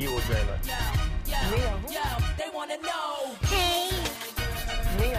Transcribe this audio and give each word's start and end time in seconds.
Iwo 0.00 0.18
Jima. 0.20 0.56
They 2.38 2.48
wanna 2.54 2.78
know. 2.78 3.34
Hey, 3.42 3.90
hey, 4.96 5.14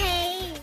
hey. 0.00 0.54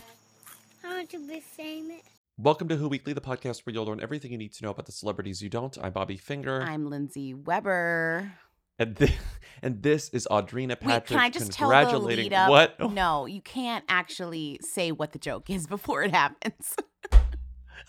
I 0.83 0.87
want 0.87 1.09
to 1.11 1.19
be 1.27 1.41
famous. 1.41 2.01
Welcome 2.39 2.69
to 2.69 2.75
Who 2.75 2.87
Weekly, 2.87 3.13
the 3.13 3.21
podcast 3.21 3.67
where 3.67 3.73
you'll 3.75 3.85
learn 3.85 4.01
everything 4.01 4.31
you 4.31 4.39
need 4.39 4.53
to 4.53 4.63
know 4.63 4.71
about 4.71 4.87
the 4.87 4.91
celebrities 4.91 5.43
you 5.43 5.49
don't. 5.49 5.77
I'm 5.79 5.91
Bobby 5.91 6.17
Finger, 6.17 6.63
I'm 6.63 6.89
Lindsay 6.89 7.35
Weber. 7.35 8.31
and 8.79 8.95
this, 8.95 9.11
and 9.61 9.83
this 9.83 10.09
is 10.09 10.27
Audrina 10.31 10.69
Patrick. 10.69 10.85
Wait, 10.87 11.05
can 11.05 11.19
I 11.19 11.29
just 11.29 11.51
tell 11.51 11.69
the 11.69 11.75
congratulating 11.75 12.23
lead 12.25 12.33
up? 12.33 12.49
what? 12.49 12.91
No, 12.93 13.27
you 13.27 13.41
can't 13.41 13.85
actually 13.89 14.59
say 14.63 14.91
what 14.91 15.11
the 15.11 15.19
joke 15.19 15.51
is 15.51 15.67
before 15.75 16.01
it 16.01 16.15
happens. 16.15 16.75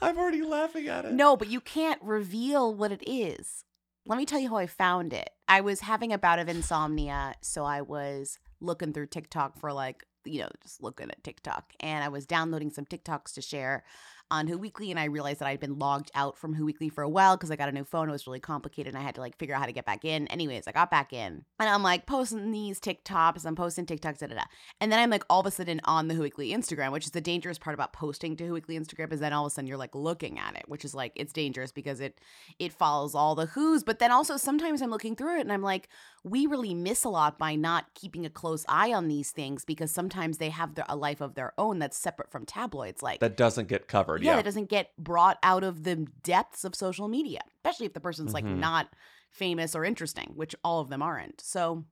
I'm 0.02 0.18
already 0.18 0.42
laughing 0.42 0.88
at 0.88 1.04
it. 1.04 1.12
no, 1.12 1.36
but 1.36 1.48
you 1.48 1.60
can't 1.60 2.00
reveal 2.02 2.74
what 2.74 2.92
it 2.92 3.02
is. 3.06 3.64
Let 4.06 4.16
me 4.16 4.24
tell 4.24 4.38
you 4.40 4.48
how 4.48 4.56
I 4.56 4.66
found 4.66 5.12
it. 5.12 5.30
I 5.46 5.60
was 5.60 5.80
having 5.80 6.12
a 6.12 6.18
bout 6.18 6.38
of 6.38 6.48
insomnia, 6.48 7.34
so 7.42 7.64
I 7.64 7.82
was 7.82 8.38
looking 8.60 8.92
through 8.92 9.06
TikTok 9.06 9.58
for 9.58 9.72
like, 9.72 10.04
you 10.24 10.40
know, 10.40 10.48
just 10.62 10.82
looking 10.82 11.10
at 11.10 11.22
TikTok, 11.22 11.72
and 11.80 12.02
I 12.02 12.08
was 12.08 12.26
downloading 12.26 12.70
some 12.70 12.86
TikToks 12.86 13.34
to 13.34 13.42
share 13.42 13.84
on 14.30 14.46
Who 14.46 14.58
Weekly, 14.58 14.90
and 14.90 15.00
I 15.00 15.04
realized 15.04 15.40
that 15.40 15.48
I'd 15.48 15.60
been 15.60 15.78
logged 15.78 16.10
out 16.14 16.38
from 16.38 16.54
Who 16.54 16.64
Weekly 16.64 16.88
for 16.88 17.02
a 17.02 17.08
while 17.08 17.36
because 17.36 17.50
I 17.50 17.56
got 17.56 17.68
a 17.68 17.72
new 17.72 17.84
phone. 17.84 18.08
It 18.08 18.12
was 18.12 18.26
really 18.26 18.40
complicated, 18.40 18.94
and 18.94 19.02
I 19.02 19.04
had 19.04 19.14
to 19.16 19.20
like 19.20 19.36
figure 19.38 19.54
out 19.54 19.60
how 19.60 19.66
to 19.66 19.72
get 19.72 19.86
back 19.86 20.04
in. 20.04 20.26
Anyways, 20.28 20.66
I 20.66 20.72
got 20.72 20.90
back 20.90 21.12
in, 21.12 21.44
and 21.58 21.68
I'm 21.68 21.82
like 21.82 22.06
posting 22.06 22.52
these 22.52 22.80
TikToks. 22.80 23.44
I'm 23.44 23.56
posting 23.56 23.86
TikToks, 23.86 24.18
da 24.18 24.26
da 24.26 24.34
da. 24.34 24.42
And 24.80 24.90
then 24.90 24.98
I'm 24.98 25.10
like 25.10 25.24
all 25.28 25.40
of 25.40 25.46
a 25.46 25.50
sudden 25.50 25.80
on 25.84 26.08
the 26.08 26.14
Who 26.14 26.22
Weekly 26.22 26.50
Instagram, 26.50 26.92
which 26.92 27.06
is 27.06 27.12
the 27.12 27.20
dangerous 27.20 27.58
part 27.58 27.74
about 27.74 27.92
posting 27.92 28.36
to 28.36 28.46
Who 28.46 28.54
Weekly 28.54 28.78
Instagram 28.78 29.12
is 29.12 29.20
then 29.20 29.32
all 29.32 29.46
of 29.46 29.50
a 29.50 29.54
sudden 29.54 29.66
you're 29.66 29.76
like 29.76 29.94
looking 29.94 30.38
at 30.38 30.56
it, 30.56 30.64
which 30.66 30.84
is 30.84 30.94
like 30.94 31.12
it's 31.16 31.32
dangerous 31.32 31.72
because 31.72 32.00
it 32.00 32.20
it 32.58 32.72
follows 32.72 33.14
all 33.14 33.34
the 33.34 33.46
Who's. 33.46 33.82
But 33.82 33.98
then 33.98 34.12
also 34.12 34.36
sometimes 34.36 34.82
I'm 34.82 34.90
looking 34.90 35.16
through 35.16 35.38
it 35.38 35.42
and 35.42 35.52
I'm 35.52 35.62
like, 35.62 35.88
we 36.22 36.46
really 36.46 36.74
miss 36.74 37.04
a 37.04 37.08
lot 37.08 37.38
by 37.38 37.54
not 37.54 37.94
keeping 37.94 38.26
a 38.26 38.30
close 38.30 38.64
eye 38.68 38.92
on 38.92 39.08
these 39.08 39.30
things 39.30 39.64
because 39.64 39.90
sometimes 39.90 40.36
they 40.38 40.50
have 40.50 40.74
their, 40.74 40.84
a 40.88 40.94
life 40.96 41.20
of 41.22 41.34
their 41.34 41.54
own 41.56 41.78
that's 41.78 41.96
separate 41.96 42.30
from 42.30 42.44
tabloids. 42.44 43.02
Like 43.02 43.20
That 43.20 43.36
doesn't 43.38 43.68
get 43.68 43.88
covered. 43.88 44.22
yeah, 44.22 44.32
Yeah. 44.32 44.36
that 44.36 44.44
doesn't 44.44 44.68
get 44.68 44.90
brought 44.98 45.38
out 45.42 45.64
of 45.64 45.82
the 45.84 45.96
depths 46.22 46.64
of 46.64 46.74
social 46.74 47.08
media, 47.08 47.40
especially 47.64 47.86
if 47.86 47.94
the 47.94 48.00
person's 48.00 48.34
like 48.34 48.44
Mhm. 48.44 48.58
not 48.58 48.90
famous 49.30 49.74
or 49.74 49.84
interesting, 49.84 50.32
which 50.34 50.54
all 50.62 50.80
of 50.80 50.90
them 50.90 51.00
aren't. 51.02 51.40
So, 51.40 51.84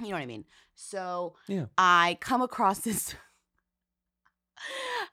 you 0.00 0.08
know 0.08 0.16
what 0.16 0.22
I 0.22 0.26
mean? 0.26 0.44
So, 0.74 1.34
Yeah. 1.46 1.66
I 1.78 2.18
come 2.20 2.42
across 2.42 2.80
this. 2.80 3.14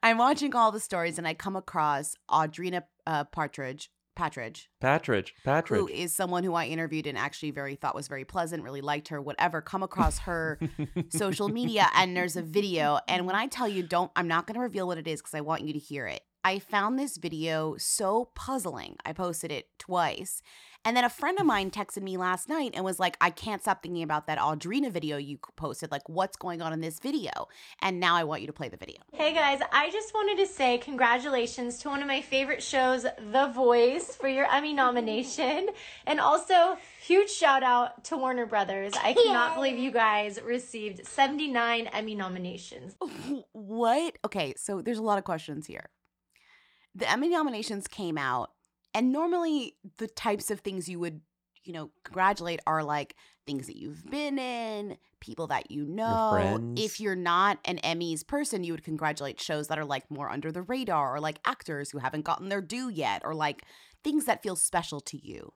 I'm 0.02 0.18
watching 0.18 0.56
all 0.56 0.72
the 0.72 0.80
stories 0.80 1.18
and 1.18 1.28
I 1.28 1.34
come 1.34 1.56
across 1.56 2.16
Audrina 2.30 2.84
uh, 3.06 3.24
Partridge. 3.26 3.90
Partridge, 4.16 4.69
Patridge. 4.81 5.31
Patridge. 5.45 5.78
who 5.78 5.88
is 5.88 6.14
someone 6.14 6.44
who 6.44 6.53
I 6.53 6.66
interviewed 6.66 7.08
and 7.08 7.17
actually 7.17 7.52
very 7.52 7.75
thought 7.75 7.95
was 7.95 8.08
very 8.08 8.25
pleasant, 8.25 8.64
really 8.64 8.81
liked 8.81 9.08
her, 9.08 9.22
whatever. 9.22 9.61
Come 9.61 9.83
across 9.83 10.19
her 10.19 10.59
social 11.09 11.50
media 11.50 11.88
and 11.95 12.16
there's 12.16 12.36
a 12.36 12.41
video. 12.41 13.00
And 13.08 13.25
when 13.25 13.36
I 13.36 13.47
tell 13.47 13.67
you, 13.67 13.84
don't, 13.84 14.11
I'm 14.16 14.28
not 14.28 14.45
going 14.45 14.56
to 14.56 14.61
reveal 14.61 14.88
what 14.88 14.97
it 14.97 15.08
is 15.08 15.22
because 15.22 15.34
I 15.34 15.41
want 15.41 15.64
you 15.64 15.73
to 15.73 15.80
hear 15.80 16.06
it. 16.06 16.22
I 16.44 16.59
found 16.59 17.00
this 17.00 17.17
video 17.17 17.75
so 17.78 18.30
puzzling. 18.36 18.97
I 19.06 19.14
posted 19.14 19.52
it 19.52 19.67
twice. 19.80 20.41
And 20.86 20.98
then 20.98 21.06
a 21.06 21.09
friend 21.09 21.39
of 21.39 21.45
mine 21.45 21.72
texted 21.72 22.02
me 22.02 22.17
last 22.17 22.50
night 22.50 22.72
and 22.73 22.84
was 22.84 23.00
like, 23.00 23.16
I 23.22 23.30
can't 23.30 23.62
stop 23.62 23.81
thinking 23.81 24.03
about 24.03 24.28
that 24.28 24.38
Audrina 24.38 24.92
video 24.92 25.16
you 25.16 25.38
posted. 25.56 25.92
Like, 25.92 26.09
what's 26.09 26.36
going 26.36 26.62
on 26.62 26.73
in 26.73 26.81
this 26.81 27.00
video? 27.00 27.30
And 27.81 28.02
now 28.02 28.16
I 28.16 28.25
want 28.25 28.42
you 28.42 28.48
to 28.48 28.53
play 28.53 28.67
the 28.67 28.75
video. 28.75 28.98
Hey 29.14 29.34
guys, 29.34 29.62
I 29.72 29.90
just 29.92 30.14
wanted 30.14 30.38
to 30.45 30.45
say 30.45 30.78
congratulations 30.80 31.78
to 31.80 31.90
one 31.90 32.02
of 32.02 32.08
my 32.08 32.22
favorite 32.22 32.62
shows, 32.62 33.03
The 33.03 33.48
Voice, 33.56 34.14
for 34.16 34.28
your 34.28 34.52
Emmy 34.52 34.73
nomination. 34.73 35.70
And 36.06 36.20
also, 36.20 36.78
huge 37.02 37.30
shout 37.30 37.64
out 37.64 38.03
to 38.06 38.18
Warner 38.18 38.45
Brothers. 38.45 38.92
I 39.02 39.14
cannot 39.14 39.56
believe 39.56 39.78
you 39.78 39.92
guys 39.92 40.42
received 40.42 41.08
79 41.08 41.88
Emmy 41.88 42.16
nominations. 42.16 42.96
what? 43.53 44.18
Okay, 44.25 44.53
so 44.58 44.81
there's 44.81 44.97
a 44.97 45.03
lot 45.03 45.18
of 45.18 45.24
questions 45.24 45.66
here. 45.66 45.90
The 46.96 47.09
Emmy 47.09 47.29
nominations 47.29 47.88
came 47.88 48.19
out, 48.19 48.52
and 48.94 49.12
normally 49.12 49.76
the 49.98 50.08
types 50.08 50.52
of 50.52 50.59
things 50.59 50.88
you 50.88 51.00
would, 51.00 51.22
you 51.64 51.74
know, 51.74 51.92
congratulate 52.04 52.59
are 52.68 52.84
like 52.84 53.16
things 53.46 53.68
that 53.68 53.78
you've 53.78 54.06
been 54.09 54.40
in, 54.40 54.98
people 55.20 55.48
that 55.48 55.72
you 55.72 55.86
know. 55.86 56.30
If 56.76 57.00
you're 57.00 57.16
not 57.16 57.59
an 57.66 57.80
Emmys 57.84 58.26
person, 58.26 58.64
you 58.64 58.74
would 58.74 58.84
congratulate 58.84 59.40
shows 59.40 59.68
that 59.68 59.80
are 59.80 59.86
like 59.86 60.09
more 60.09 60.30
under 60.30 60.52
the 60.52 60.62
radar 60.62 61.16
or 61.16 61.20
like 61.20 61.40
actors 61.46 61.92
who 61.92 61.98
haven't 61.98 62.26
gotten 62.26 62.50
their 62.50 62.62
due 62.62 62.90
yet 62.90 63.22
or 63.26 63.34
like 63.34 63.64
things 64.03 64.26
that 64.26 64.44
feel 64.44 64.56
special 64.56 65.00
to 65.02 65.26
you. 65.26 65.53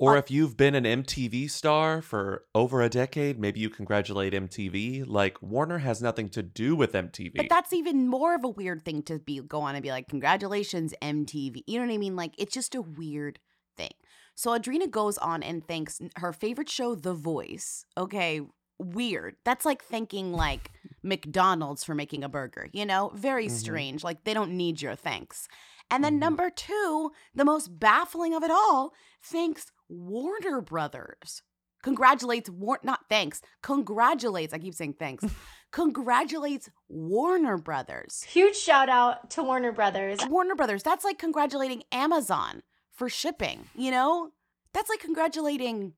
Or 0.00 0.16
if 0.16 0.30
you've 0.30 0.56
been 0.56 0.76
an 0.76 0.84
MTV 0.84 1.50
star 1.50 2.00
for 2.00 2.44
over 2.54 2.80
a 2.82 2.88
decade, 2.88 3.38
maybe 3.40 3.58
you 3.58 3.68
congratulate 3.68 4.32
MTV. 4.32 5.04
Like 5.06 5.42
Warner 5.42 5.78
has 5.78 6.00
nothing 6.00 6.28
to 6.30 6.42
do 6.42 6.76
with 6.76 6.92
MTV. 6.92 7.32
But 7.36 7.48
that's 7.48 7.72
even 7.72 8.06
more 8.06 8.36
of 8.36 8.44
a 8.44 8.48
weird 8.48 8.84
thing 8.84 9.02
to 9.04 9.18
be 9.18 9.40
go 9.40 9.60
on 9.60 9.74
and 9.74 9.82
be 9.82 9.90
like, 9.90 10.06
congratulations, 10.08 10.94
MTV. 11.02 11.64
You 11.66 11.80
know 11.80 11.86
what 11.86 11.92
I 11.92 11.98
mean? 11.98 12.14
Like 12.14 12.34
it's 12.38 12.54
just 12.54 12.76
a 12.76 12.82
weird 12.82 13.40
thing. 13.76 13.90
So 14.36 14.56
Audrina 14.56 14.88
goes 14.88 15.18
on 15.18 15.42
and 15.42 15.66
thanks 15.66 16.00
her 16.16 16.32
favorite 16.32 16.68
show, 16.68 16.94
The 16.94 17.12
Voice. 17.14 17.84
Okay, 17.96 18.40
weird. 18.78 19.34
That's 19.44 19.64
like 19.64 19.82
thanking 19.82 20.32
like 20.32 20.70
McDonald's 21.02 21.82
for 21.82 21.96
making 21.96 22.22
a 22.22 22.28
burger, 22.28 22.68
you 22.72 22.86
know? 22.86 23.10
Very 23.16 23.48
Mhm. 23.48 23.50
strange. 23.50 24.04
Like 24.04 24.22
they 24.22 24.32
don't 24.34 24.52
need 24.56 24.80
your 24.80 24.94
thanks. 24.94 25.48
And 25.90 26.04
then 26.04 26.16
Mhm. 26.16 26.20
number 26.20 26.50
two, 26.50 27.10
the 27.34 27.44
most 27.44 27.80
baffling 27.80 28.34
of 28.34 28.44
it 28.44 28.50
all, 28.52 28.92
thanks 29.22 29.72
Warner 29.88 30.60
Brothers. 30.60 31.42
Congratulates 31.82 32.50
War 32.50 32.78
not 32.82 33.00
thanks. 33.08 33.40
Congratulates. 33.62 34.52
I 34.52 34.58
keep 34.58 34.74
saying 34.74 34.94
thanks. 34.98 35.24
Congratulates 35.72 36.70
Warner 36.88 37.56
Brothers. 37.56 38.22
Huge 38.22 38.56
shout 38.56 38.88
out 38.88 39.30
to 39.30 39.42
Warner 39.42 39.72
Brothers. 39.72 40.18
Warner 40.28 40.54
Brothers, 40.54 40.82
that's 40.82 41.04
like 41.04 41.18
congratulating 41.18 41.82
Amazon 41.92 42.62
for 42.92 43.08
shipping, 43.08 43.66
you 43.76 43.90
know? 43.90 44.30
That's 44.72 44.88
like 44.88 45.00
congratulating 45.00 45.94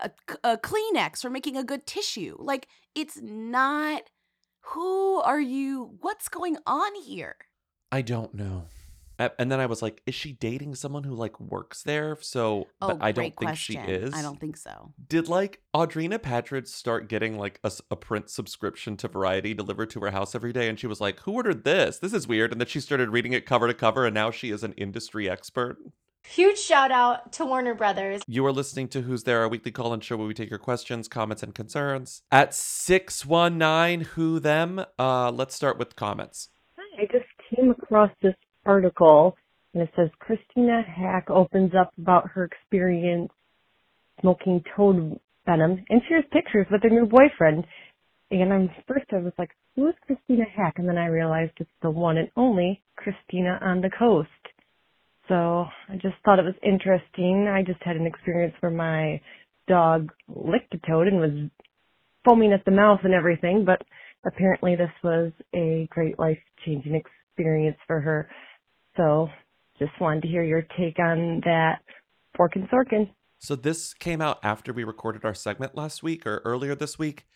a, 0.00 0.10
a 0.44 0.56
Kleenex 0.56 1.20
for 1.20 1.30
making 1.30 1.56
a 1.56 1.64
good 1.64 1.86
tissue. 1.86 2.36
Like, 2.38 2.68
it's 2.94 3.20
not. 3.20 4.02
Who 4.66 5.20
are 5.20 5.40
you? 5.40 5.96
What's 6.00 6.28
going 6.28 6.56
on 6.66 6.94
here? 7.02 7.36
I 7.90 8.02
don't 8.02 8.34
know. 8.34 8.66
A- 9.18 9.30
And 9.40 9.50
then 9.52 9.60
I 9.60 9.66
was 9.66 9.82
like, 9.82 10.02
is 10.06 10.14
she 10.14 10.32
dating 10.32 10.74
someone 10.74 11.04
who 11.04 11.14
like 11.14 11.38
works 11.40 11.82
there? 11.82 12.16
So 12.20 12.68
Oh, 12.80 12.88
but 12.88 12.98
I 13.00 13.12
great 13.12 13.14
don't 13.14 13.24
think 13.24 13.48
question. 13.50 13.84
she 13.86 13.92
is. 13.92 14.14
I 14.14 14.22
don't 14.22 14.40
think 14.40 14.56
so. 14.56 14.92
Did 15.08 15.28
like 15.28 15.60
Audrina 15.74 16.18
Patridge 16.18 16.68
start 16.68 17.08
getting 17.08 17.38
like 17.38 17.60
a 17.90 17.96
print 17.96 18.30
subscription 18.30 18.96
to 18.98 19.08
Variety 19.08 19.54
delivered 19.54 19.90
to 19.90 20.00
her 20.00 20.10
house 20.10 20.34
every 20.34 20.52
day? 20.52 20.68
And 20.68 20.78
she 20.78 20.86
was 20.86 21.00
like, 21.00 21.20
who 21.20 21.32
ordered 21.32 21.64
this? 21.64 21.98
This 21.98 22.12
is 22.12 22.26
weird. 22.28 22.52
And 22.52 22.60
then 22.60 22.68
she 22.68 22.80
started 22.80 23.10
reading 23.10 23.32
it 23.32 23.46
cover 23.46 23.66
to 23.66 23.74
cover, 23.74 24.06
and 24.06 24.14
now 24.14 24.30
she 24.30 24.50
is 24.50 24.62
an 24.62 24.72
industry 24.74 25.28
expert. 25.28 25.78
Huge 26.24 26.58
shout 26.58 26.92
out 26.92 27.32
to 27.32 27.44
Warner 27.44 27.74
Brothers. 27.74 28.22
You 28.28 28.46
are 28.46 28.52
listening 28.52 28.86
to 28.90 29.02
Who's 29.02 29.24
There, 29.24 29.40
our 29.40 29.48
weekly 29.48 29.72
call 29.72 29.92
and 29.92 30.02
show 30.04 30.16
where 30.16 30.26
we 30.28 30.34
take 30.34 30.50
your 30.50 30.58
questions, 30.60 31.08
comments, 31.08 31.42
and 31.42 31.52
concerns. 31.52 32.22
At 32.30 32.54
619 32.54 34.06
Who 34.14 34.38
Them, 34.38 34.84
uh, 35.00 35.30
let's 35.32 35.54
start 35.56 35.78
with 35.78 35.96
comments. 35.96 36.48
I 36.98 37.06
just 37.06 37.26
came 37.54 37.70
across 37.70 38.10
this 38.22 38.34
article 38.64 39.36
and 39.74 39.82
it 39.82 39.90
says 39.96 40.10
Christina 40.18 40.82
Haack 40.86 41.30
opens 41.30 41.72
up 41.78 41.92
about 41.98 42.30
her 42.30 42.44
experience 42.44 43.30
smoking 44.20 44.62
toad 44.76 45.18
venom 45.46 45.84
and 45.88 46.02
shares 46.08 46.24
pictures 46.30 46.66
with 46.70 46.82
her 46.82 46.90
new 46.90 47.06
boyfriend. 47.06 47.64
And 48.30 48.52
I'm 48.52 48.70
first 48.86 49.06
I 49.12 49.16
was 49.16 49.32
like, 49.38 49.50
who 49.76 49.88
is 49.88 49.94
Christina 50.06 50.44
Haack? 50.56 50.72
And 50.76 50.88
then 50.88 50.98
I 50.98 51.06
realized 51.06 51.52
it's 51.58 51.70
the 51.82 51.90
one 51.90 52.18
and 52.18 52.28
only 52.36 52.82
Christina 52.96 53.58
on 53.62 53.80
the 53.80 53.90
coast. 53.98 54.28
So 55.28 55.34
I 55.88 55.94
just 55.94 56.16
thought 56.24 56.38
it 56.38 56.44
was 56.44 56.54
interesting. 56.62 57.48
I 57.48 57.62
just 57.62 57.82
had 57.82 57.96
an 57.96 58.06
experience 58.06 58.54
where 58.60 58.72
my 58.72 59.20
dog 59.68 60.12
licked 60.28 60.74
a 60.74 60.78
toad 60.86 61.08
and 61.08 61.18
was 61.18 61.50
foaming 62.24 62.52
at 62.52 62.64
the 62.64 62.70
mouth 62.70 63.00
and 63.04 63.14
everything, 63.14 63.64
but 63.64 63.82
apparently 64.26 64.76
this 64.76 64.90
was 65.02 65.32
a 65.54 65.88
great 65.90 66.18
life 66.18 66.38
changing 66.64 66.94
experience 66.94 67.78
for 67.86 68.00
her. 68.00 68.28
So 68.96 69.28
just 69.78 69.92
wanted 70.00 70.22
to 70.22 70.28
hear 70.28 70.44
your 70.44 70.62
take 70.78 70.98
on 70.98 71.40
that. 71.44 71.80
Pork 72.36 72.56
and 72.56 72.68
Sorkin. 72.70 73.10
So 73.38 73.56
this 73.56 73.92
came 73.92 74.20
out 74.20 74.38
after 74.42 74.72
we 74.72 74.84
recorded 74.84 75.24
our 75.24 75.34
segment 75.34 75.74
last 75.74 76.02
week 76.02 76.26
or 76.26 76.40
earlier 76.44 76.74
this 76.74 76.98
week. 76.98 77.26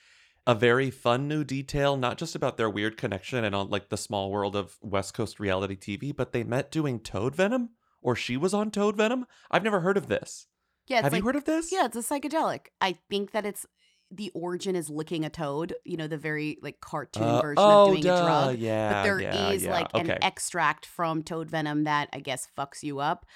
A 0.47 0.55
very 0.55 0.91
fun 0.91 1.27
new 1.27 1.43
detail, 1.43 1.97
not 1.97 2.17
just 2.17 2.37
about 2.37 2.57
their 2.57 2.71
weird 2.71 2.97
connection 2.97 3.45
and 3.45 3.55
on 3.55 3.69
like 3.69 3.89
the 3.89 3.97
small 3.97 4.31
world 4.31 4.55
of 4.55 4.79
West 4.81 5.13
Coast 5.13 5.41
reality 5.41 5.77
TV, 5.77 6.15
but 6.15 6.33
they 6.33 6.45
met 6.45 6.71
doing 6.71 7.01
Toad 7.01 7.35
Venom, 7.35 7.71
or 8.01 8.15
she 8.15 8.37
was 8.37 8.55
on 8.55 8.71
Toad 8.71 8.97
Venom. 8.97 9.27
I've 9.51 9.65
never 9.65 9.81
heard 9.81 9.97
of 9.97 10.07
this. 10.07 10.47
Yeah, 10.87 11.03
Have 11.03 11.13
like, 11.13 11.21
you 11.21 11.27
heard 11.27 11.37
of 11.37 11.45
this? 11.45 11.73
Yeah, 11.73 11.87
it's 11.87 11.97
a 11.97 12.01
psychedelic. 12.01 12.67
I 12.81 12.97
think 13.11 13.33
that 13.33 13.45
it's 13.45 13.67
the 14.11 14.31
origin 14.35 14.77
is 14.77 14.89
licking 14.89 15.25
a 15.25 15.31
toad. 15.31 15.75
You 15.85 15.97
know, 15.97 16.07
the 16.07 16.19
very 16.19 16.59
like 16.63 16.81
cartoon 16.81 17.23
Uh, 17.23 17.41
version 17.41 17.55
oh, 17.59 17.83
of 17.83 17.89
doing 17.91 18.03
duh, 18.03 18.15
a 18.15 18.23
drug. 18.23 18.59
Yeah, 18.59 18.93
but 18.93 19.03
there 19.03 19.19
is 19.19 19.63
yeah, 19.63 19.69
yeah. 19.69 19.73
like 19.73 19.95
okay. 19.95 20.13
an 20.13 20.19
extract 20.23 20.87
from 20.87 21.23
toad 21.23 21.51
venom 21.51 21.85
that 21.85 22.09
I 22.13 22.21
guess 22.21 22.49
fucks 22.57 22.83
you 22.83 23.01
up. 23.01 23.27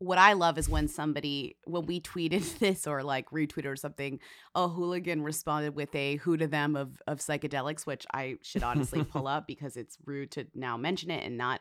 what 0.00 0.16
I 0.16 0.32
love 0.32 0.56
is 0.56 0.66
when 0.66 0.88
somebody, 0.88 1.56
when 1.64 1.84
we 1.84 2.00
tweeted 2.00 2.58
this 2.58 2.86
or 2.86 3.02
like 3.02 3.30
retweeted 3.30 3.66
or 3.66 3.76
something, 3.76 4.18
a 4.54 4.66
hooligan 4.66 5.22
responded 5.22 5.76
with 5.76 5.94
a 5.94 6.16
who 6.16 6.38
to 6.38 6.46
them 6.46 6.74
of, 6.74 7.02
of 7.06 7.18
psychedelics, 7.18 7.86
which 7.86 8.06
I 8.12 8.38
should 8.42 8.62
honestly 8.62 9.04
pull 9.12 9.28
up 9.28 9.46
because 9.46 9.76
it's 9.76 9.98
rude 10.04 10.30
to 10.32 10.46
now 10.54 10.76
mention 10.78 11.10
it 11.10 11.24
and 11.24 11.36
not 11.36 11.60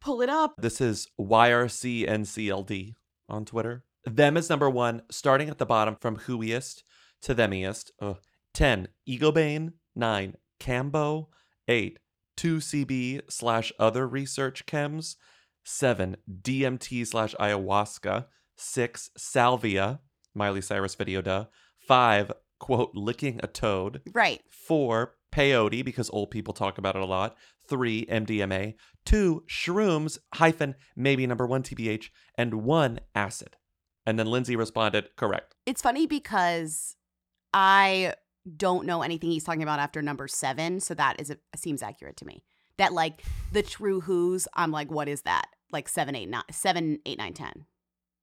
pull 0.00 0.22
it 0.22 0.30
up. 0.30 0.54
This 0.58 0.80
is 0.80 1.08
YRCNCLD 1.20 2.94
on 3.28 3.44
Twitter. 3.44 3.84
Them 4.04 4.36
is 4.36 4.48
number 4.48 4.70
one, 4.70 5.02
starting 5.10 5.50
at 5.50 5.58
the 5.58 5.66
bottom 5.66 5.96
from 6.00 6.16
whoiest 6.16 6.84
to 7.26 7.34
themiest. 7.34 7.90
Ugh. 8.00 8.18
10, 8.54 8.88
Ibogaine. 9.08 9.72
9, 9.94 10.36
Kambo. 10.60 11.26
8, 11.68 11.98
2CB 12.36 13.22
slash 13.28 13.72
other 13.78 14.06
research 14.06 14.64
chems. 14.66 15.16
7, 15.64 16.16
DMT 16.42 17.06
slash 17.06 17.34
ayahuasca. 17.34 18.26
6, 18.56 19.10
Salvia. 19.16 20.00
Miley 20.34 20.60
Cyrus 20.60 20.94
video, 20.94 21.20
duh. 21.20 21.46
5, 21.88 22.32
quote, 22.60 22.92
licking 22.94 23.40
a 23.42 23.46
toad. 23.46 24.02
Right. 24.12 24.42
Four, 24.48 25.16
peyote, 25.32 25.84
because 25.84 26.10
old 26.10 26.30
people 26.30 26.54
talk 26.54 26.78
about 26.78 26.96
it 26.96 27.02
a 27.02 27.06
lot. 27.06 27.36
Three, 27.68 28.06
MDMA. 28.06 28.74
Two, 29.04 29.44
shrooms, 29.48 30.18
hyphen, 30.34 30.76
maybe 30.94 31.26
number 31.26 31.46
one, 31.46 31.62
TBH. 31.62 32.10
And 32.36 32.62
one, 32.62 33.00
acid. 33.14 33.56
And 34.04 34.18
then 34.18 34.26
Lindsay 34.26 34.54
responded, 34.54 35.08
correct. 35.16 35.56
It's 35.66 35.82
funny 35.82 36.06
because 36.06 36.95
I 37.56 38.12
don't 38.56 38.84
know 38.84 39.00
anything 39.00 39.30
he's 39.30 39.44
talking 39.44 39.62
about 39.62 39.80
after 39.80 40.02
number 40.02 40.28
seven. 40.28 40.78
So 40.78 40.92
that 40.92 41.18
is 41.18 41.34
seems 41.56 41.82
accurate 41.82 42.18
to 42.18 42.26
me. 42.26 42.44
That 42.76 42.92
like 42.92 43.22
the 43.50 43.62
true 43.62 44.02
who's, 44.02 44.46
I'm 44.52 44.70
like, 44.70 44.90
what 44.90 45.08
is 45.08 45.22
that? 45.22 45.46
Like 45.72 45.88
seven, 45.88 46.14
eight, 46.14 46.28
nine, 46.28 46.42
seven, 46.50 47.00
eight, 47.06 47.16
nine, 47.16 47.32
ten. 47.32 47.64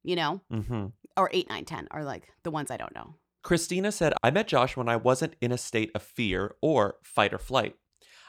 You 0.03 0.15
know? 0.15 0.41
Mm-hmm. 0.51 0.85
Or 1.17 1.31
eight, 1.33 1.49
nine, 1.49 1.65
ten 1.65 1.87
are 1.89 2.03
like 2.03 2.27
the 2.43 2.51
ones 2.51 2.69
I 2.69 2.77
don't 2.77 2.93
know. 2.93 3.15
Christina 3.41 3.91
said, 3.91 4.13
I 4.23 4.29
met 4.29 4.47
Josh 4.47 4.77
when 4.77 4.87
I 4.87 4.97
wasn't 4.97 5.35
in 5.41 5.51
a 5.51 5.57
state 5.57 5.89
of 5.95 6.03
fear 6.03 6.55
or 6.61 6.97
fight 7.03 7.33
or 7.33 7.39
flight. 7.39 7.75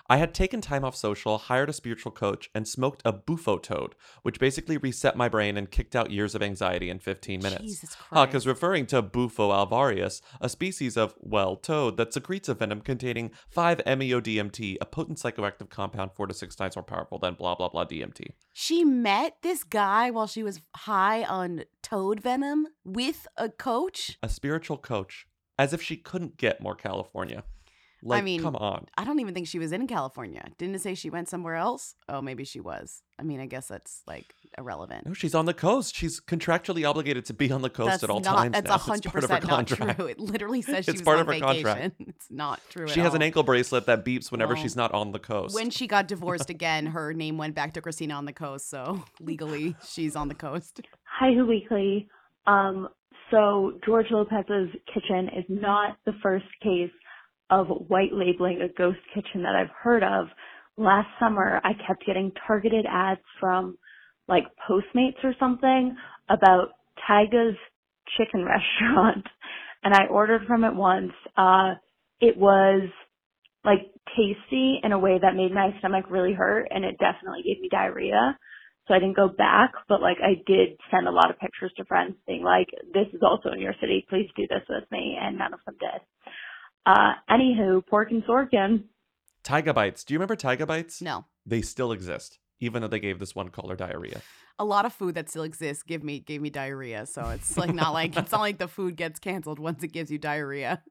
I 0.06 0.18
had 0.18 0.34
taken 0.34 0.60
time 0.60 0.84
off 0.84 0.94
social, 0.94 1.38
hired 1.38 1.70
a 1.70 1.72
spiritual 1.72 2.12
coach, 2.12 2.50
and 2.54 2.68
smoked 2.68 3.00
a 3.06 3.12
bufo 3.12 3.56
toad, 3.56 3.94
which 4.22 4.38
basically 4.38 4.76
reset 4.76 5.16
my 5.16 5.30
brain 5.30 5.56
and 5.56 5.70
kicked 5.70 5.96
out 5.96 6.10
years 6.10 6.34
of 6.34 6.42
anxiety 6.42 6.90
in 6.90 6.98
15 6.98 7.40
minutes. 7.42 7.62
Jesus 7.62 7.96
Ah, 8.12 8.26
because 8.26 8.44
Christ. 8.44 8.54
referring 8.54 8.86
to 8.86 9.00
Bufo 9.00 9.50
alvarius, 9.50 10.20
a 10.42 10.50
species 10.50 10.98
of, 10.98 11.14
well, 11.20 11.56
toad 11.56 11.96
that 11.96 12.12
secretes 12.12 12.50
a 12.50 12.54
venom 12.54 12.82
containing 12.82 13.30
5-MeO-DMT, 13.54 14.76
a 14.80 14.84
potent 14.84 15.18
psychoactive 15.18 15.70
compound 15.70 16.12
four 16.12 16.26
to 16.26 16.34
six 16.34 16.54
times 16.54 16.76
more 16.76 16.82
powerful 16.82 17.18
than 17.18 17.34
blah, 17.34 17.54
blah, 17.54 17.68
blah 17.70 17.86
DMT. 17.86 18.26
She 18.52 18.84
met 18.84 19.38
this 19.42 19.64
guy 19.64 20.10
while 20.10 20.26
she 20.26 20.42
was 20.42 20.60
high 20.76 21.22
on 21.24 21.64
toad 21.82 22.20
venom 22.20 22.66
with 22.84 23.26
a 23.36 23.48
coach. 23.48 24.18
A 24.22 24.28
spiritual 24.28 24.76
coach, 24.76 25.26
as 25.58 25.72
if 25.72 25.80
she 25.80 25.96
couldn't 25.96 26.36
get 26.36 26.60
more 26.60 26.74
California. 26.74 27.44
Like, 28.06 28.24
mean, 28.24 28.42
come 28.42 28.56
on. 28.56 28.86
I 28.98 29.04
don't 29.04 29.18
even 29.20 29.32
think 29.32 29.46
she 29.46 29.58
was 29.58 29.72
in 29.72 29.86
California. 29.86 30.44
Didn't 30.58 30.74
it 30.74 30.82
say 30.82 30.94
she 30.94 31.08
went 31.08 31.28
somewhere 31.28 31.54
else? 31.54 31.94
Oh, 32.08 32.20
maybe 32.20 32.44
she 32.44 32.60
was. 32.60 33.02
I 33.18 33.22
mean, 33.22 33.40
I 33.40 33.46
guess 33.46 33.68
that's 33.68 34.02
like 34.06 34.34
irrelevant. 34.58 35.06
No, 35.06 35.14
she's 35.14 35.34
on 35.34 35.46
the 35.46 35.54
coast. 35.54 35.94
She's 35.96 36.20
contractually 36.20 36.88
obligated 36.88 37.24
to 37.26 37.34
be 37.34 37.50
on 37.50 37.62
the 37.62 37.70
coast 37.70 37.90
that's 37.90 38.04
at 38.04 38.10
all 38.10 38.20
not, 38.20 38.36
times. 38.36 38.52
That's 38.52 38.68
now. 38.68 38.74
It's 38.74 38.84
hundred 38.84 39.12
part 39.12 39.24
of 39.24 39.30
her 39.30 39.40
percent 39.40 39.80
not 39.80 39.96
true. 39.96 40.06
It 40.06 40.20
literally 40.20 40.60
says 40.60 40.84
she 40.84 40.90
It's 40.90 41.02
part 41.02 41.18
of 41.18 41.26
her 41.26 41.32
vacation. 41.32 41.64
contract. 41.64 41.94
It's 42.06 42.30
not 42.30 42.60
true. 42.68 42.88
She 42.88 43.00
at 43.00 43.04
has 43.04 43.14
an 43.14 43.22
ankle 43.22 43.42
bracelet 43.42 43.86
that 43.86 44.04
beeps 44.04 44.30
whenever 44.30 44.54
Well, 44.54 44.62
she's 44.62 44.76
not 44.76 44.92
on 44.92 45.12
the 45.12 45.18
coast. 45.18 45.54
When 45.54 45.70
she 45.70 45.86
got 45.86 46.06
divorced 46.06 46.50
again, 46.58 46.86
her 46.86 47.12
name 47.14 47.38
went 47.38 47.54
back 47.54 47.72
to 47.74 47.80
Christina 47.80 48.14
on 48.14 48.24
the 48.26 48.32
coast. 48.32 48.68
So 48.68 49.04
legally, 49.20 49.76
she's 49.86 50.14
on 50.14 50.28
the 50.28 50.34
coast. 50.34 50.80
Hi, 51.18 51.32
Who 51.32 51.46
Weekly. 51.46 52.08
Um, 52.46 52.88
so 53.30 53.72
George 53.84 54.06
Lopez's 54.10 54.70
kitchen 54.92 55.28
is 55.36 55.44
not 55.48 55.96
the 56.04 56.12
first 56.22 56.46
case 56.62 56.90
of 57.50 57.68
white 57.68 58.12
labeling 58.12 58.60
a 58.62 58.68
ghost 58.68 58.98
kitchen 59.14 59.42
that 59.42 59.54
I've 59.54 59.74
heard 59.82 60.02
of. 60.02 60.26
Last 60.76 61.08
summer, 61.20 61.60
I 61.62 61.72
kept 61.86 62.06
getting 62.06 62.32
targeted 62.46 62.86
ads 62.88 63.20
from 63.40 63.78
like 64.28 64.44
Postmates 64.68 65.22
or 65.22 65.34
something 65.38 65.96
about 66.28 66.70
Tyga's 67.08 67.56
chicken 68.16 68.44
restaurant, 68.82 69.26
and 69.82 69.94
I 69.94 70.06
ordered 70.06 70.46
from 70.46 70.64
it 70.64 70.74
once. 70.74 71.12
Uh, 71.36 71.74
it 72.20 72.36
was 72.36 72.88
like 73.64 73.90
tasty 74.16 74.80
in 74.82 74.92
a 74.92 74.98
way 74.98 75.18
that 75.20 75.36
made 75.36 75.52
my 75.52 75.70
stomach 75.78 76.06
really 76.10 76.32
hurt, 76.32 76.68
and 76.70 76.84
it 76.84 76.96
definitely 76.98 77.42
gave 77.44 77.60
me 77.60 77.68
diarrhea 77.70 78.36
so 78.86 78.94
I 78.94 78.98
didn't 78.98 79.16
go 79.16 79.28
back, 79.28 79.72
but 79.88 80.02
like 80.02 80.18
I 80.22 80.42
did 80.46 80.76
send 80.90 81.08
a 81.08 81.12
lot 81.12 81.30
of 81.30 81.38
pictures 81.38 81.72
to 81.76 81.84
friends 81.84 82.16
being 82.26 82.42
like, 82.42 82.68
this 82.92 83.08
is 83.14 83.22
also 83.22 83.50
in 83.52 83.60
your 83.60 83.74
city, 83.80 84.04
please 84.08 84.28
do 84.36 84.46
this 84.48 84.62
with 84.68 84.84
me, 84.90 85.16
and 85.20 85.38
none 85.38 85.54
of 85.54 85.60
them 85.64 85.76
did. 85.80 86.00
Uh, 86.86 87.14
anywho, 87.30 87.84
Pork 87.86 88.10
and 88.10 88.22
Sorkin, 88.24 88.84
Tyga 89.42 89.74
Bites. 89.74 90.04
Do 90.04 90.14
you 90.14 90.18
remember 90.18 90.36
Tyga 90.36 90.66
Bites? 90.66 91.00
No, 91.00 91.24
They 91.46 91.62
still 91.62 91.92
exist, 91.92 92.38
even 92.60 92.82
though 92.82 92.88
they 92.88 93.00
gave 93.00 93.18
this 93.18 93.34
one 93.34 93.48
caller 93.48 93.76
diarrhea. 93.76 94.20
a 94.58 94.64
lot 94.64 94.84
of 94.86 94.92
food 94.92 95.14
that 95.16 95.28
still 95.28 95.42
exists 95.42 95.82
give 95.82 96.04
me 96.04 96.20
gave 96.20 96.40
me 96.40 96.50
diarrhea. 96.50 97.06
So 97.06 97.28
it's 97.30 97.56
like 97.56 97.74
not 97.74 97.92
like 97.92 98.16
it's 98.16 98.30
not 98.32 98.40
like 98.40 98.58
the 98.58 98.68
food 98.68 98.96
gets 98.96 99.18
canceled 99.18 99.58
once 99.58 99.82
it 99.82 99.88
gives 99.92 100.10
you 100.10 100.18
diarrhea. 100.18 100.82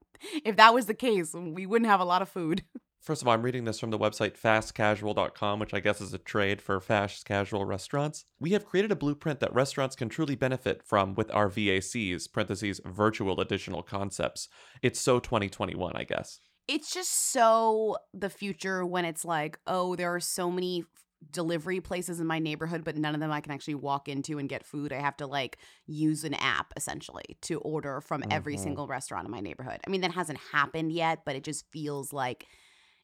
If 0.46 0.56
that 0.58 0.74
was 0.74 0.86
the 0.86 0.94
case, 0.94 1.34
we 1.34 1.66
wouldn't 1.66 1.90
have 1.90 2.00
a 2.00 2.06
lot 2.06 2.22
of 2.22 2.30
food. 2.30 2.64
First 3.04 3.22
of 3.22 3.28
all, 3.28 3.34
I'm 3.34 3.42
reading 3.42 3.66
this 3.66 3.82
from 3.82 3.90
the 3.90 4.00
website 4.00 4.40
fastcasual.com, 4.40 5.60
which 5.60 5.74
I 5.74 5.82
guess 5.82 6.00
is 6.00 6.14
a 6.14 6.18
trade 6.18 6.62
for 6.62 6.80
fast 6.80 7.26
casual 7.26 7.66
restaurants. 7.66 8.24
We 8.40 8.52
have 8.52 8.66
created 8.66 8.94
a 8.94 8.96
blueprint 8.96 9.42
that 9.42 9.54
restaurants 9.54 9.98
can 9.98 10.08
truly 10.08 10.36
benefit 10.36 10.82
from 10.82 11.14
with 11.14 11.30
our 11.34 11.50
VACs, 11.50 12.32
parentheses, 12.32 12.80
virtual 12.86 13.42
additional 13.42 13.84
concepts. 13.84 14.48
It's 14.82 15.02
so 15.02 15.20
2021, 15.20 15.98
I 15.98 16.06
guess. 16.06 16.40
It's 16.70 16.94
just 16.94 17.12
so 17.34 17.98
the 18.14 18.30
future 18.30 18.86
when 18.86 19.04
it's 19.04 19.26
like, 19.26 19.60
oh, 19.68 19.98
there 19.98 20.16
are 20.16 20.22
so 20.22 20.50
many 20.50 20.86
delivery 21.30 21.82
places 21.82 22.22
in 22.22 22.28
my 22.28 22.40
neighborhood, 22.40 22.86
but 22.86 22.96
none 22.96 23.16
of 23.16 23.20
them 23.20 23.32
I 23.32 23.42
can 23.42 23.52
actually 23.52 23.76
walk 23.76 24.08
into 24.08 24.40
and 24.40 24.48
get 24.48 24.66
food. 24.66 24.94
I 24.94 25.02
have 25.02 25.18
to 25.18 25.28
like 25.28 25.58
use 25.86 26.24
an 26.24 26.36
app 26.36 26.72
essentially 26.78 27.38
to 27.44 27.60
order 27.60 28.00
from 28.00 28.24
every 28.32 28.56
Mhm. 28.56 28.60
single 28.60 28.88
restaurant 28.88 29.26
in 29.26 29.32
my 29.32 29.42
neighborhood. 29.42 29.82
I 29.86 29.90
mean, 29.90 30.02
that 30.02 30.14
hasn't 30.14 30.40
happened 30.54 30.94
yet, 30.94 31.24
but 31.26 31.36
it 31.36 31.44
just 31.44 31.70
feels 31.70 32.14
like 32.14 32.48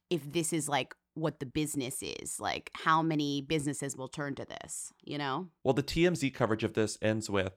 if 0.10 0.32
this 0.32 0.54
is 0.54 0.68
like 0.70 0.96
what 1.16 1.40
the 1.40 1.46
business 1.46 2.02
is, 2.02 2.40
like 2.40 2.72
how 2.76 3.02
many 3.02 3.42
businesses 3.42 3.96
will 3.98 4.08
turn 4.08 4.36
to 4.36 4.46
this, 4.46 4.92
you 5.04 5.18
know? 5.18 5.48
Well, 5.64 5.74
the 5.74 5.84
TMZ 5.84 6.34
coverage 6.34 6.64
of 6.64 6.74
this 6.74 6.98
ends 7.02 7.30
with 7.30 7.54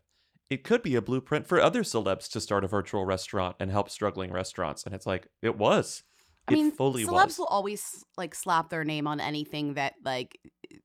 it 0.51 0.65
could 0.65 0.83
be 0.83 0.95
a 0.97 1.01
blueprint 1.03 1.47
for 1.47 1.61
other 1.61 1.83
celebs 1.83 2.29
to 2.31 2.41
start 2.41 2.63
a 2.65 2.69
virtual 2.69 3.07
restaurant 3.07 3.57
and 3.59 3.71
help 3.71 3.89
struggling 3.89 4.31
restaurants. 4.31 4.85
And 4.85 4.95
it's 4.95 5.07
like, 5.07 5.29
it 5.41 5.57
was. 5.57 6.03
I 6.47 6.53
it 6.53 6.57
mean, 6.57 6.73
fully 6.73 7.05
celebs 7.05 7.09
was. 7.13 7.39
will 7.39 7.47
always 7.47 8.05
like 8.19 8.35
slap 8.35 8.69
their 8.69 8.85
name 8.85 9.07
on 9.07 9.19
anything 9.21 9.75
that 9.75 9.95
like 10.05 10.39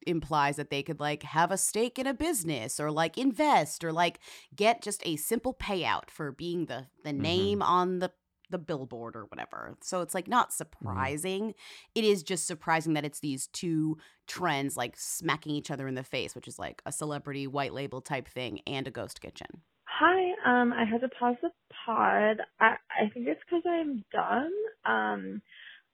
implies 0.05 0.55
that 0.55 0.69
they 0.69 0.83
could 0.83 0.99
like 0.99 1.23
have 1.23 1.51
a 1.51 1.57
stake 1.57 1.99
in 1.99 2.07
a 2.07 2.13
business 2.13 2.79
or 2.79 2.91
like 2.91 3.17
invest 3.17 3.83
or 3.83 3.91
like 3.91 4.19
get 4.55 4.81
just 4.81 5.01
a 5.05 5.15
simple 5.17 5.53
payout 5.53 6.09
for 6.11 6.31
being 6.31 6.67
the 6.67 6.85
the 7.03 7.11
Mhm. 7.11 7.17
name 7.21 7.61
on 7.61 7.99
the 7.99 8.11
the 8.49 8.57
billboard 8.57 9.15
or 9.15 9.25
whatever. 9.25 9.75
So 9.81 10.01
it's 10.01 10.13
like 10.13 10.27
not 10.27 10.53
surprising. 10.53 11.53
It 11.95 12.03
is 12.03 12.23
just 12.23 12.47
surprising 12.47 12.93
that 12.93 13.05
it's 13.05 13.19
these 13.19 13.47
two 13.47 13.97
trends 14.27 14.77
like 14.77 14.95
smacking 14.97 15.53
each 15.53 15.71
other 15.71 15.87
in 15.87 15.95
the 15.95 16.03
face, 16.03 16.35
which 16.35 16.47
is 16.47 16.59
like 16.59 16.81
a 16.85 16.91
celebrity 16.91 17.47
white 17.47 17.73
label 17.73 18.01
type 18.01 18.27
thing 18.27 18.61
and 18.65 18.87
a 18.87 18.91
ghost 18.91 19.21
kitchen. 19.21 19.61
Hi, 19.85 20.31
um, 20.45 20.73
I 20.73 20.85
had 20.85 21.01
to 21.01 21.09
pause 21.09 21.37
the 21.41 21.49
pod. 21.85 22.37
I, 22.59 22.75
I 22.89 23.09
think 23.13 23.27
it's 23.27 23.41
because 23.49 23.63
I'm 23.65 24.03
done. 24.11 24.51
Um, 24.85 25.41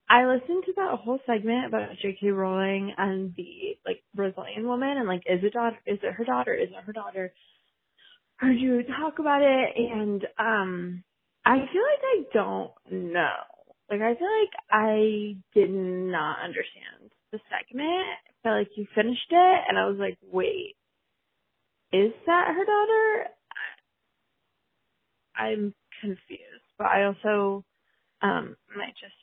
I 0.08 0.26
listened 0.26 0.64
to 0.66 0.72
that 0.76 0.98
whole 0.98 1.18
segment 1.26 1.66
about 1.66 1.96
J.K. 2.02 2.28
Rowling 2.28 2.92
and 2.98 3.34
the 3.36 3.78
like 3.86 4.02
Brazilian 4.14 4.66
woman, 4.66 4.98
and 4.98 5.08
like, 5.08 5.22
is 5.26 5.42
it 5.42 5.54
daughter? 5.54 5.78
Is 5.86 5.98
it 6.02 6.12
her 6.12 6.24
daughter? 6.24 6.52
Is 6.52 6.68
it 6.68 6.84
her 6.84 6.92
daughter? 6.92 7.32
Heard 8.36 8.58
you 8.58 8.82
talk 8.82 9.18
about 9.18 9.40
it, 9.40 9.70
and 9.76 10.26
um, 10.38 11.04
I 11.44 11.56
feel 11.56 11.82
like 11.82 12.02
I 12.02 12.22
don't 12.32 12.72
know. 13.12 13.36
Like, 13.90 14.00
I 14.00 14.14
feel 14.14 14.28
like 14.40 14.54
I 14.70 15.36
did 15.54 15.70
not 15.70 16.38
understand 16.42 17.12
the 17.32 17.38
segment. 17.50 17.86
I 17.86 18.32
felt 18.42 18.58
like 18.58 18.70
you 18.76 18.86
finished 18.94 19.30
it, 19.30 19.60
and 19.68 19.78
I 19.78 19.86
was 19.86 19.98
like, 19.98 20.16
wait, 20.32 20.76
is 21.92 22.12
that 22.26 22.54
her 22.54 22.64
daughter? 22.64 23.30
I'm 25.36 25.74
confused, 26.00 26.64
but 26.78 26.86
I 26.86 27.04
also 27.04 27.64
um 28.22 28.56
might 28.76 28.94
just 29.00 29.14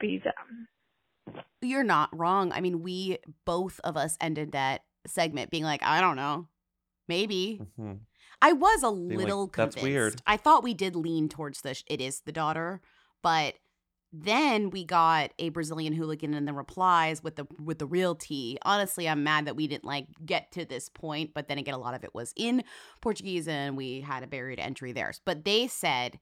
be 0.00 0.22
dumb. 0.22 1.44
You're 1.60 1.84
not 1.84 2.16
wrong. 2.16 2.52
I 2.52 2.60
mean, 2.60 2.82
we 2.82 3.18
both 3.44 3.80
of 3.84 3.96
us 3.96 4.16
ended 4.20 4.52
that 4.52 4.82
segment 5.06 5.50
being 5.50 5.64
like, 5.64 5.82
I 5.82 6.00
don't 6.00 6.16
know. 6.16 6.46
Maybe. 7.08 7.60
Mhm. 7.78 8.00
I 8.42 8.52
was 8.52 8.82
a 8.82 8.88
like, 8.90 9.16
little 9.18 9.46
"That's 9.46 9.74
convinced. 9.76 9.82
weird." 9.82 10.22
I 10.26 10.36
thought 10.36 10.62
we 10.64 10.74
did 10.74 10.94
lean 10.96 11.28
towards 11.28 11.60
the 11.62 11.74
sh- 11.74 11.84
it 11.86 12.00
is 12.00 12.20
the 12.22 12.32
daughter, 12.32 12.80
but 13.22 13.54
Then 14.12 14.70
we 14.70 14.84
got 14.84 15.32
a 15.38 15.50
Brazilian 15.50 15.92
hooligan 15.92 16.32
in 16.32 16.44
the 16.46 16.52
replies 16.54 17.22
with 17.22 17.36
the 17.36 17.44
with 17.62 17.78
the 17.80 17.86
real 17.86 18.14
tea. 18.14 18.56
Honestly, 18.62 19.06
I'm 19.08 19.24
mad 19.24 19.44
that 19.46 19.56
we 19.56 19.66
didn't 19.66 19.84
like 19.84 20.06
get 20.24 20.52
to 20.52 20.64
this 20.64 20.88
point, 20.88 21.32
but 21.34 21.48
then 21.48 21.58
again, 21.58 21.74
a 21.74 21.78
lot 21.78 21.92
of 21.92 22.02
it 22.04 22.14
was 22.14 22.32
in 22.36 22.62
Portuguese 23.02 23.46
and 23.48 23.76
we 23.76 24.00
had 24.00 24.22
a 24.22 24.26
buried 24.26 24.58
entry 24.60 24.92
there. 24.92 25.12
But 25.26 25.44
they 25.44 25.66
said 25.66 26.18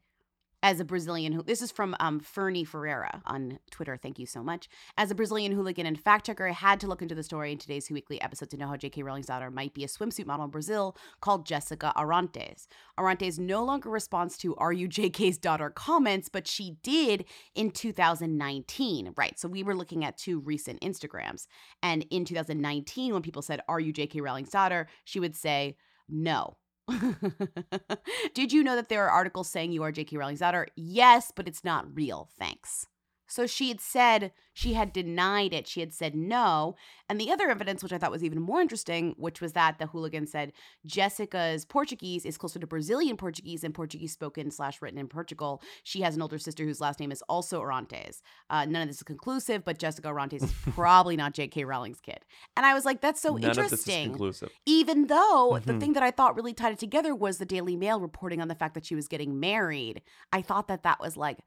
as 0.64 0.80
a 0.80 0.85
Brazilian 0.85 1.35
who 1.35 1.42
this 1.42 1.61
is 1.61 1.71
from 1.71 1.94
um, 2.00 2.18
Fernie 2.18 2.64
Ferreira 2.64 3.21
on 3.26 3.59
Twitter. 3.71 3.99
Thank 3.99 4.18
you 4.18 4.25
so 4.25 4.42
much. 4.42 4.66
As 4.97 5.11
a 5.11 5.14
Brazilian 5.14 5.52
hooligan 5.52 5.85
and 5.85 6.00
fact 6.00 6.25
checker, 6.25 6.49
I 6.49 6.52
had 6.52 6.80
to 6.80 6.87
look 6.87 7.02
into 7.02 7.14
the 7.14 7.23
story 7.23 7.52
in 7.52 7.59
today's 7.59 7.90
weekly 7.90 8.18
episode 8.23 8.49
to 8.50 8.56
know 8.56 8.68
how 8.68 8.76
J.K. 8.76 9.02
Rowling's 9.02 9.26
daughter 9.26 9.50
might 9.50 9.75
be 9.75 9.85
a 9.85 9.88
swimsuit 9.88 10.25
model 10.25 10.47
in 10.47 10.50
Brazil 10.50 10.97
called 11.21 11.44
Jessica 11.44 11.92
Arantes. 11.97 12.66
Arantes 12.99 13.38
no 13.38 13.62
longer 13.62 13.90
responds 13.90 14.38
to 14.38 14.56
"Are 14.56 14.73
you 14.73 14.88
J.K.'s 14.88 15.37
daughter?" 15.37 15.68
comments, 15.68 16.30
but 16.30 16.49
she 16.49 16.78
did 16.83 17.26
in 17.54 17.71
2019. 17.71 19.12
Right. 19.18 19.38
So 19.38 19.49
we 19.49 19.62
were 19.62 19.76
looking 19.76 20.02
at 20.02 20.16
two 20.16 20.40
recent 20.40 20.80
Instagrams, 20.80 21.47
and 21.83 22.06
in 22.09 22.25
2019, 22.25 23.12
when 23.12 23.21
people 23.21 23.42
said 23.42 23.61
"Are 23.68 23.80
you 23.80 23.92
J.K. 23.92 24.23
Rowling's 24.23 24.50
daughter?" 24.50 24.88
she 25.04 25.21
would 25.21 25.37
say 25.37 25.76
no. 26.09 26.56
Did 28.35 28.53
you 28.53 28.62
know 28.62 28.76
that 28.76 28.88
there 28.88 29.05
are 29.05 29.11
articles 29.11 29.49
saying 29.49 29.73
you 29.73 29.83
are 29.83 29.93
J.K. 29.93 30.17
Rowling's 30.17 30.41
daughter? 30.41 30.67
Yes, 30.76 31.33
but 31.35 31.49
it's 31.49 31.64
not 31.64 31.87
real. 31.95 32.29
Thanks. 32.38 32.87
So 33.35 33.47
she 33.49 33.67
had 33.69 33.81
said 33.81 34.31
she 34.53 34.75
had 34.75 34.93
denied 34.93 35.53
it. 35.53 35.67
She 35.67 35.81
had 35.81 35.93
said 35.93 36.14
no. 36.14 36.76
And 37.09 37.21
the 37.21 37.33
other 37.33 37.50
evidence, 37.50 37.83
which 37.83 37.93
I 37.93 37.99
thought 37.99 38.12
was 38.12 38.23
even 38.23 38.41
more 38.41 38.61
interesting, 38.61 39.14
which 39.19 39.41
was 39.41 39.55
that 39.55 39.79
the 39.81 39.87
hooligan 39.88 40.29
said 40.29 40.53
Jessica's 40.87 41.64
Portuguese 41.64 42.25
is 42.25 42.38
closer 42.38 42.61
to 42.61 42.67
Brazilian 42.67 43.17
Portuguese 43.17 43.64
and 43.64 43.75
Portuguese 43.75 44.12
spoken 44.12 44.53
slash 44.53 44.81
written 44.81 44.99
in 44.99 45.09
Portugal. 45.09 45.61
She 45.83 46.03
has 46.03 46.14
an 46.14 46.23
older 46.23 46.38
sister 46.38 46.64
whose 46.64 46.81
last 46.81 47.00
name 47.00 47.11
is 47.11 47.23
also 47.29 47.61
Arantes. 47.61 48.21
Uh, 48.49 48.64
none 48.67 48.83
of 48.83 48.88
this 48.88 48.99
is 48.99 49.03
conclusive, 49.03 49.64
but 49.64 49.79
Jessica 49.79 50.09
Arantes 50.09 50.45
is 50.45 50.53
probably 50.75 51.17
not 51.17 51.35
J.K. 51.35 51.64
Rowling's 51.64 52.00
kid. 52.00 52.21
And 52.57 52.64
I 52.64 52.73
was 52.75 52.85
like, 52.85 53.00
that's 53.00 53.21
so 53.21 53.35
None 53.35 53.50
of 53.50 53.57
this 53.57 53.73
is 53.73 53.73
interesting. 53.88 54.11
conclusive. 54.11 54.50
Even 54.67 55.09
though 55.09 55.59
the 55.64 55.73
Mhm. 55.73 55.81
thing 55.81 55.93
that 55.95 56.03
I 56.05 56.12
thought 56.12 56.37
really 56.37 56.55
tied 56.55 56.75
it 56.75 56.79
together 56.79 57.14
was 57.17 57.38
the 57.38 57.45
Daily 57.47 57.75
Mail 57.75 57.99
reporting 58.00 58.41
on 58.41 58.47
the 58.47 58.55
fact 58.55 58.75
that 58.75 58.87
she 58.87 58.95
was 58.95 59.09
getting 59.09 59.41
married. 59.41 60.03
I 60.33 60.43
thought 60.43 60.69
that 60.69 60.85
that 60.85 61.00
was 61.00 61.17
like 61.17 61.38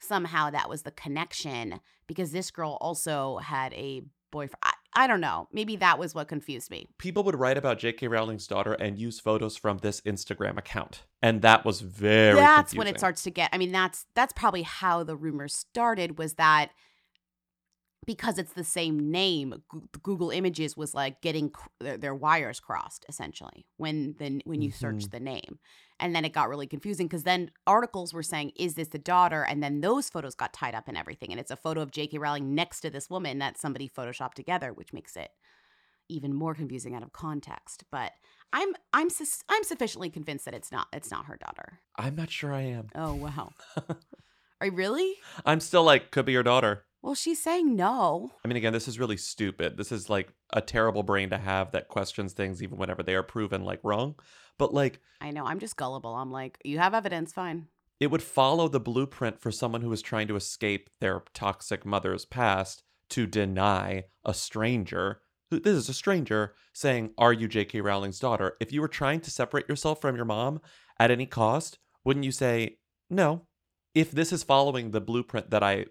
somehow 0.00 0.50
that 0.50 0.68
was 0.68 0.82
the 0.82 0.90
connection 0.90 1.80
because 2.06 2.32
this 2.32 2.50
girl 2.50 2.78
also 2.80 3.38
had 3.38 3.72
a 3.74 4.02
boyfriend. 4.30 4.60
I, 4.62 4.72
I 4.94 5.06
don't 5.06 5.20
know. 5.20 5.48
Maybe 5.52 5.76
that 5.76 5.98
was 5.98 6.14
what 6.14 6.28
confused 6.28 6.70
me. 6.70 6.88
People 6.98 7.22
would 7.24 7.38
write 7.38 7.56
about 7.56 7.78
J.K. 7.78 8.08
Rowling's 8.08 8.46
daughter 8.46 8.72
and 8.72 8.98
use 8.98 9.20
photos 9.20 9.56
from 9.56 9.78
this 9.78 10.00
Instagram 10.02 10.58
account, 10.58 11.04
and 11.22 11.42
that 11.42 11.64
was 11.64 11.80
very. 11.80 12.36
that's 12.36 12.74
when 12.74 12.86
it 12.86 12.98
starts 12.98 13.22
to 13.22 13.30
get. 13.30 13.50
I 13.52 13.58
mean, 13.58 13.72
that's 13.72 14.06
that's 14.14 14.32
probably 14.32 14.62
how 14.62 15.04
the 15.04 15.16
rumors 15.16 15.54
started. 15.54 16.18
Was 16.18 16.34
that 16.34 16.70
because 18.08 18.38
it's 18.38 18.54
the 18.54 18.64
same 18.64 19.10
name? 19.12 19.62
Google 20.02 20.30
Images 20.30 20.76
was 20.76 20.94
like 20.94 21.20
getting 21.20 21.50
cr- 21.50 21.68
their, 21.78 21.96
their 21.98 22.14
wires 22.14 22.58
crossed 22.58 23.04
essentially 23.08 23.66
when 23.76 24.16
the 24.18 24.40
when 24.44 24.62
you 24.62 24.70
search 24.72 25.04
Mhm. 25.04 25.10
the 25.10 25.20
name, 25.20 25.58
and 26.00 26.14
then 26.16 26.24
it 26.24 26.32
got 26.32 26.48
really 26.48 26.66
confusing 26.66 27.06
because 27.06 27.22
then 27.24 27.50
articles 27.66 28.12
were 28.14 28.22
saying, 28.22 28.52
"Is 28.56 28.74
this 28.74 28.88
the 28.88 28.98
daughter?" 28.98 29.42
And 29.44 29.62
then 29.62 29.80
those 29.82 30.08
photos 30.10 30.34
got 30.34 30.52
tied 30.52 30.74
up 30.74 30.88
and 30.88 30.96
everything, 30.96 31.30
and 31.30 31.38
it's 31.38 31.50
a 31.52 31.56
photo 31.56 31.80
of 31.82 31.90
J.K. 31.92 32.18
Rowling 32.18 32.54
next 32.54 32.80
to 32.80 32.90
this 32.90 33.08
woman 33.10 33.38
that 33.38 33.58
somebody 33.58 33.88
photoshopped 33.88 34.34
together, 34.34 34.72
which 34.72 34.92
makes 34.92 35.14
it 35.16 35.30
even 36.08 36.32
more 36.34 36.54
confusing 36.54 36.94
out 36.94 37.02
of 37.02 37.12
context. 37.12 37.84
But 37.92 38.12
I'm 38.52 38.74
I'm 38.94 39.10
sus- 39.10 39.44
I'm 39.50 39.62
sufficiently 39.64 40.08
convinced 40.08 40.46
that 40.46 40.54
it's 40.54 40.72
not 40.72 40.88
it's 40.92 41.10
not 41.10 41.26
her 41.26 41.36
daughter. 41.36 41.80
I'm 41.96 42.16
not 42.16 42.30
sure 42.30 42.52
I 42.54 42.62
am. 42.62 42.88
Oh 42.94 43.14
wow. 43.14 43.52
Are 44.60 44.66
you 44.66 44.72
really? 44.72 45.14
I'm 45.44 45.60
still 45.60 45.84
like, 45.84 46.10
could 46.10 46.24
be 46.24 46.32
your 46.32 46.42
daughter. 46.42 46.84
Well, 47.02 47.14
she's 47.14 47.42
saying 47.42 47.76
no. 47.76 48.32
I 48.44 48.48
mean, 48.48 48.56
again, 48.56 48.72
this 48.72 48.88
is 48.88 48.98
really 48.98 49.16
stupid. 49.16 49.76
This 49.76 49.92
is 49.92 50.10
like 50.10 50.32
a 50.52 50.60
terrible 50.60 51.02
brain 51.02 51.30
to 51.30 51.38
have 51.38 51.70
that 51.72 51.88
questions 51.88 52.32
things 52.32 52.62
even 52.62 52.76
whenever 52.78 53.02
they 53.02 53.14
are 53.14 53.22
proven 53.22 53.62
like 53.64 53.80
wrong. 53.84 54.16
But 54.58 54.74
like, 54.74 55.00
I 55.20 55.30
know. 55.30 55.44
I'm 55.46 55.60
just 55.60 55.76
gullible. 55.76 56.14
I'm 56.14 56.32
like, 56.32 56.58
you 56.64 56.78
have 56.78 56.94
evidence, 56.94 57.32
fine. 57.32 57.68
it 58.00 58.10
would 58.10 58.22
follow 58.22 58.66
the 58.68 58.80
blueprint 58.80 59.40
for 59.40 59.52
someone 59.52 59.82
who 59.82 59.92
is 59.92 60.02
trying 60.02 60.26
to 60.28 60.36
escape 60.36 60.90
their 61.00 61.22
toxic 61.34 61.86
mother's 61.86 62.24
past 62.24 62.82
to 63.10 63.26
deny 63.26 64.04
a 64.24 64.34
stranger. 64.34 65.20
This 65.50 65.74
is 65.74 65.88
a 65.88 65.94
stranger 65.94 66.54
saying, 66.74 67.12
Are 67.16 67.32
you 67.32 67.46
J.K. 67.48 67.80
Rowling's 67.80 68.18
daughter? 68.18 68.56
If 68.60 68.72
you 68.72 68.80
were 68.80 68.88
trying 68.88 69.20
to 69.20 69.30
separate 69.30 69.68
yourself 69.68 70.00
from 70.00 70.16
your 70.16 70.24
mom 70.26 70.60
at 70.98 71.10
any 71.10 71.26
cost, 71.26 71.78
wouldn't 72.04 72.26
you 72.26 72.32
say, 72.32 72.78
No? 73.08 73.46
If 73.94 74.10
this 74.10 74.32
is 74.32 74.42
following 74.42 74.90
the 74.90 75.00
blueprint 75.00 75.50
that 75.50 75.62
I 75.62 75.86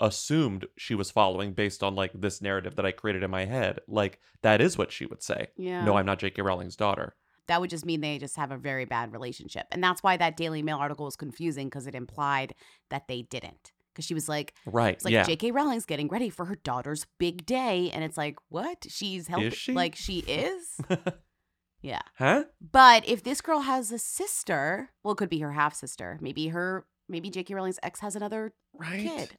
assumed 0.00 0.66
she 0.76 0.94
was 0.94 1.10
following 1.10 1.52
based 1.52 1.82
on 1.82 1.94
like 1.94 2.12
this 2.14 2.40
narrative 2.42 2.76
that 2.76 2.86
I 2.86 2.92
created 2.92 3.22
in 3.22 3.30
my 3.30 3.44
head, 3.44 3.80
like 3.88 4.18
that 4.42 4.60
is 4.60 4.76
what 4.76 4.90
she 4.92 5.06
would 5.06 5.22
say. 5.22 5.48
Yeah. 5.56 5.84
No, 5.84 5.96
I'm 5.96 6.06
not 6.06 6.18
J.K. 6.18 6.42
Rowling's 6.42 6.76
daughter. 6.76 7.14
that 7.48 7.60
would 7.60 7.70
just 7.70 7.84
mean 7.86 8.00
they 8.00 8.18
just 8.18 8.36
have 8.36 8.50
a 8.52 8.56
very 8.56 8.84
bad 8.84 9.12
relationship. 9.12 9.66
And 9.72 9.82
that's 9.82 10.02
why 10.02 10.16
that 10.16 10.36
Daily 10.36 10.62
Mail 10.62 10.78
article 10.78 11.04
was 11.04 11.16
confusing 11.16 11.66
because 11.68 11.86
it 11.86 11.94
implied 11.94 12.54
that 12.90 13.08
they 13.08 13.22
didn't. 13.22 13.72
Because 13.92 14.06
she 14.06 14.14
was 14.14 14.28
like, 14.28 14.54
Right. 14.64 14.94
it's 14.94 15.04
like 15.04 15.12
yeah. 15.12 15.24
J.K. 15.24 15.50
Rowling's 15.50 15.84
getting 15.84 16.08
ready 16.08 16.30
for 16.30 16.46
her 16.46 16.54
daughter's 16.54 17.06
big 17.18 17.44
day. 17.44 17.90
And 17.92 18.02
it's 18.02 18.16
like, 18.16 18.38
what? 18.48 18.86
She's 18.88 19.26
helping. 19.28 19.50
she? 19.50 19.72
Like, 19.74 19.96
she 19.96 20.20
is? 20.20 20.80
yeah. 21.82 22.00
huh? 22.16 22.44
But 22.60 23.06
if 23.08 23.22
this 23.22 23.40
girl 23.40 23.60
has 23.60 23.90
a 23.92 23.98
sister, 23.98 24.90
well, 25.02 25.12
it 25.12 25.16
could 25.18 25.28
be 25.28 25.40
her 25.40 25.52
half 25.52 25.74
sister. 25.74 26.18
Maybe 26.22 26.48
her, 26.48 26.86
maybe 27.08 27.28
J.K. 27.28 27.54
Rowling's 27.54 27.78
ex 27.82 28.00
has 28.00 28.16
another 28.16 28.54
Right. 28.74 29.02
kid. 29.02 29.36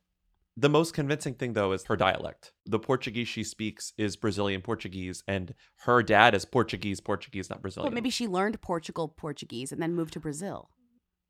The 0.55 0.69
most 0.69 0.93
convincing 0.93 1.33
thing, 1.33 1.53
though, 1.53 1.71
is 1.71 1.85
her 1.85 1.95
dialect. 1.95 2.51
The 2.65 2.77
Portuguese 2.79 3.27
she 3.27 3.43
speaks 3.43 3.91
is 3.97 4.15
Brazilian 4.15 4.61
Portuguese, 4.61 5.23
and 5.27 5.55
her 5.85 6.03
dad 6.03 6.35
is 6.35 6.45
Portuguese 6.45 6.99
Portuguese, 6.99 7.49
not 7.49 7.61
Brazilian. 7.61 7.91
Well, 7.91 7.95
maybe 7.95 8.11
she 8.11 8.27
learned 8.27 8.61
Portugal 8.61 9.07
Portuguese 9.17 9.71
and 9.71 9.81
then 9.81 9.95
moved 9.95 10.13
to 10.13 10.19
Brazil. 10.19 10.69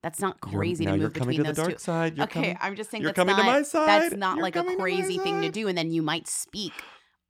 That's 0.02 0.20
not 0.20 0.42
crazy 0.42 0.52
You're- 0.52 0.58
crazy 0.58 0.86
to 0.86 0.92
you're 0.92 1.00
move 1.00 1.14
coming 1.14 1.38
between 1.38 1.46
to 1.46 1.52
the 1.54 1.56
those 1.56 1.66
dark 1.66 1.78
two. 1.78 1.84
side. 1.84 2.20
Okay, 2.20 2.28
coming, 2.34 2.58
I'm 2.60 2.76
just 2.76 2.92
saying 2.92 3.04
you're 3.04 3.12
that's 3.14 3.16
coming 3.16 3.38
not, 3.38 3.44
to 3.44 3.48
my 3.50 3.62
side. 3.64 3.88
That's 3.88 4.16
not 4.16 4.36
You're 4.36 4.44
like 4.44 4.58
a 4.58 4.60
coming 4.60 4.76
to 4.76 4.82
crazy 4.82 5.18
thing 5.18 5.42
to 5.42 5.50
do, 5.50 5.70
and 5.70 5.78
then 5.78 5.90
you 5.92 6.02
might 6.02 6.28
speak 6.28 6.74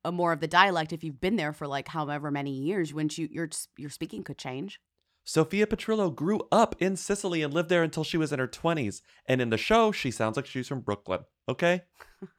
a 0.03 0.11
more 0.11 0.31
of 0.33 0.39
the 0.39 0.47
dialect 0.47 0.91
if 0.91 1.03
you've 1.03 1.21
been 1.21 1.35
there 1.35 1.53
for 1.53 1.67
like 1.67 1.89
however 1.89 2.31
many 2.31 2.51
years. 2.51 2.91
When 2.91 3.09
you 3.11 3.29
your 3.31 3.49
your 3.77 3.91
speaking 3.91 4.23
could 4.23 4.39
change. 4.39 4.79
Sophia 5.25 5.67
Petrillo 5.67 6.13
grew 6.13 6.41
up 6.51 6.75
in 6.79 6.97
Sicily 6.97 7.43
and 7.43 7.53
lived 7.53 7.69
there 7.69 7.83
until 7.83 8.03
she 8.03 8.17
was 8.17 8.33
in 8.33 8.39
her 8.39 8.47
20s. 8.47 9.01
And 9.25 9.39
in 9.39 9.51
the 9.51 9.57
show, 9.57 9.93
she 9.93 10.11
sounds 10.11 10.35
like 10.35 10.45
she's 10.45 10.67
from 10.67 10.81
Brooklyn. 10.81 11.21
Okay? 11.49 11.83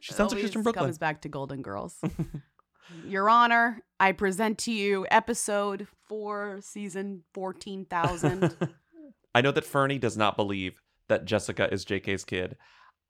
She 0.00 0.12
sounds 0.12 0.32
like 0.32 0.42
she's 0.42 0.52
from 0.52 0.62
Brooklyn. 0.62 0.86
Comes 0.86 0.98
back 0.98 1.22
to 1.22 1.28
Golden 1.28 1.62
Girls. 1.62 1.98
Your 3.06 3.30
Honor, 3.30 3.82
I 3.98 4.12
present 4.12 4.58
to 4.58 4.72
you 4.72 5.06
episode 5.10 5.86
four, 6.08 6.58
season 6.60 7.22
fourteen 7.32 7.84
thousand. 7.86 8.56
I 9.34 9.40
know 9.40 9.52
that 9.52 9.64
Fernie 9.64 9.98
does 9.98 10.16
not 10.16 10.36
believe 10.36 10.80
that 11.08 11.24
Jessica 11.24 11.72
is 11.72 11.84
JK's 11.84 12.24
kid. 12.24 12.56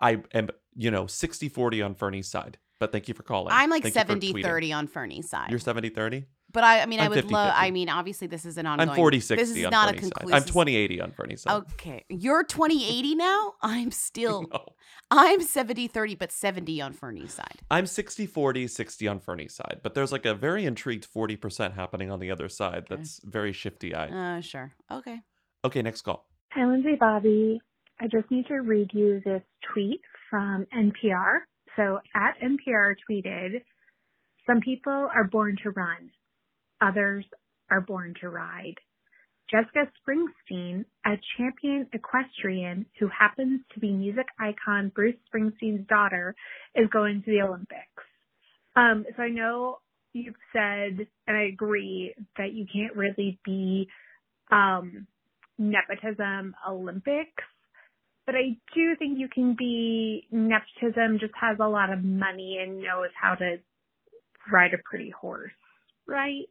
I 0.01 0.23
am, 0.33 0.49
you 0.75 0.91
know, 0.91 1.07
60 1.07 1.49
40 1.49 1.83
on 1.83 1.95
Fernie's 1.95 2.29
side. 2.29 2.59
But 2.79 2.93
thank 2.93 3.09
you 3.09 3.15
for 3.15 3.23
calling. 3.23 3.53
I'm 3.53 3.69
like 3.69 3.83
Thank 3.83 3.95
you 3.95 4.01
for 4.01 4.09
70 4.09 4.33
tweeting. 4.35 4.43
30 4.43 4.73
on 4.73 4.87
Fernie's 4.87 5.29
side. 5.29 5.51
You're 5.51 5.59
70 5.59 5.91
30? 5.91 6.27
But 6.52 6.64
I, 6.64 6.80
I 6.83 6.87
mean, 6.87 7.00
I 7.00 7.04
I'm 7.04 7.11
would 7.11 7.30
love. 7.30 7.52
50-50. 7.52 7.57
I 7.57 7.71
mean, 7.71 7.88
obviously, 7.88 8.26
this 8.26 8.45
is 8.45 8.59
an 8.59 8.66
ongoing. 8.66 8.90
I'm 8.90 8.97
40 8.97 9.21
60 9.21 9.42
This 9.42 9.57
is 9.57 9.64
on 9.64 9.71
not 9.71 9.88
a 9.88 9.92
Fernie's 9.92 10.04
side. 10.04 10.12
conclusive. 10.14 10.42
I'm 10.42 10.52
20 10.52 10.76
80 10.76 11.00
on 11.00 11.11
Fernie's 11.12 11.42
side. 11.42 11.62
Okay, 11.73 12.04
you're 12.09 12.45
2080 12.45 13.14
now. 13.14 13.54
I'm 13.62 13.90
still. 13.90 14.47
No. 14.52 14.64
I'm 15.12 15.40
70 15.42 15.88
30, 15.88 16.14
but 16.14 16.30
70 16.30 16.80
on 16.80 16.92
Fernie's 16.92 17.33
side. 17.35 17.59
I'm 17.71 17.87
60 17.87 18.26
40, 18.26 18.66
60 18.69 19.09
on 19.09 19.19
Fernie's 19.19 19.54
side. 19.54 19.80
But 19.83 19.95
there's 19.95 20.12
like 20.12 20.25
a 20.25 20.35
very 20.35 20.64
intrigued 20.64 21.07
40% 21.12 21.75
happening 21.75 22.11
on 22.12 22.21
the 22.21 22.30
other 22.30 22.49
side 22.49 22.85
Okay. 22.85 22.95
that's 22.97 23.21
very 23.25 23.52
shifty 23.52 23.92
eyed. 23.95 24.12
Uh, 24.12 24.40
sure. 24.40 24.73
Okay. 24.90 25.21
Okay, 25.64 25.83
next 25.83 26.02
call. 26.02 26.28
Hi, 26.52 26.64
Lindsay 26.64 26.95
Bobby. 26.99 27.61
I 28.00 28.07
just 28.07 28.30
need 28.30 28.47
to 28.47 28.59
read 28.61 28.90
you 28.92 29.21
this 29.25 29.42
tweet 29.73 30.00
from 30.28 30.66
NPR. 30.76 31.40
So 31.76 31.99
at 32.14 32.35
NPR 32.40 32.95
tweeted, 33.09 33.62
some 34.47 34.61
people 34.61 34.92
are 35.14 35.25
born 35.25 35.57
to 35.64 35.71
run. 35.71 36.11
Others 36.81 37.25
are 37.71 37.81
born 37.81 38.15
to 38.21 38.29
ride. 38.29 38.77
Jessica 39.51 39.91
Springsteen, 39.99 40.85
a 41.05 41.15
champion 41.37 41.87
equestrian 41.93 42.87
who 42.99 43.09
happens 43.09 43.61
to 43.75 43.81
be 43.81 43.91
music 43.91 44.27
icon 44.39 44.93
Bruce 44.95 45.17
Springsteen's 45.33 45.87
daughter, 45.89 46.35
is 46.75 46.89
going 46.93 47.23
to 47.25 47.31
the 47.31 47.43
Olympics. 47.43 48.05
Um, 48.77 49.05
so 49.17 49.23
I 49.23 49.29
know 49.29 49.79
you've 50.13 50.37
said, 50.53 51.07
and 51.27 51.37
I 51.37 51.49
agree, 51.53 52.15
that 52.37 52.53
you 52.53 52.67
can't 52.73 52.97
really 52.97 53.39
be 53.45 53.89
um, 54.53 55.07
nepotism 55.59 56.55
Olympics, 56.69 57.45
but 58.27 58.37
I 58.37 58.57
do 58.75 58.95
think 58.97 59.19
you 59.19 59.29
can 59.33 59.57
be 59.59 60.29
nepotism 60.31 61.19
just 61.19 61.35
has 61.41 61.59
a 61.61 61.69
lot 61.69 61.93
of 61.93 62.05
money 62.05 62.59
and 62.63 62.79
knows 62.79 63.11
how 63.21 63.35
to 63.35 63.57
ride 64.53 64.75
a 64.75 64.79
pretty 64.89 65.11
horse, 65.11 65.51
right? 66.07 66.47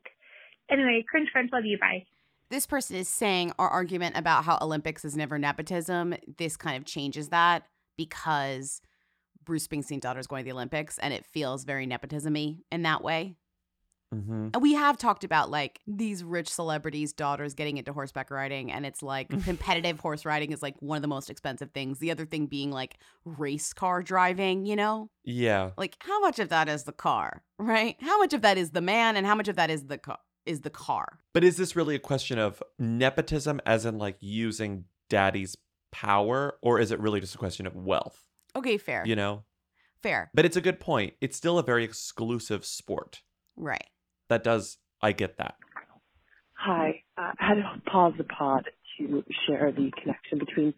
Anyway, 0.70 1.04
cringe 1.10 1.30
crunch, 1.32 1.52
love 1.52 1.66
you, 1.66 1.78
bye. 1.80 2.06
This 2.50 2.66
person 2.66 2.96
is 2.96 3.08
saying 3.08 3.54
our 3.60 3.70
argument 3.70 4.18
about 4.18 4.44
how 4.44 4.58
Olympics 4.62 5.06
is 5.06 5.16
never 5.16 5.38
nepotism. 5.38 6.16
This 6.38 6.58
kind 6.58 6.78
of 6.78 6.86
changes 6.86 7.30
that 7.30 7.64
because 7.96 8.82
Bruce 9.44 9.68
Springsteen's 9.68 10.02
daughter 10.02 10.20
is 10.20 10.28
going 10.28 10.44
to 10.44 10.46
the 10.46 10.54
Olympics 10.54 10.98
and 10.98 11.14
it 11.14 11.26
feels 11.26 11.64
very 11.64 11.86
nepotism-y 11.86 12.58
in 12.72 12.82
that 12.84 13.04
way. 13.04 13.36
Mm-hmm. 14.14 14.50
And 14.54 14.62
we 14.62 14.74
have 14.74 14.98
talked 14.98 15.24
about 15.24 15.52
like 15.52 15.82
these 15.86 16.24
rich 16.24 16.50
celebrities' 16.50 17.14
daughters 17.14 17.54
getting 17.54 17.78
into 17.78 17.94
horseback 17.94 18.32
riding, 18.32 18.72
and 18.72 18.86
it's 18.86 19.04
like 19.04 19.30
competitive 19.44 20.00
horse 20.00 20.26
riding 20.26 20.52
is 20.52 20.64
like 20.64 20.76
one 20.80 20.96
of 20.96 21.04
the 21.04 21.08
most 21.08 21.30
expensive 21.30 21.70
things. 21.72 22.00
The 22.00 22.10
other 22.10 22.26
thing 22.26 22.48
being 22.48 22.72
like 22.72 22.98
race 23.24 23.72
car 23.72 24.02
driving, 24.02 24.66
you 24.66 24.76
know? 24.76 25.12
Yeah. 25.24 25.72
Like 25.78 25.98
how 26.00 26.20
much 26.22 26.40
of 26.40 26.50
that 26.50 26.68
is 26.68 26.86
the 26.86 26.92
car, 26.92 27.44
right? 27.60 27.98
How 28.02 28.18
much 28.18 28.34
of 28.34 28.42
that 28.42 28.58
is 28.58 28.72
the 28.72 28.82
man 28.82 29.16
and 29.16 29.28
how 29.28 29.36
much 29.36 29.48
of 29.48 29.58
that 29.58 29.70
is 29.70 29.86
the 29.86 30.00
car 30.00 30.18
is 30.50 30.62
the 30.62 30.70
car. 30.70 31.20
But 31.34 31.44
is 31.44 31.58
this 31.58 31.76
really 31.76 31.96
a 31.96 32.00
question 32.00 32.40
of 32.40 32.62
nepotism, 32.80 33.62
as 33.66 33.86
in 33.86 34.00
like 34.00 34.18
using 34.20 34.86
daddy's 35.10 35.56
power, 35.92 36.58
or 36.62 36.80
is 36.80 36.92
it 36.92 37.00
really 37.00 37.20
just 37.20 37.36
a 37.36 37.38
question 37.38 37.68
of 37.68 37.76
wealth? 37.76 38.26
Okay, 38.56 38.78
fair. 38.78 39.04
You 39.06 39.16
know? 39.16 39.44
Fair. 40.02 40.32
But 40.34 40.46
it's 40.46 40.58
a 40.58 40.62
good 40.62 40.80
point. 40.80 41.14
It's 41.22 41.38
still 41.38 41.60
a 41.60 41.64
very 41.64 41.84
exclusive 41.84 42.66
sport. 42.66 43.22
Right. 43.56 43.86
That 44.30 44.44
does, 44.44 44.78
I 45.02 45.12
get 45.12 45.38
that. 45.38 45.56
Hi. 46.54 47.04
Uh, 47.18 47.32
I 47.40 47.46
had 47.48 47.56
to 47.56 47.82
pause 47.90 48.14
the 48.18 48.24
pod 48.24 48.66
to 48.98 49.24
share 49.48 49.72
the 49.72 49.92
connection 50.02 50.40
between 50.40 50.74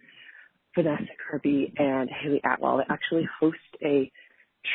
Vanessa 0.75 1.13
Kirby 1.29 1.73
and 1.77 2.09
Hayley 2.09 2.41
Atwell. 2.43 2.77
They 2.77 2.83
actually 2.89 3.27
host 3.39 3.57
a 3.81 4.11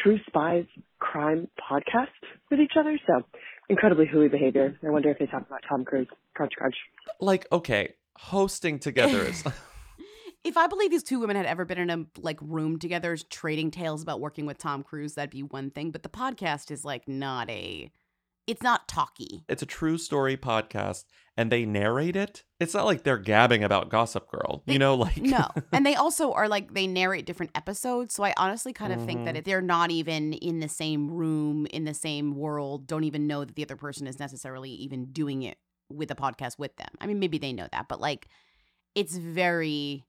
True 0.03 0.19
Spies 0.27 0.67
crime 0.99 1.49
podcast 1.71 2.09
with 2.51 2.61
each 2.61 2.73
other. 2.79 2.99
So 3.07 3.23
incredibly 3.69 4.07
hooey 4.07 4.29
behavior. 4.29 4.79
I 4.87 4.91
wonder 4.91 5.11
if 5.11 5.19
they 5.19 5.27
talk 5.27 5.47
about 5.47 5.63
Tom 5.69 5.85
Cruise. 5.85 6.09
Crunch, 6.35 6.53
crunch. 6.57 6.77
Like, 7.21 7.47
okay, 7.53 7.95
hosting 8.17 8.79
together 8.79 9.23
is. 9.23 9.45
If 10.45 10.57
I 10.57 10.69
believe 10.69 10.93
these 10.93 11.03
two 11.03 11.19
women 11.19 11.35
had 11.35 11.45
ever 11.45 11.65
been 11.65 11.79
in 11.79 11.91
a 11.91 12.07
like 12.21 12.39
room 12.41 12.79
together 12.79 13.17
trading 13.17 13.73
tales 13.73 14.01
about 14.01 14.21
working 14.21 14.47
with 14.47 14.59
Tom 14.59 14.85
Cruise, 14.85 15.15
that'd 15.15 15.29
be 15.29 15.43
one 15.43 15.73
thing. 15.73 15.91
But 15.91 16.05
the 16.05 16.09
podcast 16.09 16.71
is 16.71 16.85
like 16.85 17.09
not 17.09 17.51
a 17.51 17.91
it's 18.47 18.63
not 18.63 18.89
talky. 18.89 19.45
it's 19.49 19.63
a 19.63 19.67
true 19.67 19.99
story 19.99 20.37
podcast 20.37 21.05
and 21.37 21.53
they 21.53 21.67
narrate 21.67 22.17
it. 22.17 22.45
It's 22.61 22.73
not 22.73 22.87
like 22.87 23.03
they're 23.03 23.19
gabbing 23.19 23.63
about 23.63 23.91
Gossip 23.91 24.31
Girl. 24.31 24.63
You 24.67 24.79
know, 24.79 24.95
like. 25.07 25.19
No. 25.19 25.49
and 25.73 25.85
they 25.85 25.95
also 25.95 26.33
are 26.33 26.49
like 26.49 26.73
they 26.73 26.87
narrate 26.87 27.27
different 27.27 27.53
episodes. 27.55 28.15
So 28.15 28.25
I 28.25 28.33
honestly 28.37 28.73
kind 28.73 28.93
of 28.93 29.05
think 29.05 29.27
that 29.27 29.37
if 29.37 29.45
they're 29.45 29.61
not 29.61 29.91
even 29.91 30.33
in 30.33 30.61
the 30.61 30.69
same 30.69 31.11
room, 31.11 31.67
in 31.67 31.85
the 31.85 31.93
same 31.95 32.35
world, 32.35 32.87
don't 32.87 33.05
even 33.05 33.27
know 33.27 33.45
that 33.45 33.55
the 33.55 33.65
other 33.65 33.77
person 33.77 34.07
is 34.07 34.19
necessarily 34.19 34.71
even 34.71 35.07
doing 35.13 35.43
it 35.43 35.59
with 35.91 36.11
a 36.11 36.15
podcast 36.15 36.59
with 36.59 36.75
them. 36.77 36.89
I 37.01 37.07
mean, 37.07 37.19
maybe 37.19 37.39
they 37.39 37.53
know 37.53 37.69
that, 37.71 37.87
but 37.89 38.01
like 38.01 38.29
it's 38.95 39.17
very 39.17 40.05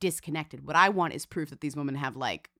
disconnected. 0.00 0.66
What 0.66 0.76
I 0.76 0.88
want 0.88 1.14
is 1.14 1.24
proof 1.24 1.50
that 1.50 1.60
these 1.60 1.76
women 1.76 1.94
have 1.94 2.16
like 2.16 2.50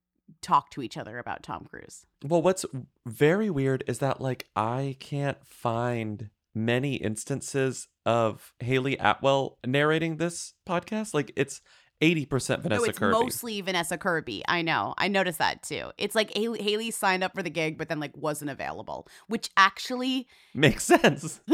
talked 0.42 0.72
to 0.74 0.82
each 0.82 0.96
other 0.96 1.18
about 1.18 1.42
Tom 1.42 1.66
Cruise. 1.70 2.06
Well, 2.24 2.42
what's 2.42 2.64
very 3.06 3.50
weird 3.50 3.84
is 3.86 3.98
that 3.98 4.20
like 4.20 4.48
I 4.56 4.96
can't 5.00 5.38
find 5.46 6.30
many 6.54 6.94
instances 6.96 7.88
of 8.06 8.52
Hayley 8.60 8.96
Atwell 8.98 9.58
narrating 9.66 10.16
this 10.18 10.54
podcast. 10.66 11.14
Like 11.14 11.32
it's 11.36 11.60
80% 12.00 12.60
Vanessa 12.60 12.68
no, 12.68 12.84
it's 12.84 12.98
Kirby. 12.98 13.12
mostly 13.12 13.60
Vanessa 13.60 13.96
Kirby. 13.96 14.44
I 14.46 14.62
know. 14.62 14.94
I 14.98 15.08
noticed 15.08 15.38
that 15.38 15.62
too. 15.62 15.90
It's 15.96 16.14
like 16.14 16.36
Hayley, 16.36 16.62
Hayley 16.62 16.90
signed 16.90 17.24
up 17.24 17.34
for 17.34 17.42
the 17.42 17.50
gig, 17.50 17.78
but 17.78 17.88
then 17.88 18.00
like 18.00 18.16
wasn't 18.16 18.50
available, 18.50 19.08
which 19.28 19.48
actually 19.56 20.26
Makes 20.54 20.84
sense. 20.84 21.40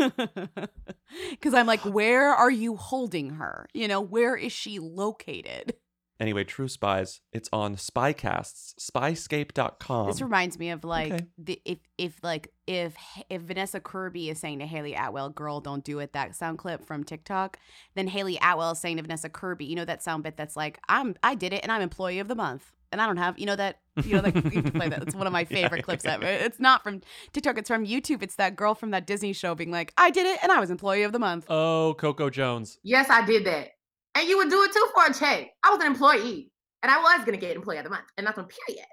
Because 1.30 1.54
I'm 1.54 1.66
like, 1.66 1.80
where 1.80 2.32
are 2.32 2.50
you 2.50 2.76
holding 2.76 3.30
her? 3.30 3.66
You 3.74 3.88
know, 3.88 4.00
where 4.00 4.36
is 4.36 4.52
she 4.52 4.78
located? 4.78 5.74
Anyway, 6.20 6.44
True 6.44 6.68
Spies, 6.68 7.22
it's 7.32 7.48
on 7.50 7.76
Spycasts, 7.76 8.74
spyscape.com. 8.78 10.06
this 10.06 10.20
reminds 10.20 10.58
me 10.58 10.68
of 10.68 10.84
like 10.84 11.12
okay. 11.12 11.26
the 11.38 11.62
if 11.64 11.78
if 11.96 12.18
like 12.22 12.52
if 12.66 12.94
if 13.30 13.40
Vanessa 13.40 13.80
Kirby 13.80 14.28
is 14.28 14.38
saying 14.38 14.58
to 14.58 14.66
Hayley 14.66 14.94
Atwell, 14.94 15.30
"Girl, 15.30 15.62
don't 15.62 15.82
do 15.82 15.98
it," 15.98 16.12
that 16.12 16.36
sound 16.36 16.58
clip 16.58 16.84
from 16.84 17.04
TikTok, 17.04 17.58
then 17.94 18.06
Hayley 18.06 18.38
Atwell 18.42 18.72
is 18.72 18.78
saying 18.78 18.98
to 18.98 19.02
Vanessa 19.02 19.30
Kirby, 19.30 19.64
you 19.64 19.74
know 19.74 19.86
that 19.86 20.02
sound 20.02 20.22
bit 20.22 20.36
that's 20.36 20.56
like, 20.56 20.78
"I'm 20.90 21.16
I 21.22 21.34
did 21.34 21.54
it 21.54 21.62
and 21.62 21.72
I'm 21.72 21.80
employee 21.80 22.18
of 22.18 22.28
the 22.28 22.34
month." 22.34 22.70
And 22.92 23.00
I 23.00 23.06
don't 23.06 23.18
have, 23.18 23.38
you 23.38 23.46
know 23.46 23.54
that, 23.54 23.78
you 24.02 24.16
know 24.16 24.20
that 24.20 24.34
you 24.34 24.62
can 24.62 24.72
play 24.72 24.88
that. 24.88 25.04
It's 25.04 25.14
one 25.14 25.28
of 25.28 25.32
my 25.32 25.44
favorite 25.46 25.78
Yeah, 25.78 25.82
clips 25.82 26.04
yeah, 26.04 26.14
ever. 26.14 26.26
It's 26.26 26.58
not 26.58 26.82
from 26.82 27.02
TikTok. 27.32 27.56
It's 27.56 27.68
from 27.68 27.86
YouTube. 27.86 28.20
It's 28.20 28.34
that 28.34 28.56
girl 28.56 28.74
from 28.74 28.90
that 28.90 29.06
Disney 29.06 29.32
show 29.32 29.54
being 29.54 29.70
like, 29.70 29.94
"I 29.96 30.10
did 30.10 30.26
it 30.26 30.38
and 30.42 30.52
I 30.52 30.60
was 30.60 30.70
employee 30.70 31.04
of 31.04 31.12
the 31.12 31.18
month." 31.18 31.46
Oh, 31.48 31.94
Coco 31.96 32.28
Jones. 32.28 32.78
Yes, 32.82 33.08
I 33.08 33.24
did 33.24 33.46
that. 33.46 33.70
And 34.14 34.28
you 34.28 34.38
would 34.38 34.50
do 34.50 34.62
it 34.62 34.72
too 34.72 34.86
for 34.94 35.10
a 35.10 35.14
check. 35.14 35.50
I 35.64 35.70
was 35.70 35.80
an 35.80 35.86
employee. 35.86 36.50
And 36.82 36.90
I 36.90 36.98
was 36.98 37.24
gonna 37.24 37.36
get 37.36 37.54
employee 37.56 37.78
of 37.78 37.84
the 37.84 37.90
month. 37.90 38.06
And 38.16 38.26
that's 38.26 38.38
on 38.38 38.46
period. 38.46 38.86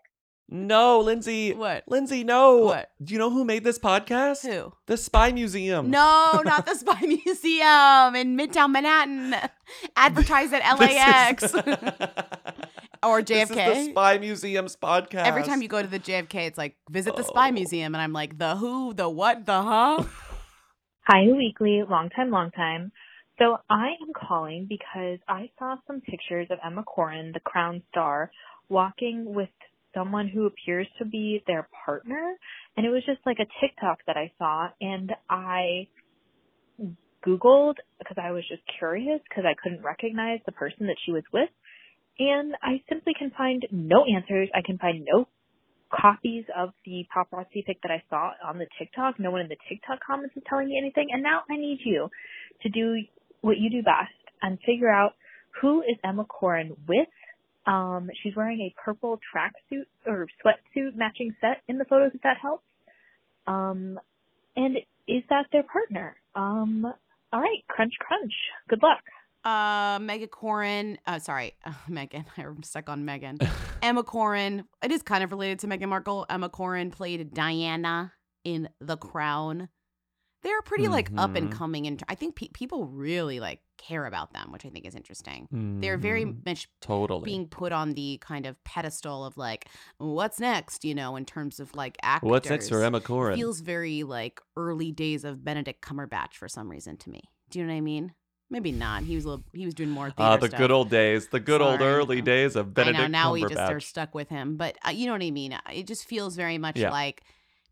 No, 0.49 1.01
Lindsay. 1.01 1.53
What? 1.53 1.83
Lindsay, 1.87 2.23
no. 2.23 2.57
What? 2.59 2.89
Do 3.03 3.13
you 3.13 3.19
know 3.19 3.29
who 3.29 3.43
made 3.43 3.65
this 3.65 3.77
podcast? 3.77 4.47
Who? 4.49 4.71
The 4.85 4.95
Spy 4.95 5.33
Museum. 5.33 5.89
No, 5.89 6.41
not 6.45 6.65
the 6.65 6.73
Spy 6.75 7.01
Museum 7.25 8.15
in 8.15 8.37
Midtown 8.37 8.71
Manhattan. 8.71 9.35
Advertise 9.97 10.53
at 10.53 10.61
LAX 10.79 11.53
or 13.03 13.21
This 13.21 13.49
is 13.49 13.55
JFK. 13.55 13.55
the 13.85 13.91
Spy 13.91 14.17
Museum's 14.19 14.75
podcast. 14.77 15.25
Every 15.25 15.43
time 15.43 15.61
you 15.61 15.67
go 15.67 15.81
to 15.81 15.87
the 15.87 15.99
JFK, 15.99 16.35
it's 16.47 16.57
like 16.57 16.77
visit 16.89 17.15
the 17.17 17.23
Spy 17.23 17.49
Oh. 17.49 17.51
Museum, 17.51 17.93
and 17.93 18.01
I'm 18.01 18.13
like 18.13 18.37
the 18.37 18.55
who, 18.55 18.93
the 18.93 19.09
what, 19.09 19.45
the 19.45 19.61
huh. 19.61 20.03
Hi, 21.07 21.23
Weekly. 21.27 21.83
Long 21.89 22.09
time, 22.09 22.31
long 22.31 22.51
time. 22.51 22.91
So 23.39 23.57
I 23.69 23.89
am 24.01 24.13
calling 24.15 24.65
because 24.67 25.19
I 25.27 25.49
saw 25.59 25.75
some 25.85 26.01
pictures 26.01 26.47
of 26.49 26.57
Emma 26.65 26.83
Corrin, 26.83 27.33
the 27.33 27.39
Crown 27.39 27.83
star, 27.91 28.31
walking 28.67 29.33
with 29.33 29.49
someone 29.93 30.27
who 30.27 30.47
appears 30.47 30.87
to 30.97 31.05
be 31.05 31.43
their 31.45 31.67
partner. 31.85 32.35
And 32.75 32.85
it 32.85 32.89
was 32.89 33.03
just 33.05 33.19
like 33.25 33.37
a 33.39 33.49
TikTok 33.61 33.99
that 34.07 34.17
I 34.17 34.31
saw 34.37 34.69
and 34.81 35.11
I 35.29 35.87
Googled 37.25 37.75
because 37.99 38.17
I 38.21 38.31
was 38.31 38.43
just 38.47 38.61
curious 38.79 39.19
because 39.29 39.45
I 39.45 39.55
couldn't 39.61 39.83
recognize 39.83 40.39
the 40.45 40.51
person 40.51 40.87
that 40.87 40.97
she 41.05 41.11
was 41.11 41.23
with. 41.31 41.49
And 42.19 42.55
I 42.63 42.81
simply 42.89 43.13
can 43.17 43.31
find 43.37 43.65
no 43.71 44.03
answers. 44.05 44.49
I 44.55 44.61
can 44.65 44.77
find 44.79 45.05
no 45.05 45.27
copies 45.93 46.45
of 46.57 46.73
the 46.85 47.05
paparazzi 47.15 47.65
pic 47.65 47.81
that 47.83 47.91
I 47.91 48.03
saw 48.09 48.31
on 48.45 48.57
the 48.57 48.67
TikTok. 48.79 49.19
No 49.19 49.31
one 49.31 49.41
in 49.41 49.47
the 49.47 49.57
TikTok 49.69 49.99
comments 50.05 50.35
is 50.35 50.43
telling 50.49 50.67
me 50.67 50.77
anything. 50.81 51.09
And 51.11 51.21
now 51.21 51.41
I 51.49 51.57
need 51.57 51.79
you 51.85 52.09
to 52.63 52.69
do 52.69 52.95
what 53.41 53.57
you 53.57 53.69
do 53.69 53.81
best 53.83 54.13
and 54.41 54.57
figure 54.65 54.89
out 54.91 55.13
who 55.61 55.81
is 55.81 55.97
Emma 56.03 56.25
Corrin 56.25 56.75
with. 56.87 57.07
Um, 57.65 58.09
she's 58.23 58.35
wearing 58.35 58.61
a 58.61 58.73
purple 58.83 59.19
tracksuit 59.35 59.85
or 60.05 60.27
sweatsuit 60.43 60.95
matching 60.95 61.35
set 61.41 61.61
in 61.67 61.77
the 61.77 61.85
photos 61.85 62.11
if 62.13 62.21
that 62.21 62.37
helps. 62.41 62.63
Um, 63.45 63.99
and 64.55 64.77
is 65.07 65.23
that 65.29 65.47
their 65.51 65.63
partner? 65.63 66.15
Um, 66.35 66.85
all 67.33 67.41
right, 67.41 67.63
crunch, 67.67 67.93
crunch. 67.99 68.33
Good 68.69 68.81
luck. 68.81 69.01
Uh, 69.43 69.99
Megan 69.99 70.27
Corrin. 70.27 70.97
Uh, 71.05 71.19
sorry, 71.19 71.53
uh, 71.65 71.73
Megan. 71.87 72.25
I'm 72.37 72.63
stuck 72.63 72.89
on 72.89 73.05
Megan. 73.05 73.39
Emma 73.81 74.03
Corrin. 74.03 74.65
It 74.83 74.91
is 74.91 75.01
kind 75.01 75.23
of 75.23 75.31
related 75.31 75.59
to 75.59 75.67
Meghan 75.67 75.89
Markle. 75.89 76.25
Emma 76.29 76.49
Corrin 76.49 76.91
played 76.91 77.33
Diana 77.33 78.13
in 78.43 78.69
The 78.81 78.97
Crown. 78.97 79.69
They're 80.43 80.61
pretty 80.61 80.87
like 80.87 81.09
up 81.17 81.35
and 81.35 81.49
Mhm. 81.49 81.51
coming, 81.51 81.87
and 81.87 82.01
I 82.07 82.15
think 82.15 82.35
pe- 82.35 82.49
people 82.49 82.85
really 82.85 83.39
like 83.39 83.59
care 83.77 84.05
about 84.05 84.33
them, 84.33 84.51
which 84.51 84.65
I 84.65 84.69
think 84.69 84.85
is 84.85 84.95
interesting. 84.95 85.47
They're 85.81 85.97
very 85.97 86.25
Mhm. 86.25 86.45
much 86.45 86.69
Totally. 86.79 87.25
being 87.25 87.47
put 87.47 87.71
on 87.71 87.93
the 87.93 88.17
kind 88.21 88.45
of 88.45 88.63
pedestal 88.63 89.25
of 89.25 89.35
like, 89.37 89.67
what's 89.97 90.39
next? 90.39 90.85
You 90.85 90.95
know, 90.95 91.15
in 91.15 91.25
terms 91.25 91.59
of 91.59 91.75
like 91.75 91.97
actors. 92.01 92.29
What's 92.29 92.49
next 92.49 92.69
for 92.69 92.83
Emma 92.83 93.01
Corrin? 93.01 93.35
Feels 93.35 93.61
very 93.61 94.03
like 94.03 94.39
early 94.55 94.91
days 94.91 95.23
of 95.23 95.43
Benedict 95.43 95.81
Cumberbatch 95.81 96.33
for 96.35 96.47
some 96.47 96.69
reason 96.69 96.97
to 96.97 97.09
me. 97.09 97.21
Do 97.49 97.59
you 97.59 97.65
know 97.65 97.73
what 97.73 97.77
I 97.77 97.81
mean? 97.81 98.13
Maybe 98.49 98.71
not. 98.71 99.03
He 99.03 99.15
was 99.15 99.25
a 99.25 99.29
little, 99.29 99.45
he 99.53 99.65
was 99.65 99.73
doing 99.73 99.89
more. 99.89 100.13
Ah, 100.17 100.29
theater 100.37 100.41
the 100.41 100.47
stuff. 100.47 100.57
good 100.59 100.71
old 100.71 100.89
days, 100.89 101.27
the 101.27 101.39
good 101.39 101.61
old 101.61 101.81
early 101.81 102.21
days 102.21 102.55
of 102.55 102.73
Benedict 102.73 102.99
I 102.99 103.01
know 103.03 103.07
now 103.07 103.33
we 103.33 103.41
just 103.41 103.57
are 103.57 103.79
stuck 103.81 104.15
with 104.15 104.29
him, 104.29 104.55
but 104.55 104.77
uh, 104.87 104.91
you 104.91 105.05
know 105.07 105.11
what 105.11 105.21
I 105.23 105.31
mean. 105.31 105.57
It 105.73 105.85
just 105.87 106.05
feels 106.05 106.35
very 106.37 106.57
much 106.57 106.77
Yeah. 106.77 106.91
like 106.91 107.23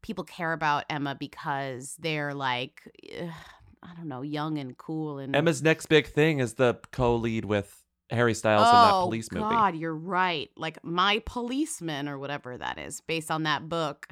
people 0.05 0.23
care 0.23 0.53
about 0.53 0.85
Emma 0.87 1.15
because 1.15 1.95
they're 1.97 2.35
like, 2.35 2.83
uh, 3.19 3.25
I 3.81 3.95
don't 3.97 4.07
know, 4.07 4.21
young 4.21 4.59
and 4.59 4.77
cool 4.77 5.17
and 5.17 5.35
Emma's 5.35 5.63
next 5.63 5.87
big 5.87 6.05
thing 6.05 6.37
is 6.39 6.53
the 6.53 6.77
co-lead 6.91 7.43
with 7.43 7.83
Harry 8.11 8.35
Styles 8.35 8.67
in 8.67 8.71
that 8.71 8.93
oh 8.93 9.03
police 9.05 9.31
movie. 9.31 9.45
Oh 9.45 9.49
god, 9.49 9.75
you're 9.75 9.95
right. 9.95 10.51
Like 10.55 10.83
My 10.83 11.23
Policeman 11.25 12.07
or 12.07 12.19
whatever 12.19 12.55
that 12.55 12.77
is, 12.77 13.01
based 13.01 13.31
on 13.31 13.43
that 13.43 13.67
book. 13.67 14.07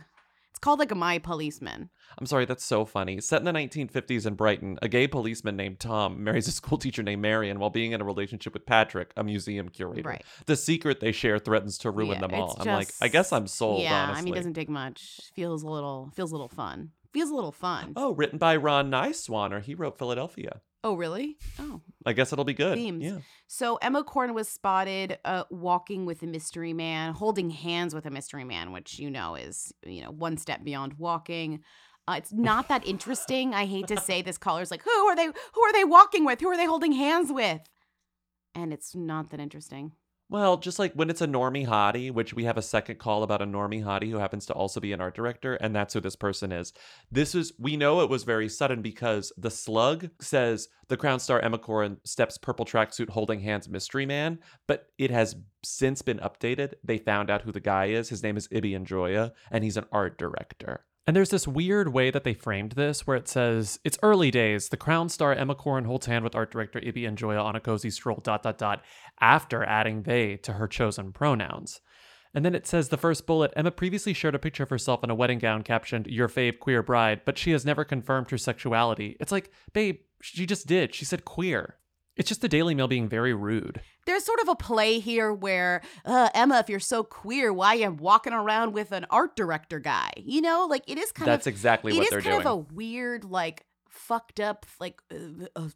Called 0.63 0.79
like 0.79 0.91
a 0.91 0.95
My 0.95 1.19
Policeman. 1.19 1.89
I'm 2.17 2.25
sorry, 2.25 2.45
that's 2.45 2.63
so 2.63 2.85
funny. 2.85 3.19
Set 3.19 3.41
in 3.41 3.43
the 3.43 3.51
1950s 3.51 4.25
in 4.25 4.35
Brighton, 4.35 4.79
a 4.81 4.87
gay 4.87 5.09
policeman 5.09 5.57
named 5.57 5.81
Tom 5.81 6.23
marries 6.23 6.47
a 6.47 6.53
school 6.53 6.77
teacher 6.77 7.03
named 7.03 7.21
Marion 7.21 7.59
while 7.59 7.69
being 7.69 7.91
in 7.91 7.99
a 7.99 8.05
relationship 8.05 8.53
with 8.53 8.65
Patrick, 8.65 9.11
a 9.17 9.25
museum 9.25 9.67
curator. 9.67 10.07
Right. 10.07 10.23
The 10.45 10.55
secret 10.55 11.01
they 11.01 11.11
share 11.11 11.37
threatens 11.37 11.79
to 11.79 11.91
ruin 11.91 12.13
Yeah, 12.13 12.27
them 12.27 12.33
all. 12.35 12.55
I'm 12.57 12.65
like, 12.67 12.87
I 13.01 13.09
guess 13.09 13.33
I'm 13.33 13.45
sold, 13.45 13.81
Yeah, 13.81 14.05
honestly. 14.05 14.21
I 14.21 14.23
mean, 14.23 14.33
it 14.35 14.37
doesn't 14.37 14.53
take 14.53 14.69
much. 14.69 15.19
Feels 15.35 15.63
a 15.63 15.67
little, 15.67 16.13
feels 16.15 16.31
a 16.31 16.33
little 16.33 16.47
fun. 16.47 16.91
Feels 17.11 17.29
a 17.29 17.35
little 17.35 17.51
fun. 17.51 17.91
Oh, 17.97 18.13
written 18.13 18.37
by 18.37 18.55
Ron 18.55 18.89
Nyswanner. 18.89 19.61
He 19.61 19.75
wrote 19.75 19.97
Philadelphia. 19.97 20.61
Oh, 20.83 20.95
really? 20.95 21.37
Oh. 21.59 21.81
I 22.05 22.11
guess 22.11 22.33
it'll 22.33 22.43
be 22.43 22.53
good. 22.53 22.75
Themes. 22.77 23.03
Yeah. 23.03 23.19
So 23.47 23.77
Emma 23.77 24.03
Corrin 24.03 24.33
was 24.33 24.49
spotted 24.49 25.17
uh, 25.23 25.45
walking 25.49 26.05
with 26.05 26.21
a 26.23 26.27
mystery 26.27 26.73
man, 26.73 27.13
holding 27.13 27.49
hands 27.49 27.95
with 27.95 28.05
a 28.05 28.11
mystery 28.11 28.43
man, 28.43 28.73
which 28.73 28.99
you 28.99 29.09
know 29.09 29.35
is 29.35 29.73
you 29.85 30.01
know 30.01 30.11
one 30.11 30.37
step 30.37 30.63
beyond 30.63 30.95
walking. 30.97 31.61
Uh, 32.05 32.15
it's 32.17 32.33
not 32.33 32.67
that 32.67 32.85
interesting. 32.85 33.53
I 33.53 33.65
hate 33.65 33.87
to 33.87 33.97
say 33.97 34.21
this. 34.21 34.37
Caller's 34.37 34.71
like, 34.71 34.83
who 34.83 34.91
are 34.91 35.15
they? 35.15 35.25
Who 35.25 35.61
are 35.61 35.73
they 35.73 35.85
walking 35.85 36.25
with? 36.25 36.41
Who 36.41 36.49
are 36.49 36.57
they 36.57 36.65
holding 36.65 36.91
hands 36.91 37.31
with? 37.31 37.61
And 38.53 38.73
it's 38.73 38.93
not 38.93 39.29
that 39.31 39.39
interesting. 39.39 39.93
Well, 40.29 40.57
just 40.57 40.79
like 40.79 40.93
when 40.93 41.09
it's 41.09 41.21
a 41.21 41.27
normie 41.27 41.67
hottie, 41.67 42.11
which 42.11 42.33
we 42.33 42.45
have 42.45 42.57
a 42.57 42.61
second 42.61 42.97
call 42.97 43.21
about 43.21 43.41
a 43.41 43.45
normie 43.45 43.83
hottie 43.83 44.09
who 44.09 44.17
happens 44.17 44.47
to 44.47 44.53
also 44.53 44.79
be 44.79 44.91
an 44.91 45.01
art 45.01 45.13
director, 45.13 45.55
and 45.55 45.75
that's 45.75 45.93
who 45.93 45.99
this 45.99 46.15
person 46.15 46.51
is. 46.51 46.73
This 47.11 47.35
is, 47.35 47.53
we 47.59 47.77
know 47.77 48.01
it 48.01 48.09
was 48.09 48.23
very 48.23 48.49
sudden 48.49 48.81
because 48.81 49.31
the 49.37 49.51
slug 49.51 50.09
says 50.19 50.69
the 50.87 50.97
Crown 50.97 51.19
star 51.19 51.39
Emma 51.39 51.59
Corrin 51.59 51.97
steps 52.03 52.37
purple 52.37 52.65
tracksuit 52.65 53.09
holding 53.09 53.41
hands 53.41 53.69
mystery 53.69 54.05
man, 54.05 54.39
but 54.67 54.87
it 54.97 55.11
has 55.11 55.35
since 55.63 56.01
been 56.01 56.19
updated. 56.19 56.73
They 56.83 56.97
found 56.97 57.29
out 57.29 57.43
who 57.43 57.51
the 57.51 57.59
guy 57.59 57.87
is. 57.87 58.09
His 58.09 58.23
name 58.23 58.37
is 58.37 58.47
Ibi 58.51 58.71
Njoya, 58.71 59.33
and 59.51 59.63
he's 59.63 59.77
an 59.77 59.85
art 59.91 60.17
director. 60.17 60.85
And 61.05 61.15
there's 61.15 61.31
this 61.31 61.47
weird 61.47 61.91
way 61.91 62.11
that 62.11 62.23
they 62.23 62.33
framed 62.33 62.73
this 62.73 63.05
where 63.05 63.17
it 63.17 63.27
says, 63.27 63.79
It's 63.83 63.97
early 64.01 64.31
days. 64.31 64.69
The 64.69 64.77
Crown 64.77 65.09
star 65.09 65.33
Emma 65.33 65.53
Corrin 65.53 65.85
holds 65.85 66.05
hand 66.05 66.23
with 66.23 66.35
art 66.35 66.51
director 66.51 66.79
Ibi 66.79 67.03
Njoya 67.03 67.43
on 67.43 67.55
a 67.55 67.59
cozy 67.59 67.89
stroll, 67.89 68.21
dot, 68.23 68.43
dot, 68.43 68.57
dot, 68.57 68.83
after 69.19 69.65
adding 69.65 70.03
they 70.03 70.37
to 70.37 70.53
her 70.53 70.67
chosen 70.67 71.11
pronouns. 71.11 71.81
And 72.33 72.45
then 72.45 72.55
it 72.55 72.65
says 72.65 72.89
the 72.89 72.97
first 72.97 73.27
bullet 73.27 73.51
Emma 73.55 73.69
previously 73.69 74.13
shared 74.13 74.33
a 74.33 74.39
picture 74.39 74.63
of 74.63 74.69
herself 74.69 75.03
in 75.03 75.09
a 75.09 75.15
wedding 75.15 75.39
gown 75.39 75.61
captioned, 75.61 76.07
Your 76.07 76.29
fave 76.29 76.59
queer 76.59 76.81
bride, 76.81 77.21
but 77.25 77.37
she 77.37 77.51
has 77.51 77.65
never 77.65 77.83
confirmed 77.83 78.31
her 78.31 78.37
sexuality. 78.37 79.17
It's 79.19 79.31
like, 79.31 79.51
babe, 79.73 79.99
she 80.21 80.45
just 80.45 80.67
did. 80.67 80.95
She 80.95 81.05
said 81.05 81.25
queer. 81.25 81.79
It's 82.15 82.29
just 82.29 82.41
the 82.41 82.49
Daily 82.49 82.75
Mail 82.75 82.87
being 82.87 83.09
very 83.09 83.33
rude. 83.33 83.81
There's 84.05 84.23
sort 84.23 84.39
of 84.41 84.49
a 84.49 84.55
play 84.55 84.99
here 84.99 85.33
where, 85.33 85.81
uh, 86.05 86.29
Emma, 86.33 86.59
if 86.59 86.69
you're 86.69 86.79
so 86.79 87.03
queer, 87.03 87.53
why 87.53 87.69
are 87.69 87.75
you 87.75 87.91
walking 87.91 88.33
around 88.33 88.73
with 88.73 88.91
an 88.91 89.05
art 89.09 89.35
director 89.35 89.79
guy? 89.79 90.11
You 90.17 90.41
know, 90.41 90.67
like 90.69 90.83
it 90.87 90.97
is 90.97 91.11
kind 91.11 91.27
That's 91.27 91.47
of 91.47 91.51
exactly 91.51 91.93
it 91.93 91.99
what 91.99 92.09
they're 92.09 92.21
doing. 92.21 92.35
It 92.35 92.39
is 92.39 92.43
kind 92.43 92.59
of 92.59 92.69
a 92.69 92.73
weird, 92.73 93.23
like 93.23 93.65
fucked 93.89 94.39
up, 94.39 94.65
like, 94.79 95.01
uh, 95.11 95.45
uh, 95.55 95.69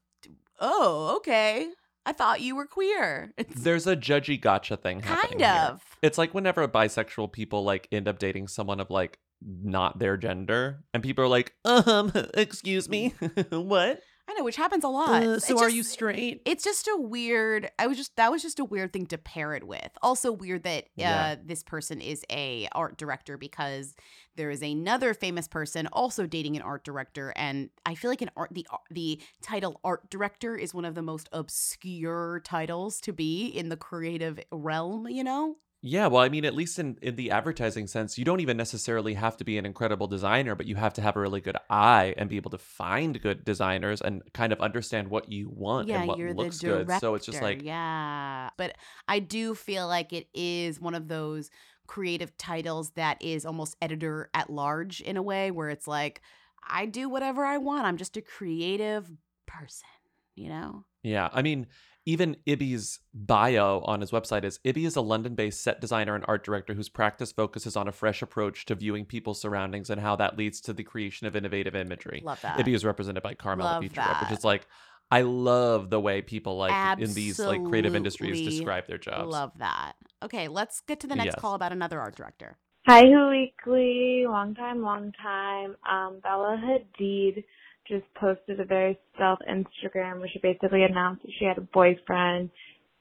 oh, 0.60 1.16
okay. 1.18 1.70
I 2.06 2.14
thought 2.14 2.40
you 2.40 2.56
were 2.56 2.66
queer. 2.66 3.34
It's 3.38 3.64
There's 3.64 3.86
a 3.86 3.96
judgy 3.96 4.40
gotcha 4.40 4.78
thing 4.78 5.02
happening. 5.02 5.40
kind 5.40 5.58
here. 5.58 5.72
of. 5.74 5.82
It's 6.02 6.18
like 6.18 6.34
whenever 6.34 6.66
bisexual 6.68 7.34
people 7.34 7.66
like 7.66 7.90
end 7.92 8.08
up 8.08 8.18
dating 8.18 8.48
someone 8.48 8.80
of 8.80 8.90
like 8.90 9.20
not 9.42 10.00
their 10.00 10.16
gender, 10.16 10.84
and 10.94 11.04
people 11.04 11.26
are 11.26 11.28
like, 11.28 11.54
um, 11.66 12.12
excuse 12.34 12.88
me, 12.88 13.10
what? 13.50 14.00
I 14.30 14.34
know, 14.34 14.44
which 14.44 14.58
happens 14.58 14.84
a 14.84 14.90
lot. 14.90 15.24
Uh, 15.24 15.40
so 15.40 15.58
are 15.60 15.70
you 15.70 15.84
straight? 15.84 16.42
It's 16.44 16.64
just 16.64 16.88
a 16.88 16.98
weird. 16.98 17.72
I 17.80 17.88
was 17.88 17.98
just 17.98 18.16
that 18.18 18.30
was 18.30 18.42
just 18.42 18.60
a 18.60 18.66
weird 18.66 18.92
thing 18.92 19.06
to 19.08 19.18
pair 19.18 19.54
it 19.54 19.66
with. 19.66 19.90
Also 20.02 20.32
weird 20.32 20.64
that 20.64 20.84
uh, 20.84 20.88
Yeah. 20.96 21.36
this 21.44 21.64
person 21.64 22.02
is 22.02 22.26
a 22.30 22.68
art 22.74 22.98
director 22.98 23.38
because 23.38 23.96
there 24.36 24.50
is 24.52 24.62
another 24.62 25.14
famous 25.14 25.48
person 25.48 25.88
also 25.94 26.28
dating 26.28 26.56
an 26.58 26.62
art 26.62 26.84
director, 26.84 27.32
and 27.36 27.70
I 27.86 27.96
feel 27.96 28.12
like 28.12 28.22
an 28.22 28.32
art 28.36 28.50
the 28.54 28.68
the 28.92 29.22
title 29.42 29.80
art 29.84 30.10
director 30.10 30.56
is 30.58 30.74
one 30.74 30.86
of 30.86 30.94
the 30.94 31.02
most 31.02 31.30
obscure 31.32 32.42
titles 32.44 33.00
to 33.02 33.14
be 33.14 33.48
in 33.48 33.70
the 33.70 33.78
creative 33.78 34.40
realm. 34.52 35.08
You 35.08 35.24
know. 35.24 35.56
Yeah, 35.82 36.08
well, 36.08 36.24
I 36.24 36.30
mean, 36.30 36.44
at 36.44 36.56
least 36.56 36.80
in, 36.80 36.98
in 37.04 37.16
the 37.16 37.30
advertising 37.30 37.86
sense, 37.86 38.18
you 38.18 38.26
don't 38.26 38.40
even 38.40 38.58
necessarily 38.58 39.14
have 39.14 39.38
to 39.38 39.44
be 39.44 39.60
an 39.60 39.66
incredible 39.66 40.08
designer, 40.08 40.56
but 40.56 40.66
you 40.66 40.76
have 40.76 40.94
to 40.94 41.02
have 41.02 41.16
a 41.16 41.20
really 41.20 41.40
good 41.40 41.56
eye 41.70 42.16
and 42.18 42.30
be 42.30 42.36
able 42.36 42.50
to 42.52 42.58
find 42.58 43.22
good 43.22 43.46
designers 43.46 44.02
and 44.02 44.24
kind 44.34 44.52
of 44.52 44.60
understand 44.60 45.08
what 45.08 45.32
you 45.32 45.50
want 45.50 45.88
yeah, 45.88 46.00
and 46.00 46.08
what 46.08 46.18
you're 46.18 46.34
looks 46.34 46.60
the 46.60 46.68
director. 46.68 46.86
good. 46.86 47.00
So 47.00 47.14
it's 47.14 47.28
just 47.28 47.44
like, 47.44 47.62
yeah. 47.62 48.50
But 48.58 48.76
I 49.08 49.20
do 49.20 49.54
feel 49.54 49.88
like 49.88 50.14
it 50.14 50.28
is 50.34 50.82
one 50.82 50.96
of 50.96 51.08
those 51.08 51.52
creative 51.86 52.36
titles 52.38 52.90
that 52.92 53.22
is 53.22 53.46
almost 53.46 53.78
editor 53.80 54.30
at 54.34 54.50
large 54.50 55.00
in 55.02 55.16
a 55.16 55.22
way 55.22 55.52
where 55.52 55.70
it's 55.70 55.88
like 55.88 56.22
I 56.68 56.88
do 56.88 57.08
whatever 57.08 57.46
I 57.46 57.60
want. 57.60 57.86
I'm 57.86 57.98
just 57.98 58.18
a 58.18 58.22
creative 58.22 59.10
person, 59.46 59.88
you 60.36 60.50
know? 60.50 60.86
yeah, 61.04 61.30
I 61.32 61.42
mean, 61.42 61.68
even 62.08 62.38
Ibby's 62.48 63.02
bio 63.14 63.82
on 63.82 64.00
his 64.00 64.12
website 64.12 64.46
is 64.46 64.60
Ibby 64.66 64.86
is 64.86 64.96
a 64.96 65.02
London 65.02 65.36
based 65.36 65.62
set 65.62 65.82
designer 65.82 66.16
and 66.16 66.24
art 66.26 66.46
director 66.46 66.74
whose 66.74 66.88
practice 66.88 67.34
focuses 67.34 67.76
on 67.76 67.90
a 67.90 67.92
fresh 67.92 68.22
approach 68.22 68.66
to 68.68 68.76
viewing 68.76 69.04
people's 69.04 69.42
surroundings 69.42 69.90
and 69.90 70.00
how 70.00 70.16
that 70.16 70.38
leads 70.38 70.62
to 70.62 70.74
the 70.74 70.84
creation 70.84 71.28
of 71.28 71.36
innovative 71.36 71.76
imagery. 71.76 72.22
Love 72.24 72.40
that. 72.42 72.58
Ibby 72.58 72.74
is 72.74 72.86
represented 72.86 73.24
by 73.24 73.34
Carmela 73.34 73.72
Love 73.72 73.82
Future 73.82 74.16
which 74.22 74.32
is 74.32 74.46
like, 74.46 74.66
I 75.12 75.22
love 75.22 75.90
the 75.90 76.00
way 76.00 76.22
people 76.22 76.58
like 76.58 77.00
in 77.00 77.14
these 77.14 77.40
like 77.40 77.66
creative 77.66 77.94
industries 77.94 78.42
describe 78.42 78.88
their 78.88 78.98
jobs. 78.98 79.30
Love 79.30 79.52
that. 79.58 79.94
Okay, 80.24 80.48
let's 80.48 80.80
get 80.80 81.02
to 81.02 81.08
the 81.08 81.16
next 81.16 81.36
Yes. 81.36 81.42
call 81.42 81.56
about 81.56 81.74
another 81.74 82.00
art 82.00 82.16
director. 82.16 82.58
Hi, 82.88 83.02
Who 83.04 83.30
Weekly. 83.30 84.24
Long 84.26 84.56
time, 84.56 84.82
long 84.82 85.12
time. 85.22 85.76
Um, 85.90 86.22
Bella 86.24 86.58
Hadid 86.58 87.44
just 87.90 88.06
posted 88.16 88.60
a 88.60 88.66
very 88.66 89.00
stealth 89.16 89.40
Instagram 89.50 90.20
where 90.20 90.30
she 90.32 90.40
basically 90.40 90.84
announced 90.84 91.24
that 91.24 91.32
she 91.38 91.46
had 91.46 91.58
a 91.58 91.62
boyfriend. 91.62 92.50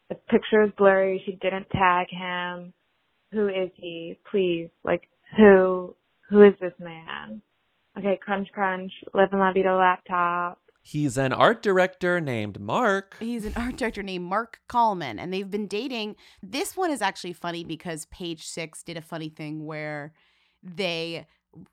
The 0.09 0.15
picture 0.15 0.63
is 0.63 0.71
blurry. 0.79 1.23
She 1.27 1.33
didn't 1.33 1.69
tag 1.71 2.07
him. 2.11 2.73
Who 3.33 3.49
is 3.49 3.71
he? 3.75 4.19
Please, 4.31 4.69
like, 4.85 5.03
who, 5.37 5.95
who 6.31 6.43
is 6.43 6.55
this 6.61 6.73
man? 6.79 7.43
Okay, 7.99 8.19
crunch, 8.23 8.49
crunch. 8.53 8.93
Live 9.15 9.31
in 9.33 9.39
La 9.39 9.53
Vida 9.53 9.75
laptop. 9.75 10.61
He's 10.83 11.17
an 11.17 11.33
art 11.33 11.63
director 11.63 12.21
named 12.21 12.61
Marc. 12.61 13.17
He's 13.19 13.45
an 13.45 13.55
art 13.57 13.77
director 13.77 14.05
named 14.05 14.27
Marc 14.27 14.61
Kalman, 14.69 15.19
and 15.19 15.33
they've 15.33 15.51
been 15.51 15.67
dating. 15.67 16.15
This 16.41 16.77
one 16.77 16.93
is 16.93 17.03
actually 17.03 17.33
funny 17.33 17.65
because 17.65 18.07
Page 18.07 18.47
Six 18.47 18.85
did 18.85 18.97
a 18.97 19.03
funny 19.03 19.29
thing 19.29 19.67
where 19.67 20.13
they 20.63 21.27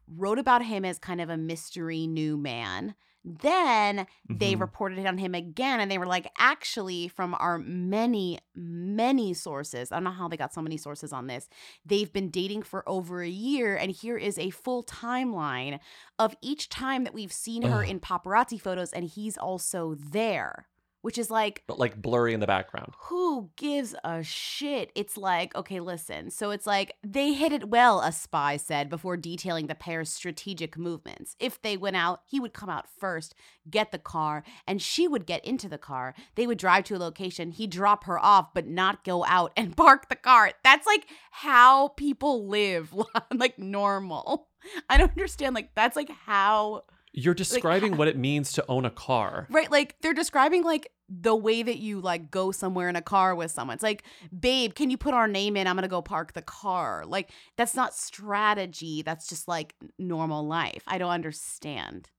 wrote 0.08 0.40
about 0.40 0.64
him 0.66 0.86
as 0.86 1.00
kind 1.00 1.22
of 1.22 1.30
a 1.30 1.38
mystery 1.38 2.08
new 2.08 2.38
man. 2.38 2.96
Then 3.26 4.06
they 4.30 4.54
Mhm. 4.54 4.60
reported 4.60 5.06
on 5.06 5.18
him 5.18 5.34
again, 5.34 5.80
and 5.80 5.90
they 5.90 5.98
were 5.98 6.06
like, 6.06 6.30
actually, 6.38 7.08
from 7.08 7.34
our 7.40 7.58
many, 7.58 8.38
many 8.54 9.34
sources, 9.34 9.94
I 9.94 9.96
don't 9.96 10.04
know 10.04 10.12
how 10.12 10.28
they 10.28 10.36
got 10.36 10.54
so 10.54 10.62
many 10.62 10.76
sources 10.76 11.14
on 11.14 11.28
this. 11.28 11.48
They've 11.86 12.12
been 12.12 12.30
dating 12.30 12.64
for 12.64 12.84
over 12.88 13.22
a 13.22 13.30
year, 13.30 13.78
and 13.78 13.92
here 13.92 14.18
is 14.18 14.38
a 14.38 14.50
full 14.50 14.84
timeline 14.84 15.80
of 16.20 16.36
each 16.42 16.68
time 16.68 17.06
that 17.06 17.14
we've 17.14 17.32
seen 17.32 17.62
her 17.62 17.82
Ugh. 17.84 17.90
in 17.90 18.00
paparazzi 18.02 18.60
photos, 18.60 18.92
and 18.92 19.06
he's 19.06 19.38
also 19.38 19.96
there, 19.96 20.68
which 21.04 21.18
is 21.18 21.30
like, 21.30 21.64
But 21.68 21.78
like 21.78 22.02
blurry 22.02 22.34
in 22.34 22.40
the 22.40 22.48
background. 22.48 22.94
who 22.98 23.52
gives 23.56 23.94
a 24.04 24.24
shit? 24.24 24.92
It's 24.96 25.16
like, 25.18 25.54
okay, 25.56 25.80
listen. 25.80 26.32
So 26.32 26.50
it's 26.52 26.66
like, 26.66 26.96
they 27.04 27.34
hit 27.34 27.52
it 27.52 27.70
well, 27.70 28.00
a 28.00 28.12
spy 28.12 28.58
said 28.58 28.90
before 28.90 29.16
detailing 29.18 29.68
the 29.68 29.76
pair's 29.76 30.10
strategic 30.10 30.78
movements. 30.78 31.36
If 31.40 31.62
they 31.62 31.78
went 31.78 31.98
out, 31.98 32.22
he 32.26 32.40
would 32.40 32.54
come 32.54 32.70
out 32.70 32.88
first, 33.00 33.36
get 33.70 33.92
the 33.92 34.00
car, 34.00 34.44
and 34.66 34.82
she 34.82 35.08
would 35.08 35.26
get 35.26 35.46
into 35.46 35.70
the 35.70 35.78
car. 35.78 36.16
They 36.36 36.48
would 36.48 36.58
drive 36.58 36.86
to 36.86 36.96
a 36.96 36.98
location, 36.98 37.52
he'd 37.52 37.70
drop 37.70 38.06
her 38.06 38.18
off, 38.18 38.54
but 38.54 38.66
not 38.68 39.04
go 39.04 39.24
out 39.26 39.52
and 39.56 39.78
park 39.78 40.10
the 40.10 40.16
car. 40.16 40.52
That's 40.64 40.88
like 40.88 41.06
how 41.32 41.90
people 41.90 42.48
live, 42.48 42.94
like 43.34 43.60
normal. 43.60 44.48
I 44.90 44.98
don't 44.98 45.12
understand. 45.12 45.54
Like, 45.56 45.76
that's 45.76 45.98
like 45.98 46.10
how. 46.10 46.86
You're 47.14 47.36
describing 47.36 47.96
what 47.96 48.08
it 48.08 48.18
means 48.18 48.54
to 48.54 48.66
own 48.68 48.86
a 48.86 48.90
car. 48.90 49.48
Right, 49.50 49.70
like 49.70 49.96
they're 50.02 50.14
describing 50.16 50.64
like 50.64 50.92
the 51.08 51.36
way 51.36 51.62
that 51.62 51.78
you 51.78 52.02
like 52.02 52.32
go 52.32 52.52
somewhere 52.52 52.90
in 52.90 52.96
a 52.96 53.02
car 53.02 53.36
with 53.36 53.52
someone. 53.52 53.76
It's 53.76 53.84
like, 53.84 54.04
babe, 54.38 54.74
can 54.74 54.90
you 54.90 54.98
put 54.98 55.14
our 55.14 55.28
name 55.28 55.56
in? 55.56 55.68
I'm 55.68 55.76
gonna 55.76 55.88
go 55.88 56.02
park 56.02 56.34
the 56.34 56.42
car. 56.42 57.04
Like 57.06 57.30
that's 57.56 57.76
not 57.76 57.94
strategy. 57.94 59.04
That's 59.04 59.28
just 59.28 59.48
like 59.48 59.76
normal 60.00 60.46
life. 60.48 60.84
I 60.88 60.98
don't 60.98 61.12
understand. 61.12 62.10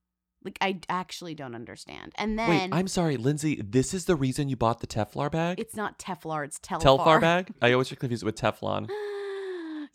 Like 0.45 0.59
I 0.61 0.79
actually 0.89 1.35
don't 1.35 1.55
understand. 1.55 2.13
And 2.17 2.39
then 2.39 2.49
Wait, 2.49 2.69
I'm 2.73 2.87
sorry, 2.87 3.17
Lindsay. 3.17 3.61
This 3.65 3.95
is 3.95 4.05
the 4.05 4.15
reason 4.15 4.49
you 4.49 4.57
bought 4.57 4.81
the 4.81 4.87
Teflar 4.87 5.31
bag? 5.31 5.59
it's 5.59 5.75
not 5.75 5.99
Teflar. 5.99 6.45
It's 6.45 6.59
Telfar. 6.61 6.83
Telfar 6.83 7.21
bag? 7.21 7.53
I 7.63 7.73
always 7.73 7.89
get 7.89 7.99
confused 7.99 8.25
with 8.25 8.37
Teflon. 8.37 8.89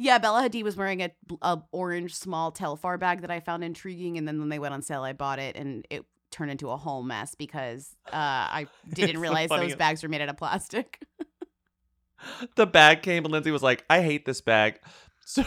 Yeah, 0.02 0.18
Bella 0.18 0.50
Hadid 0.50 0.64
was 0.64 0.78
wearing 0.78 1.02
a, 1.02 1.12
a 1.42 1.62
orange 1.74 2.16
small 2.16 2.54
Telfar 2.54 2.98
bag 2.98 3.22
that 3.22 3.30
I 3.30 3.42
found 3.42 3.66
intriguing, 3.66 4.18
and 4.18 4.26
then 4.26 4.40
when 4.40 4.48
they 4.48 4.58
went 4.58 4.74
on 4.74 4.82
sale, 4.82 5.04
I 5.04 5.12
bought 5.12 5.40
it, 5.40 5.58
and 5.58 5.86
it 5.90 6.06
turned 6.32 6.52
into 6.52 6.70
a 6.70 6.78
whole 6.78 7.04
mess 7.04 7.36
because 7.36 7.96
uh, 8.08 8.14
I 8.14 8.68
didn't 8.94 9.20
realize 9.20 9.50
those 9.50 9.76
bags 9.76 10.02
were 10.02 10.10
made 10.10 10.22
out 10.22 10.30
of 10.30 10.38
plastic. 10.38 11.00
the 12.56 12.66
bag 12.66 13.02
came 13.02 13.26
and 13.26 13.32
Lindsay 13.32 13.52
was 13.52 13.64
like, 13.64 13.84
I 13.90 14.02
hate 14.02 14.26
this 14.26 14.42
bag. 14.42 14.80
So, 15.26 15.44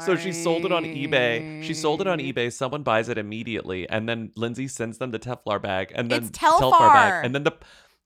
so 0.00 0.16
she 0.16 0.32
sold 0.32 0.66
it 0.66 0.72
on 0.72 0.84
eBay. 0.84 1.62
She 1.62 1.72
sold 1.72 2.02
it 2.02 2.06
on 2.06 2.18
eBay. 2.18 2.52
Someone 2.52 2.82
buys 2.82 3.08
it 3.08 3.16
immediately. 3.16 3.88
And 3.88 4.06
then 4.06 4.32
Lindsay 4.36 4.68
sends 4.68 4.98
them 4.98 5.10
the 5.12 5.18
Teflar 5.18 5.62
bag. 5.62 5.92
And 5.94 6.10
then 6.10 6.24
It's 6.24 6.38
bag. 6.38 6.50
Telfar. 6.50 6.92
Bag, 6.92 7.24
and 7.24 7.34
then 7.34 7.44
the 7.44 7.52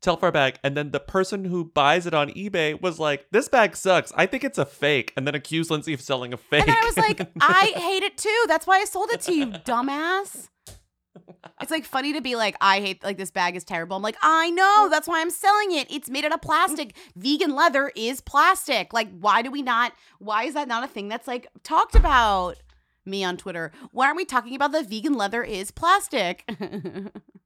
Telfar 0.03 0.33
bag, 0.33 0.59
and 0.65 0.77
then 0.77 0.93
the 0.93 1.01
person 1.01 1.45
who 1.45 1.65
buys 1.65 2.07
it 2.07 2.15
on 2.15 2.31
eBay 2.31 2.81
was 2.81 2.99
like, 2.99 3.27
"This 3.31 3.49
bag 3.49 3.77
sucks. 3.77 4.13
I 4.17 4.27
think 4.27 4.45
it's 4.45 4.57
a 4.59 4.65
fake," 4.65 5.13
and 5.17 5.27
then 5.27 5.35
accused 5.35 5.71
Lindsay 5.71 5.93
of 5.93 6.01
selling 6.01 6.33
a 6.33 6.39
fake. 6.39 6.63
And 6.67 6.71
I 6.71 6.85
was 6.85 6.97
like, 6.97 7.21
I 7.41 7.73
hate 7.77 8.03
it 8.03 8.17
too. 8.17 8.45
That's 8.49 8.67
why 8.67 8.79
I 8.79 8.85
sold 8.85 9.11
it 9.11 9.21
to 9.23 9.35
you, 9.35 9.47
dumbass. 9.47 10.49
It's 11.61 11.71
like 11.71 11.85
funny 11.85 12.15
to 12.15 12.21
be 12.21 12.37
like, 12.37 12.57
I 12.61 12.81
hate 12.81 13.05
like 13.05 13.19
this 13.19 13.31
bag 13.31 13.57
is 13.57 13.65
terrible. 13.65 13.97
I'm 13.97 14.03
like, 14.03 14.17
I 14.23 14.51
know, 14.51 14.89
that's 14.91 15.07
why 15.07 15.21
I'm 15.21 15.31
selling 15.31 15.73
it. 15.73 15.91
It's 15.91 16.09
made 16.09 16.25
out 16.25 16.33
of 16.33 16.41
plastic. 16.41 16.97
Vegan 17.17 17.55
leather 17.55 17.93
is 17.95 18.21
plastic. 18.21 18.93
Like, 18.93 19.11
why 19.19 19.43
do 19.43 19.51
we 19.51 19.61
not? 19.61 19.93
Why 20.19 20.45
is 20.45 20.55
that 20.55 20.69
not 20.69 20.85
a 20.85 20.89
thing 20.89 21.09
that's 21.09 21.29
like 21.29 21.47
talked 21.63 21.95
about? 21.95 22.57
Me 23.07 23.25
on 23.25 23.37
Twitter. 23.37 23.73
Why 23.93 24.07
aren't 24.07 24.19
we 24.19 24.25
talking 24.27 24.55
about 24.55 24.73
the 24.73 24.83
vegan 24.83 25.15
leather 25.15 25.43
is 25.43 25.71
plastic? 25.71 26.49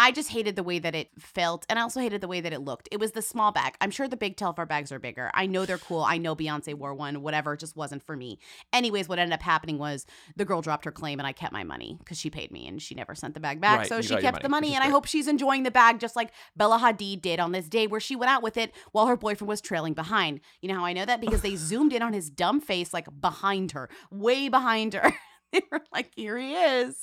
I 0.00 0.12
just 0.12 0.30
hated 0.30 0.54
the 0.54 0.62
way 0.62 0.78
that 0.78 0.94
it 0.94 1.10
felt, 1.18 1.66
and 1.68 1.76
I 1.76 1.82
also 1.82 1.98
hated 1.98 2.20
the 2.20 2.28
way 2.28 2.40
that 2.40 2.52
it 2.52 2.60
looked. 2.60 2.88
It 2.92 3.00
was 3.00 3.12
the 3.12 3.20
small 3.20 3.50
bag. 3.50 3.74
I'm 3.80 3.90
sure 3.90 4.06
the 4.06 4.16
big 4.16 4.36
Telfar 4.36 4.66
bags 4.66 4.92
are 4.92 5.00
bigger. 5.00 5.28
I 5.34 5.46
know 5.46 5.66
they're 5.66 5.76
cool. 5.76 6.02
I 6.02 6.18
know 6.18 6.36
Beyonce 6.36 6.72
wore 6.72 6.94
one. 6.94 7.20
Whatever, 7.20 7.54
it 7.54 7.60
just 7.60 7.74
wasn't 7.74 8.04
for 8.04 8.16
me. 8.16 8.38
Anyways, 8.72 9.08
what 9.08 9.18
ended 9.18 9.34
up 9.34 9.42
happening 9.42 9.76
was 9.76 10.06
the 10.36 10.44
girl 10.44 10.62
dropped 10.62 10.84
her 10.84 10.92
claim, 10.92 11.18
and 11.18 11.26
I 11.26 11.32
kept 11.32 11.52
my 11.52 11.64
money 11.64 11.96
because 11.98 12.16
she 12.16 12.30
paid 12.30 12.52
me, 12.52 12.68
and 12.68 12.80
she 12.80 12.94
never 12.94 13.16
sent 13.16 13.34
the 13.34 13.40
bag 13.40 13.60
back. 13.60 13.80
Right, 13.80 13.88
so 13.88 14.00
she 14.00 14.16
kept 14.18 14.40
the 14.40 14.48
money, 14.48 14.68
money, 14.68 14.68
which 14.68 14.76
and 14.76 14.84
I 14.84 14.90
hope 14.90 15.06
she's 15.06 15.26
enjoying 15.26 15.64
the 15.64 15.72
bag 15.72 15.98
just 15.98 16.14
like 16.14 16.30
Bella 16.56 16.78
Hadid 16.78 17.20
did 17.20 17.40
on 17.40 17.50
this 17.50 17.68
day 17.68 17.88
where 17.88 17.98
she 17.98 18.14
went 18.14 18.30
out 18.30 18.44
with 18.44 18.56
it 18.56 18.72
while 18.92 19.06
her 19.06 19.16
boyfriend 19.16 19.48
was 19.48 19.60
trailing 19.60 19.94
behind. 19.94 20.38
You 20.62 20.68
know 20.68 20.76
how 20.76 20.84
I 20.84 20.92
know 20.92 21.06
that 21.06 21.20
because 21.20 21.42
they 21.42 21.56
zoomed 21.56 21.92
in 21.92 22.02
on 22.02 22.12
his 22.12 22.30
dumb 22.30 22.60
face, 22.60 22.94
like 22.94 23.08
behind 23.20 23.72
her, 23.72 23.90
way 24.12 24.48
behind 24.48 24.94
her. 24.94 25.12
they 25.52 25.62
were 25.70 25.82
like, 25.92 26.10
here 26.14 26.36
he 26.38 26.54
is. 26.54 26.96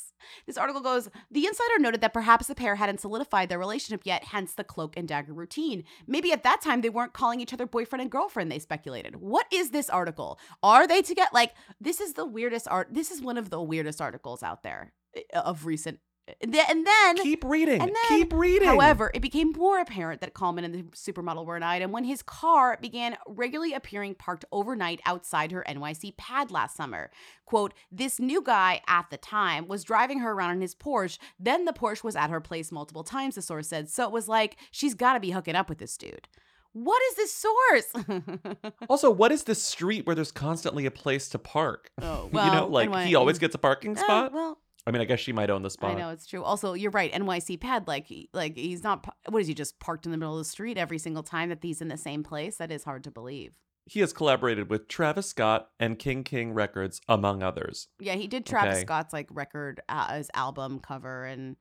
This 0.47 0.57
article 0.57 0.81
goes 0.81 1.09
The 1.31 1.45
insider 1.45 1.79
noted 1.79 2.01
that 2.01 2.13
perhaps 2.13 2.47
the 2.47 2.55
pair 2.55 2.75
hadn't 2.75 2.99
solidified 2.99 3.49
their 3.49 3.59
relationship 3.59 4.01
yet, 4.05 4.25
hence 4.25 4.53
the 4.53 4.63
cloak 4.63 4.95
and 4.97 5.07
dagger 5.07 5.33
routine. 5.33 5.83
Maybe 6.07 6.31
at 6.31 6.43
that 6.43 6.61
time 6.61 6.81
they 6.81 6.89
weren't 6.89 7.13
calling 7.13 7.41
each 7.41 7.53
other 7.53 7.65
boyfriend 7.65 8.01
and 8.01 8.11
girlfriend, 8.11 8.51
they 8.51 8.59
speculated. 8.59 9.17
What 9.17 9.45
is 9.51 9.71
this 9.71 9.89
article? 9.89 10.39
Are 10.63 10.87
they 10.87 11.01
together? 11.01 11.29
Like, 11.33 11.53
this 11.79 11.99
is 11.99 12.13
the 12.13 12.25
weirdest 12.25 12.67
art. 12.69 12.89
This 12.91 13.11
is 13.11 13.21
one 13.21 13.37
of 13.37 13.49
the 13.49 13.61
weirdest 13.61 14.01
articles 14.01 14.43
out 14.43 14.63
there 14.63 14.93
uh, 15.33 15.39
of 15.39 15.65
recent. 15.65 15.99
And 16.41 16.51
then, 16.53 16.65
and 16.69 16.87
then 16.87 17.17
keep 17.17 17.43
reading. 17.43 17.79
and 17.81 17.89
then, 17.91 18.07
keep 18.07 18.33
reading. 18.33 18.67
However, 18.67 19.11
it 19.13 19.21
became 19.21 19.51
more 19.51 19.79
apparent 19.79 20.21
that 20.21 20.33
Kalman 20.33 20.63
and 20.63 20.73
the 20.73 20.81
supermodel 20.95 21.45
were 21.45 21.55
an 21.55 21.61
item 21.61 21.91
when 21.91 22.03
his 22.03 22.23
car 22.23 22.79
began 22.81 23.15
regularly 23.27 23.73
appearing 23.73 24.15
parked 24.15 24.43
overnight 24.51 25.01
outside 25.05 25.51
her 25.51 25.63
NYC 25.69 26.17
pad 26.17 26.49
last 26.49 26.75
summer. 26.75 27.11
Quote, 27.45 27.75
this 27.91 28.19
new 28.19 28.41
guy 28.41 28.81
at 28.87 29.05
the 29.11 29.17
time 29.17 29.67
was 29.67 29.83
driving 29.83 30.17
her 30.19 30.31
around 30.31 30.51
in 30.55 30.61
his 30.61 30.73
Porsche. 30.73 31.19
Then 31.39 31.65
the 31.65 31.73
Porsche 31.73 32.03
was 32.03 32.15
at 32.15 32.31
her 32.31 32.41
place 32.41 32.71
multiple 32.71 33.03
times, 33.03 33.35
the 33.35 33.43
source 33.43 33.67
said. 33.67 33.89
So 33.89 34.03
it 34.05 34.11
was 34.11 34.27
like, 34.27 34.57
she's 34.71 34.95
got 34.95 35.13
to 35.13 35.19
be 35.19 35.29
hooking 35.29 35.55
up 35.55 35.69
with 35.69 35.77
this 35.77 35.95
dude. 35.95 36.27
What 36.73 37.01
is 37.11 37.15
this 37.15 37.31
source? 37.33 38.05
Also, 38.89 39.09
what 39.09 39.31
is 39.31 39.43
this 39.43 39.61
street 39.63 40.05
where 40.05 40.15
there's 40.15 40.31
constantly 40.31 40.85
a 40.85 40.91
place 40.91 41.29
to 41.29 41.39
park? 41.39 41.89
Oh, 42.01 42.29
well, 42.31 42.45
you 42.47 42.51
know, 42.51 42.67
like 42.67 43.07
he 43.07 43.15
always 43.15 43.39
gets 43.39 43.55
a 43.55 43.57
parking 43.57 43.97
Eh, 43.97 44.01
spot. 44.01 44.33
well, 44.33 44.57
I 44.87 44.91
mean, 44.91 45.01
I 45.01 45.05
guess 45.05 45.19
she 45.19 45.33
might 45.33 45.49
own 45.49 45.63
the 45.63 45.69
spot. 45.69 45.91
I 45.91 45.95
know 45.95 46.09
it's 46.09 46.27
true. 46.27 46.43
Also, 46.43 46.73
you're 46.73 46.91
right. 46.91 47.11
NYC 47.11 47.59
pad, 47.59 47.87
like, 47.87 48.07
like 48.33 48.55
he's 48.55 48.83
not. 48.83 49.07
What 49.29 49.41
is 49.41 49.47
he 49.47 49.53
just 49.53 49.79
parked 49.79 50.05
in 50.05 50.11
the 50.11 50.17
middle 50.17 50.33
of 50.33 50.39
the 50.39 50.49
street 50.49 50.77
every 50.77 50.99
single 50.99 51.23
time 51.23 51.49
that 51.49 51.59
he's 51.63 51.81
in 51.81 51.87
the 51.87 51.97
same 51.97 52.21
place? 52.23 52.57
That 52.57 52.71
is 52.71 52.83
hard 52.83 53.03
to 53.05 53.11
believe. 53.11 53.57
He 53.87 53.99
has 53.99 54.13
collaborated 54.13 54.69
with 54.69 54.87
Travis 54.87 55.27
Scott 55.27 55.69
and 55.79 55.97
King 55.99 56.23
King 56.23 56.53
Records, 56.53 57.01
among 57.07 57.43
others. 57.43 57.87
Yeah, 57.99 58.13
he 58.13 58.27
did 58.27 58.45
Travis 58.45 58.77
Okay. 58.77 58.81
Scott's 58.81 59.13
like 59.13 59.27
record, 59.31 59.81
uh, 59.89 60.15
his 60.15 60.29
album 60.33 60.79
cover, 60.79 61.25
and 61.25 61.55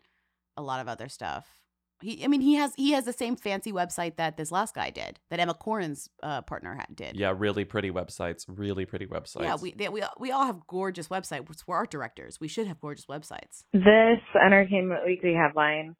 a 0.56 0.62
lot 0.62 0.80
of 0.80 0.88
other 0.88 1.08
stuff. 1.08 1.46
He, 2.04 2.22
I 2.22 2.28
mean, 2.28 2.42
he 2.42 2.54
has 2.56 2.74
he 2.76 2.92
has 2.92 3.04
the 3.04 3.12
same 3.12 3.34
fancy 3.34 3.72
website 3.72 4.16
that 4.16 4.36
this 4.36 4.52
last 4.52 4.74
guy 4.74 4.90
did, 4.90 5.20
that 5.30 5.40
Emma 5.40 5.54
Corrin's 5.54 6.10
uh, 6.22 6.42
partner 6.42 6.74
had 6.74 6.94
did. 6.94 7.16
Yeah, 7.16 7.32
really 7.34 7.64
pretty 7.64 7.90
websites. 7.90 8.44
Really 8.46 8.84
pretty 8.84 9.06
websites. 9.06 9.42
Yeah, 9.42 9.56
we 9.56 9.72
they, 9.72 9.88
we 9.88 10.02
we 10.18 10.30
all 10.30 10.44
have 10.44 10.66
gorgeous 10.66 11.08
websites. 11.08 11.46
We're 11.66 11.76
art 11.76 11.90
directors. 11.90 12.38
We 12.40 12.48
should 12.48 12.66
have 12.66 12.78
gorgeous 12.80 13.06
websites. 13.06 13.64
This 13.72 14.20
Entertainment 14.44 15.00
Weekly 15.06 15.34
headline 15.34 15.96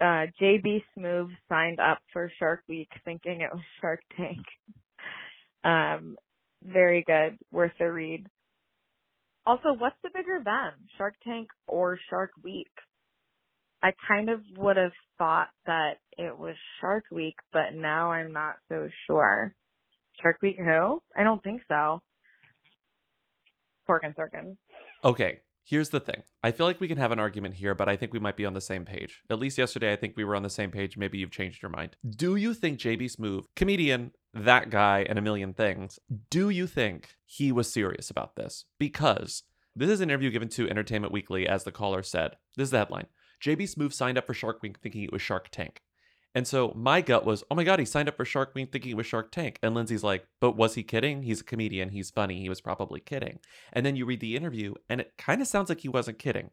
uh, 0.00 0.26
JB 0.40 0.82
Smoove 0.96 1.30
signed 1.48 1.80
up 1.80 1.98
for 2.12 2.30
Shark 2.38 2.62
Week 2.68 2.88
thinking 3.04 3.40
it 3.40 3.50
was 3.52 3.62
Shark 3.80 4.00
Tank. 4.16 4.44
Um, 5.64 6.14
very 6.62 7.02
good, 7.04 7.38
worth 7.50 7.72
a 7.80 7.90
read. 7.90 8.28
Also, 9.44 9.74
what's 9.76 9.96
the 10.04 10.10
bigger 10.14 10.36
event, 10.36 10.76
Shark 10.96 11.14
Tank 11.24 11.48
or 11.66 11.98
Shark 12.08 12.30
Week? 12.44 12.70
I 13.82 13.92
kind 14.08 14.30
of 14.30 14.40
would 14.56 14.76
have 14.76 14.92
thought 15.18 15.48
that 15.66 15.98
it 16.18 16.36
was 16.38 16.54
Shark 16.80 17.04
Week, 17.10 17.36
but 17.52 17.74
now 17.74 18.10
I'm 18.12 18.32
not 18.32 18.56
so 18.68 18.88
sure. 19.06 19.54
Shark 20.20 20.38
Week 20.42 20.56
who? 20.58 21.02
I 21.16 21.22
don't 21.22 21.42
think 21.42 21.62
so. 21.68 22.00
Pork 23.86 24.02
and 24.04 24.14
Sorkin. 24.16 24.56
Okay, 25.04 25.40
here's 25.64 25.90
the 25.90 26.00
thing. 26.00 26.22
I 26.42 26.50
feel 26.50 26.66
like 26.66 26.80
we 26.80 26.88
can 26.88 26.98
have 26.98 27.12
an 27.12 27.20
argument 27.20 27.54
here, 27.54 27.74
but 27.74 27.88
I 27.88 27.96
think 27.96 28.12
we 28.12 28.18
might 28.18 28.36
be 28.36 28.46
on 28.46 28.54
the 28.54 28.60
same 28.60 28.84
page. 28.84 29.22
At 29.30 29.38
least 29.38 29.58
yesterday, 29.58 29.92
I 29.92 29.96
think 29.96 30.16
we 30.16 30.24
were 30.24 30.34
on 30.34 30.42
the 30.42 30.50
same 30.50 30.70
page. 30.70 30.96
Maybe 30.96 31.18
you've 31.18 31.30
changed 31.30 31.62
your 31.62 31.70
mind. 31.70 31.96
Do 32.08 32.34
you 32.36 32.54
think 32.54 32.80
JB 32.80 33.14
Smoove, 33.14 33.44
comedian, 33.54 34.12
that 34.34 34.70
guy, 34.70 35.06
and 35.08 35.18
a 35.18 35.22
million 35.22 35.52
things, 35.52 35.98
do 36.30 36.50
you 36.50 36.66
think 36.66 37.10
he 37.24 37.52
was 37.52 37.72
serious 37.72 38.10
about 38.10 38.36
this? 38.36 38.64
Because 38.78 39.44
this 39.76 39.90
is 39.90 40.00
an 40.00 40.10
interview 40.10 40.30
given 40.30 40.48
to 40.50 40.68
Entertainment 40.68 41.12
Weekly, 41.12 41.46
as 41.46 41.64
the 41.64 41.72
caller 41.72 42.02
said. 42.02 42.36
This 42.56 42.66
is 42.66 42.70
the 42.70 42.78
headline 42.78 43.06
JB 43.42 43.74
Smoove 43.74 43.92
signed 43.92 44.18
up 44.18 44.26
for 44.26 44.34
Shark 44.34 44.62
Week 44.62 44.78
thinking 44.78 45.02
it 45.02 45.12
was 45.12 45.22
Shark 45.22 45.48
Tank. 45.50 45.82
And 46.34 46.46
so 46.46 46.72
my 46.76 47.00
gut 47.00 47.24
was, 47.24 47.44
oh 47.50 47.54
my 47.54 47.64
God, 47.64 47.78
he 47.78 47.86
signed 47.86 48.08
up 48.08 48.16
for 48.18 48.26
Shark 48.26 48.54
Week 48.54 48.70
thinking 48.70 48.90
it 48.90 48.96
was 48.96 49.06
Shark 49.06 49.32
Tank. 49.32 49.58
And 49.62 49.74
Lindsay's 49.74 50.04
like, 50.04 50.26
but 50.38 50.54
was 50.54 50.74
he 50.74 50.82
kidding? 50.82 51.22
He's 51.22 51.40
a 51.40 51.44
comedian. 51.44 51.88
He's 51.88 52.10
funny. 52.10 52.40
He 52.40 52.50
was 52.50 52.60
probably 52.60 53.00
kidding. 53.00 53.38
And 53.72 53.86
then 53.86 53.96
you 53.96 54.04
read 54.04 54.20
the 54.20 54.36
interview, 54.36 54.74
and 54.88 55.00
it 55.00 55.14
kind 55.16 55.40
of 55.40 55.48
sounds 55.48 55.70
like 55.70 55.80
he 55.80 55.88
wasn't 55.88 56.18
kidding. 56.18 56.50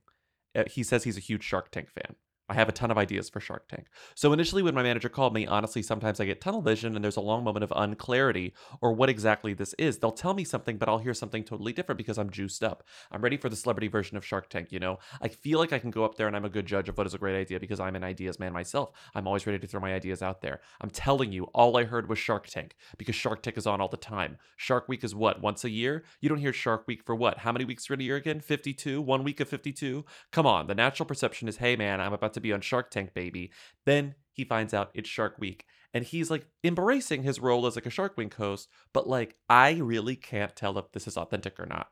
Uh, 0.55 0.63
He 0.67 0.83
says 0.83 1.03
he's 1.03 1.17
a 1.17 1.21
huge 1.21 1.43
Shark 1.43 1.69
Tank 1.69 1.89
fan. 1.91 2.15
I 2.53 2.55
have 2.55 2.69
a 2.69 2.71
ton 2.71 2.91
of 2.91 2.99
ideas 2.99 3.29
for 3.31 3.39
Shark 3.39 3.67
Tank. 3.67 3.87
So 4.13 4.31
initially, 4.31 4.61
when 4.61 4.75
my 4.75 4.83
manager 4.83 5.09
called 5.09 5.33
me, 5.33 5.47
honestly, 5.47 5.81
sometimes 5.81 6.19
I 6.19 6.25
get 6.25 6.39
tunnel 6.39 6.61
vision 6.61 6.95
and 6.95 7.03
there's 7.03 7.17
a 7.17 7.21
long 7.21 7.43
moment 7.43 7.63
of 7.63 7.73
unclarity 7.75 8.53
or 8.79 8.93
what 8.93 9.09
exactly 9.09 9.55
this 9.55 9.73
is. 9.79 9.97
They'll 9.97 10.11
tell 10.11 10.35
me 10.35 10.43
something, 10.43 10.77
but 10.77 10.87
I'll 10.87 10.99
hear 10.99 11.15
something 11.15 11.43
totally 11.43 11.73
different 11.73 11.97
because 11.97 12.19
I'm 12.19 12.29
juiced 12.29 12.63
up. 12.63 12.83
I'm 13.11 13.21
ready 13.21 13.37
for 13.37 13.49
the 13.49 13.55
celebrity 13.55 13.87
version 13.87 14.17
of 14.17 14.23
Shark 14.25 14.51
Tank, 14.51 14.71
you 14.71 14.77
know? 14.77 14.99
I 15.19 15.29
feel 15.29 15.57
like 15.57 15.73
I 15.73 15.79
can 15.79 15.89
go 15.89 16.05
up 16.05 16.15
there 16.15 16.27
and 16.27 16.35
I'm 16.35 16.45
a 16.45 16.49
good 16.49 16.67
judge 16.67 16.89
of 16.89 16.95
what 16.95 17.07
is 17.07 17.15
a 17.15 17.17
great 17.17 17.35
idea 17.35 17.59
because 17.59 17.79
I'm 17.79 17.95
an 17.95 18.03
ideas 18.03 18.39
man 18.39 18.53
myself. 18.53 18.91
I'm 19.15 19.25
always 19.25 19.47
ready 19.47 19.57
to 19.57 19.65
throw 19.65 19.81
my 19.81 19.95
ideas 19.95 20.21
out 20.21 20.41
there. 20.41 20.61
I'm 20.79 20.91
telling 20.91 21.31
you, 21.31 21.45
all 21.55 21.75
I 21.75 21.85
heard 21.85 22.07
was 22.07 22.19
Shark 22.19 22.45
Tank 22.45 22.75
because 22.99 23.15
Shark 23.15 23.41
Tank 23.41 23.57
is 23.57 23.65
on 23.65 23.81
all 23.81 23.87
the 23.87 23.97
time. 23.97 24.37
Shark 24.57 24.87
Week 24.87 25.03
is 25.03 25.15
what? 25.15 25.41
Once 25.41 25.63
a 25.63 25.71
year? 25.71 26.03
You 26.21 26.29
don't 26.29 26.37
hear 26.37 26.53
Shark 26.53 26.87
Week 26.87 27.01
for 27.03 27.15
what? 27.15 27.39
How 27.39 27.51
many 27.51 27.65
weeks 27.65 27.89
in 27.89 27.99
a 27.99 28.03
year 28.03 28.17
again? 28.17 28.41
52? 28.41 29.01
One 29.01 29.23
week 29.23 29.39
of 29.39 29.49
52? 29.49 30.05
Come 30.31 30.45
on, 30.45 30.67
the 30.67 30.75
natural 30.75 31.07
perception 31.07 31.47
is, 31.47 31.57
hey 31.57 31.75
man, 31.75 31.99
I'm 31.99 32.13
about 32.13 32.33
to 32.33 32.42
be 32.43 32.53
on 32.53 32.61
Shark 32.61 32.91
Tank, 32.91 33.13
baby. 33.13 33.51
Then 33.85 34.15
he 34.31 34.43
finds 34.43 34.73
out 34.73 34.91
it's 34.93 35.09
Shark 35.09 35.35
Week. 35.39 35.65
And 35.93 36.03
he's 36.03 36.31
like 36.31 36.47
embracing 36.63 37.23
his 37.23 37.39
role 37.39 37.67
as 37.67 37.75
like 37.75 37.85
a 37.85 37.91
Shark 37.91 38.17
Week 38.17 38.33
host, 38.33 38.67
but 38.93 39.07
like 39.07 39.35
I 39.49 39.73
really 39.73 40.15
can't 40.15 40.55
tell 40.55 40.77
if 40.77 40.91
this 40.91 41.07
is 41.07 41.17
authentic 41.17 41.59
or 41.59 41.65
not. 41.65 41.89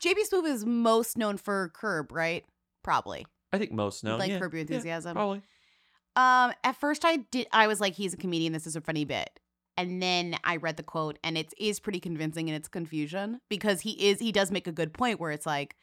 JB 0.00 0.16
Smoove 0.32 0.46
is 0.46 0.66
most 0.66 1.16
known 1.16 1.36
for 1.36 1.70
Curb, 1.74 2.12
right? 2.12 2.44
Probably. 2.82 3.26
I 3.52 3.58
think 3.58 3.72
most 3.72 4.02
know. 4.02 4.16
like 4.16 4.30
yeah, 4.30 4.38
Curb 4.40 4.52
Your 4.52 4.58
yeah, 4.58 4.62
Enthusiasm. 4.62 5.14
probably. 5.14 5.42
Um, 6.16 6.52
at 6.62 6.76
first 6.76 7.04
I 7.04 7.18
did 7.30 7.46
I 7.52 7.66
was 7.66 7.80
like, 7.80 7.94
he's 7.94 8.14
a 8.14 8.16
comedian, 8.16 8.52
this 8.52 8.66
is 8.66 8.76
a 8.76 8.80
funny 8.80 9.04
bit. 9.04 9.38
And 9.76 10.02
then 10.02 10.36
I 10.44 10.56
read 10.56 10.76
the 10.76 10.82
quote 10.82 11.18
and 11.24 11.38
it 11.38 11.52
is 11.58 11.80
pretty 11.80 12.00
convincing 12.00 12.48
in 12.48 12.54
its 12.54 12.68
confusion 12.68 13.40
because 13.48 13.80
he 13.80 14.08
is 14.08 14.18
he 14.18 14.32
does 14.32 14.50
make 14.50 14.66
a 14.66 14.72
good 14.72 14.92
point 14.92 15.20
where 15.20 15.30
it's 15.30 15.46
like 15.46 15.76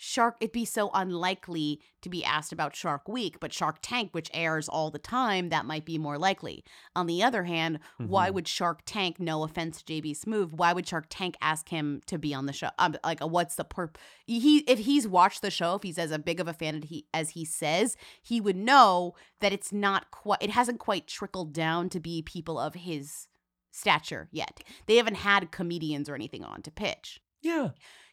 Shark 0.00 0.36
it'd 0.40 0.52
be 0.52 0.64
so 0.64 0.90
unlikely 0.94 1.80
to 2.02 2.08
be 2.08 2.24
asked 2.24 2.52
about 2.52 2.76
Shark 2.76 3.08
Week, 3.08 3.40
but 3.40 3.52
Shark 3.52 3.78
Tank, 3.82 4.10
which 4.12 4.30
airs 4.32 4.68
all 4.68 4.92
the 4.92 4.98
time, 5.00 5.48
that 5.48 5.66
might 5.66 5.84
be 5.84 5.98
more 5.98 6.16
likely. 6.16 6.64
On 6.94 7.06
the 7.06 7.20
other 7.22 7.42
hand, 7.44 7.80
why 7.98 8.30
Mhm. 8.30 8.34
would 8.34 8.48
Shark 8.48 8.82
Tank, 8.86 9.18
no 9.18 9.42
offense 9.42 9.78
to 9.78 9.84
JB 9.84 10.14
Smoove, 10.14 10.52
why 10.52 10.72
would 10.72 10.86
Shark 10.86 11.06
Tank 11.10 11.36
ask 11.40 11.68
him 11.68 12.00
to 12.06 12.16
be 12.16 12.32
on 12.32 12.46
the 12.46 12.52
show? 12.52 12.70
Um, 12.78 12.94
like, 13.04 13.18
what's 13.20 13.56
the 13.56 13.64
perp? 13.64 13.96
He, 14.24 14.58
if 14.60 14.78
he's 14.78 15.08
watched 15.08 15.42
the 15.42 15.50
show, 15.50 15.74
if 15.74 15.82
he's 15.82 15.98
as 15.98 16.12
a 16.12 16.18
big 16.18 16.38
of 16.38 16.46
a 16.46 16.52
fan 16.54 16.76
as 16.76 16.84
he, 16.88 17.06
as 17.12 17.30
he 17.30 17.44
says, 17.44 17.96
he 18.22 18.40
would 18.40 18.56
know 18.56 19.14
that 19.40 19.52
it's 19.52 19.72
not 19.72 20.12
quite, 20.12 20.40
it 20.40 20.50
hasn't 20.50 20.78
quite 20.78 21.08
trickled 21.08 21.52
down 21.52 21.88
to 21.90 21.98
be 21.98 22.22
people 22.22 22.56
of 22.58 22.74
his 22.74 23.26
stature 23.72 24.28
yet. 24.30 24.60
They 24.86 24.96
haven't 24.96 25.16
had 25.16 25.50
comedians 25.50 26.08
or 26.08 26.14
anything 26.14 26.44
on 26.44 26.62
to 26.62 26.70
pitch. 26.70 27.20
Yeah. 27.40 27.70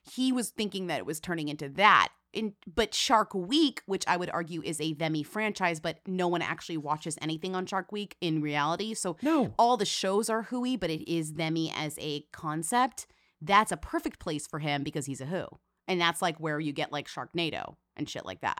He 0.10 0.32
was 0.32 0.50
thinking 0.50 0.88
that 0.88 1.00
it 1.00 1.06
was 1.06 1.20
turning 1.20 1.50
into 1.50 1.70
that. 1.70 2.10
In, 2.34 2.54
but 2.74 2.94
Shark 2.94 3.34
Week, 3.34 3.82
which 3.86 4.04
I 4.08 4.18
would 4.18 4.30
argue 4.30 4.62
is 4.62 4.82
a 4.82 4.94
Themy 4.94 5.26
franchise, 5.26 5.80
but 5.80 6.00
no 6.06 6.28
one 6.28 6.42
actually 6.42 6.76
watches 6.78 7.18
anything 7.22 7.56
on 7.56 7.66
Shark 7.66 7.94
Week 7.94 8.18
in 8.20 8.42
reality. 8.42 8.94
So 8.94 9.16
no. 9.22 9.54
all 9.58 9.78
the 9.78 9.86
shows 9.86 10.30
are 10.30 10.44
hooey, 10.44 10.76
but 10.76 10.90
it 10.90 11.10
is 11.10 11.34
Themy 11.34 11.72
as 11.74 11.98
a 12.00 12.26
concept. 12.34 13.08
That's 13.42 13.72
a 13.72 13.78
perfect 13.78 14.20
place 14.20 14.48
for 14.48 14.60
him 14.60 14.84
because 14.84 15.06
he's 15.06 15.22
a 15.22 15.26
who. 15.26 15.46
And 15.88 16.02
that's 16.02 16.22
like 16.22 16.38
where 16.38 16.60
you 16.60 16.74
get 16.74 16.92
like 16.92 17.08
Sharknado 17.08 17.76
and 17.96 18.10
shit 18.10 18.26
like 18.26 18.42
that, 18.42 18.60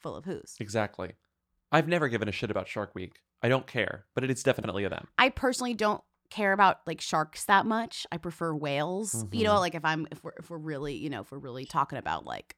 full 0.00 0.16
of 0.16 0.24
who's. 0.24 0.56
Exactly. 0.58 1.12
I've 1.70 1.88
never 1.88 2.08
given 2.08 2.28
a 2.28 2.32
shit 2.32 2.50
about 2.50 2.68
Shark 2.68 2.94
Week. 2.94 3.20
I 3.42 3.48
don't 3.48 3.66
care, 3.66 4.06
but 4.14 4.24
it 4.24 4.30
is 4.30 4.42
definitely 4.42 4.84
a 4.84 4.88
them. 4.88 5.08
I 5.18 5.30
personally 5.30 5.74
don't 5.74 6.02
care 6.32 6.52
about 6.52 6.78
like 6.86 7.00
sharks 7.00 7.44
that 7.44 7.66
much. 7.66 8.06
I 8.10 8.16
prefer 8.16 8.54
whales. 8.54 9.26
You 9.32 9.44
know, 9.44 9.54
Mhm. 9.54 9.60
like 9.60 9.74
if 9.74 9.84
I'm 9.84 10.06
if 10.10 10.22
we're 10.24 10.32
if 10.38 10.50
we're 10.50 10.58
really 10.58 10.94
you 10.94 11.10
know 11.10 11.20
if 11.20 11.30
we're 11.30 11.38
really 11.38 11.64
talking 11.66 11.98
about 11.98 12.24
like 12.24 12.56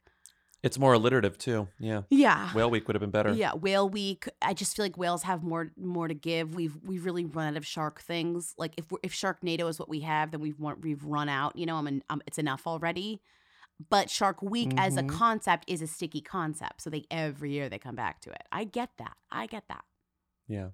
It's 0.62 0.78
more 0.78 0.94
alliterative 0.94 1.36
too. 1.36 1.68
Yeah. 1.78 2.02
Yeah. 2.08 2.50
Whale 2.54 2.70
Week 2.70 2.86
would 2.88 2.94
have 2.94 3.00
been 3.06 3.10
better. 3.10 3.32
yeah 3.34 3.52
whale 3.52 3.86
week. 3.88 4.28
I 4.40 4.54
just 4.54 4.74
feel 4.74 4.84
like 4.86 4.96
whales 4.96 5.22
have 5.24 5.42
more 5.42 5.72
more 5.76 6.08
to 6.08 6.14
give. 6.14 6.54
We've 6.54 6.76
we've 6.82 7.04
really 7.04 7.24
run 7.26 7.48
out 7.48 7.56
of 7.58 7.66
shark 7.66 8.00
things. 8.00 8.54
Like 8.56 8.72
if 8.78 8.90
we're, 8.90 8.98
if 9.02 9.12
Sharknado 9.12 9.68
is 9.68 9.78
what 9.78 9.88
we 9.90 10.00
have, 10.00 10.30
then 10.30 10.40
we've 10.40 10.58
we've 10.82 11.04
run 11.04 11.28
out. 11.28 11.56
You 11.56 11.66
know, 11.66 11.76
I'm, 11.76 11.86
an, 11.86 12.02
um 12.08 12.22
it's 12.26 12.38
enough 12.38 12.66
already. 12.66 13.20
But 13.90 14.08
Shark 14.08 14.40
Week 14.40 14.72
as 14.78 14.96
a 14.96 15.02
Mhm. 15.02 15.08
concept 15.10 15.64
is 15.68 15.82
a 15.82 15.86
sticky 15.88 16.20
concept. 16.22 16.80
So 16.82 16.88
they 16.90 17.04
every 17.10 17.50
year 17.52 17.68
they 17.68 17.78
come 17.78 17.96
back 17.96 18.20
to 18.22 18.30
it. 18.30 18.44
I 18.52 18.64
get 18.64 18.90
that. 18.98 19.16
I 19.32 19.46
get 19.46 19.64
that. 19.68 19.84
Yeah. 20.46 20.68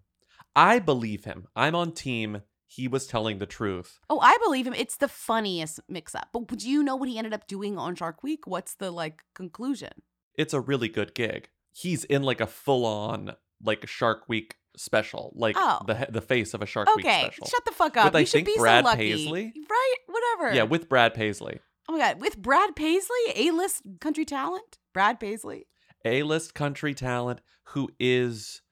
I 0.55 0.79
believe 0.81 1.25
him. 1.25 1.47
I'm 1.57 1.75
on 1.75 1.93
team. 1.93 2.43
He 2.73 2.87
was 2.87 3.09
telling 3.09 3.39
the 3.41 3.47
truth. 3.47 3.99
Oh, 4.09 4.21
I 4.21 4.39
believe 4.45 4.65
him. 4.65 4.75
It's 4.75 4.97
the 4.97 5.09
funniest 5.09 5.81
mix 5.89 6.15
up. 6.15 6.29
But 6.33 6.47
do 6.47 6.71
you 6.71 6.85
know 6.85 6.95
what 6.95 7.09
he 7.09 7.19
ended 7.19 7.35
up 7.35 7.49
doing 7.49 7.77
on 7.77 7.97
Shark 7.97 8.23
Week? 8.23 8.47
What's 8.47 8.75
the 8.75 8.93
like 8.93 9.23
conclusion? 9.35 9.91
It's 10.37 10.55
a 10.55 10.61
really 10.61 10.89
good 10.89 11.13
gig. 11.15 11.49
He's 11.73 12.05
in 12.05 12.23
like 12.23 12.41
a 12.41 12.47
full 12.47 12.87
on 12.87 13.35
like 13.61 13.89
Shark 13.89 14.29
Week 14.29 14.55
special, 14.77 15.33
like 15.35 15.57
Oh. 15.59 15.81
the 15.87 16.07
the 16.11 16.21
face 16.21 16.55
of 16.55 16.63
a 16.63 16.67
Shark 16.67 16.87
Week 16.95 17.05
Okay, 17.05 17.23
special. 17.23 17.47
shut 17.49 17.65
the 17.65 17.73
fuck 17.73 17.97
up. 17.97 18.05
With, 18.05 18.17
I 18.17 18.21
you 18.21 18.27
should 18.27 18.33
think, 18.45 18.47
be 18.47 18.55
Brad 18.61 18.85
so 18.85 18.91
lucky. 18.91 19.13
Paisley. 19.15 19.53
Right? 19.69 19.95
Whatever. 20.07 20.55
Yeah, 20.55 20.63
with 20.63 20.89
Brad 20.89 21.13
Paisley. 21.13 21.59
Oh 21.89 21.93
my 21.95 21.99
god, 21.99 22.21
with 22.21 22.41
Brad 22.41 22.77
Paisley, 22.77 23.17
A-list 23.35 23.83
country 24.01 24.25
talent? 24.25 24.79
Brad 24.95 25.19
Paisley? 25.19 25.67
A-list 26.05 26.55
country 26.55 26.95
talent 26.95 27.41
who 27.65 27.89
is 27.99 28.63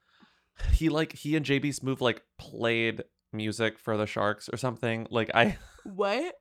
he 0.72 0.88
like 0.88 1.14
he 1.14 1.34
and 1.34 1.44
JB 1.44 1.76
Smoove 1.78 2.00
like 2.00 2.22
played 2.38 3.02
music 3.32 3.78
for 3.78 3.96
the 3.96 4.06
Sharks 4.06 4.48
or 4.52 4.56
something. 4.56 5.06
Like 5.10 5.30
I 5.34 5.58
What? 5.84 6.34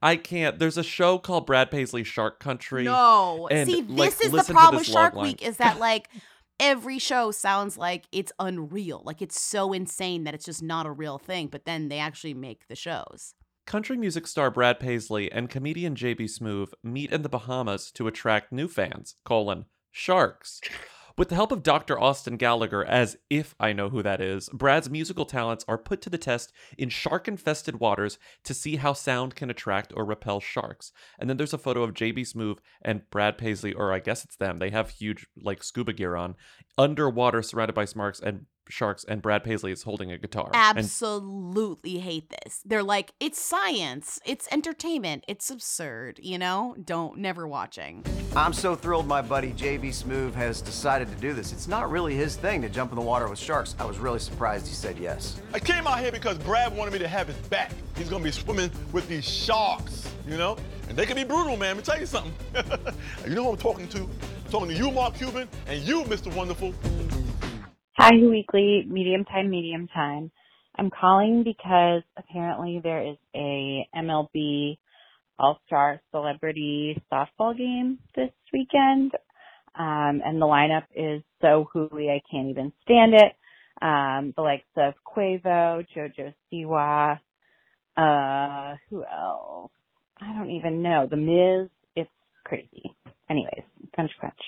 I 0.00 0.16
can't. 0.16 0.58
There's 0.58 0.78
a 0.78 0.82
show 0.82 1.18
called 1.18 1.46
Brad 1.46 1.70
Paisley 1.70 2.02
Shark 2.02 2.40
Country. 2.40 2.84
No. 2.84 3.46
and, 3.50 3.68
See, 3.68 3.82
like, 3.82 4.16
this 4.16 4.20
is 4.22 4.32
the 4.32 4.52
problem 4.52 4.78
with 4.78 4.86
Shark. 4.86 5.14
Week 5.14 5.42
is 5.42 5.58
that 5.58 5.78
like 5.78 6.08
every 6.58 6.98
show 6.98 7.30
sounds 7.30 7.76
like 7.76 8.06
it's 8.12 8.32
unreal. 8.38 9.02
Like 9.04 9.20
it's 9.22 9.40
so 9.40 9.72
insane 9.72 10.24
that 10.24 10.34
it's 10.34 10.44
just 10.44 10.62
not 10.62 10.86
a 10.86 10.90
real 10.90 11.18
thing, 11.18 11.48
but 11.48 11.64
then 11.64 11.88
they 11.88 11.98
actually 11.98 12.34
make 12.34 12.68
the 12.68 12.76
shows. 12.76 13.34
Country 13.66 13.96
music 13.96 14.26
star 14.26 14.50
Brad 14.50 14.80
Paisley 14.80 15.30
and 15.30 15.48
comedian 15.48 15.94
JB 15.94 16.22
Smoove 16.22 16.72
meet 16.82 17.12
in 17.12 17.22
the 17.22 17.28
Bahamas 17.28 17.90
to 17.92 18.08
attract 18.08 18.52
new 18.52 18.66
fans, 18.66 19.14
colon, 19.24 19.66
sharks. 19.90 20.60
With 21.18 21.28
the 21.28 21.34
help 21.34 21.52
of 21.52 21.62
Dr. 21.62 21.98
Austin 21.98 22.36
Gallagher, 22.36 22.84
as 22.84 23.16
if 23.28 23.54
I 23.58 23.72
know 23.72 23.88
who 23.88 24.02
that 24.02 24.20
is, 24.20 24.48
Brad's 24.50 24.88
musical 24.88 25.24
talents 25.24 25.64
are 25.66 25.78
put 25.78 26.00
to 26.02 26.10
the 26.10 26.18
test 26.18 26.52
in 26.78 26.88
shark 26.88 27.28
infested 27.28 27.80
waters 27.80 28.18
to 28.44 28.54
see 28.54 28.76
how 28.76 28.92
sound 28.92 29.34
can 29.34 29.50
attract 29.50 29.92
or 29.96 30.04
repel 30.04 30.40
sharks. 30.40 30.92
And 31.18 31.28
then 31.28 31.36
there's 31.36 31.54
a 31.54 31.58
photo 31.58 31.82
of 31.82 31.94
JB 31.94 32.20
Smoove 32.20 32.58
and 32.82 33.02
Brad 33.10 33.38
Paisley, 33.38 33.72
or 33.72 33.92
I 33.92 33.98
guess 33.98 34.24
it's 34.24 34.36
them. 34.36 34.58
They 34.58 34.70
have 34.70 34.90
huge, 34.90 35.26
like, 35.36 35.62
scuba 35.62 35.92
gear 35.92 36.16
on, 36.16 36.36
underwater 36.80 37.42
surrounded 37.42 37.74
by 37.74 37.84
smarks 37.84 38.20
and 38.20 38.46
sharks, 38.70 39.04
and 39.04 39.20
Brad 39.20 39.44
Paisley 39.44 39.70
is 39.72 39.82
holding 39.82 40.12
a 40.12 40.18
guitar. 40.18 40.50
And 40.54 40.78
Absolutely 40.78 41.98
hate 41.98 42.32
this. 42.42 42.62
They're 42.64 42.82
like, 42.82 43.12
it's 43.20 43.38
science, 43.40 44.18
it's 44.24 44.48
entertainment, 44.50 45.24
it's 45.28 45.50
absurd, 45.50 46.20
you 46.22 46.38
know? 46.38 46.76
Don't 46.82 47.18
never 47.18 47.46
watching. 47.46 48.04
I'm 48.34 48.52
so 48.52 48.74
thrilled 48.76 49.06
my 49.06 49.20
buddy 49.20 49.52
JB 49.52 49.88
Smoove 49.88 50.34
has 50.34 50.62
decided 50.62 51.08
to 51.10 51.16
do 51.16 51.34
this. 51.34 51.52
It's 51.52 51.68
not 51.68 51.90
really 51.90 52.14
his 52.14 52.36
thing 52.36 52.62
to 52.62 52.68
jump 52.68 52.92
in 52.92 52.96
the 52.96 53.02
water 53.02 53.28
with 53.28 53.38
sharks. 53.38 53.74
I 53.78 53.84
was 53.84 53.98
really 53.98 54.20
surprised 54.20 54.66
he 54.66 54.74
said 54.74 54.98
yes. 54.98 55.40
I 55.52 55.58
came 55.58 55.86
out 55.86 55.98
here 55.98 56.12
because 56.12 56.38
Brad 56.38 56.74
wanted 56.74 56.92
me 56.92 57.00
to 57.00 57.08
have 57.08 57.26
his 57.26 57.36
back. 57.48 57.72
He's 57.96 58.08
gonna 58.08 58.24
be 58.24 58.30
swimming 58.30 58.70
with 58.92 59.06
these 59.08 59.28
sharks, 59.28 60.08
you 60.26 60.36
know? 60.38 60.56
And 60.88 60.96
they 60.96 61.06
can 61.06 61.16
be 61.16 61.24
brutal, 61.24 61.56
man. 61.56 61.76
Let 61.76 61.76
me 61.76 61.82
tell 61.82 62.00
you 62.00 62.06
something. 62.06 62.32
you 63.26 63.34
know 63.34 63.44
who 63.44 63.50
I'm 63.50 63.56
talking 63.56 63.88
to? 63.88 64.08
Talking 64.50 64.70
to 64.70 64.74
you, 64.74 64.90
Mark 64.90 65.14
Cuban, 65.14 65.48
and 65.68 65.80
you, 65.82 66.02
Mr. 66.04 66.34
Wonderful. 66.34 66.74
Hi, 67.96 68.10
Weekly, 68.16 68.84
medium 68.88 69.24
time, 69.24 69.48
medium 69.48 69.86
time. 69.86 70.32
I'm 70.76 70.90
calling 70.90 71.44
because 71.44 72.02
apparently 72.16 72.80
there 72.82 73.12
is 73.12 73.16
a 73.36 73.86
MLB 73.94 74.76
All-Star 75.38 76.00
Celebrity 76.10 77.00
Softball 77.12 77.56
game 77.56 78.00
this 78.16 78.32
weekend. 78.52 79.12
Um, 79.78 80.20
and 80.24 80.42
the 80.42 80.46
lineup 80.46 80.86
is 80.96 81.22
so 81.40 81.68
hooey 81.72 82.10
I 82.10 82.20
can't 82.28 82.48
even 82.48 82.72
stand 82.82 83.14
it. 83.14 83.36
Um, 83.80 84.34
the 84.36 84.42
likes 84.42 84.64
of 84.76 84.94
Quavo, 85.06 85.86
Jojo 85.96 86.34
Siwa, 86.52 87.20
uh, 87.96 88.76
who 88.90 89.04
else? 89.04 89.70
I 90.20 90.32
don't 90.36 90.50
even 90.50 90.82
know. 90.82 91.06
The 91.08 91.16
Miz, 91.16 91.70
it's 91.94 92.10
crazy. 92.44 92.96
Anyways, 93.30 93.62
crunch 93.94 94.10
crunch. 94.18 94.40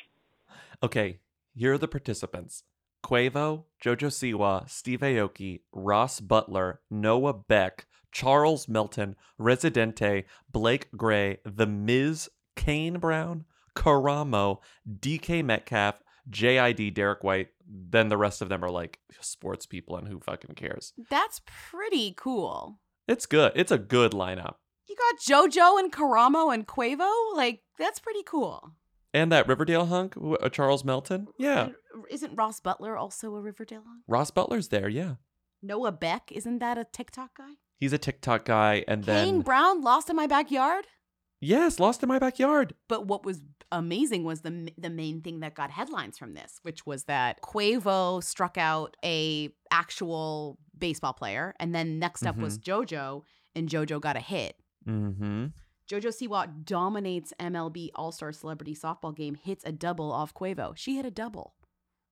Okay, 0.83 1.21
here 1.55 1.75
are 1.75 1.79
the 1.79 1.89
participants. 1.89 2.65
Quavo, 3.05 3.65
Jojo 3.83 4.09
Siwa, 4.11 4.69
Steve 4.69 5.01
Aoki, 5.01 5.61
Ross 5.73 6.21
Butler, 6.21 6.81
Noah 6.91 7.35
Beck, 7.35 7.87
Charles 8.13 8.69
Melton, 8.69 9.17
Residente, 9.39 10.25
Blake 10.51 10.89
Gray, 10.97 11.39
The 11.45 11.67
Miz, 11.67 12.29
Kane 12.57 12.99
Brown, 12.99 13.45
Karamo, 13.75 14.59
DK 15.01 15.45
Metcalf, 15.45 16.03
JID, 16.31 16.95
Derek 16.95 17.25
White. 17.25 17.49
Then 17.67 18.09
the 18.09 18.17
rest 18.17 18.43
of 18.43 18.49
them 18.49 18.65
are 18.65 18.71
like 18.71 18.99
sports 19.21 19.67
people 19.67 19.97
and 19.97 20.07
who 20.07 20.21
fucking 20.21 20.55
cares. 20.55 20.93
That's 21.11 21.41
pretty 21.47 22.15
cool. 22.17 22.79
It's 23.09 23.27
good. 23.27 23.53
It's 23.55 23.73
a 23.73 23.79
good 23.79 24.13
lineup. 24.13 24.57
You 24.93 24.97
got 24.99 25.51
JoJo 25.51 25.79
and 25.79 25.91
Karamo 25.91 26.53
and 26.53 26.67
Quavo? 26.67 27.11
Like, 27.35 27.61
that's 27.79 27.99
pretty 27.99 28.23
cool. 28.27 28.73
And 29.15 29.33
that 29.33 29.49
Riverdale 29.49 29.87
hunk, 29.87 30.15
uh, 30.17 30.49
Charles 30.51 30.85
Melton. 30.85 31.29
Yeah. 31.39 31.71
Isn't 32.11 32.37
Ross 32.37 32.61
Butler 32.61 32.97
also 32.97 33.35
a 33.35 33.41
Riverdale? 33.41 33.85
hunk? 33.87 34.03
Ross 34.07 34.31
Butler's 34.31 34.69
there. 34.69 34.89
Yeah. 34.89 35.15
Noah 35.63 35.93
Beck, 35.93 36.31
isn't 36.31 36.59
that 36.59 36.77
a 36.77 36.85
TikTok 36.93 37.37
guy? 37.39 37.53
He's 37.79 37.95
a 37.95 37.99
TikTok 37.99 38.45
guy. 38.45 38.85
And 38.87 39.05
then. 39.05 39.25
Kane 39.25 39.41
Brown, 39.41 39.81
Lost 39.81 40.11
in 40.11 40.17
My 40.17 40.27
Backyard? 40.27 40.87
Yes, 41.41 41.81
Lost 41.81 42.03
in 42.03 42.09
My 42.09 42.19
Backyard. 42.19 42.75
But 42.89 43.07
what 43.07 43.25
was 43.25 43.41
amazing 43.71 44.25
was 44.25 44.43
the 44.43 44.71
the 44.77 44.91
main 44.91 45.23
thing 45.23 45.41
that 45.41 45.55
got 45.55 45.71
headlines 45.71 46.19
from 46.19 46.35
this, 46.35 46.59
which 46.63 46.85
was 46.85 47.05
that 47.05 47.41
Quavo 47.41 48.23
struck 48.23 48.59
out 48.59 48.97
a 49.03 49.49
actual 49.71 50.59
baseball 50.77 51.15
player, 51.15 51.55
and 51.59 51.75
then 51.75 51.99
next 51.99 52.27
up 52.27 52.37
was 52.37 52.59
JoJo, 52.59 53.23
and 53.55 53.69
JoJo 53.69 54.01
got 54.01 54.17
a 54.17 54.21
hit. 54.21 54.57
Mm-hmm. 54.87 55.47
JoJo 55.89 56.29
Siwa 56.29 56.65
dominates 56.65 57.33
MLB 57.39 57.91
All 57.95 58.13
Star 58.13 58.33
Celebrity 58.33 58.75
Softball 58.75 59.15
game, 59.15 59.35
hits 59.35 59.65
a 59.65 59.73
double 59.73 60.13
off 60.13 60.33
Quavo. 60.35 60.77
She 60.77 60.97
hit 60.97 61.05
a 61.05 61.11
double. 61.11 61.55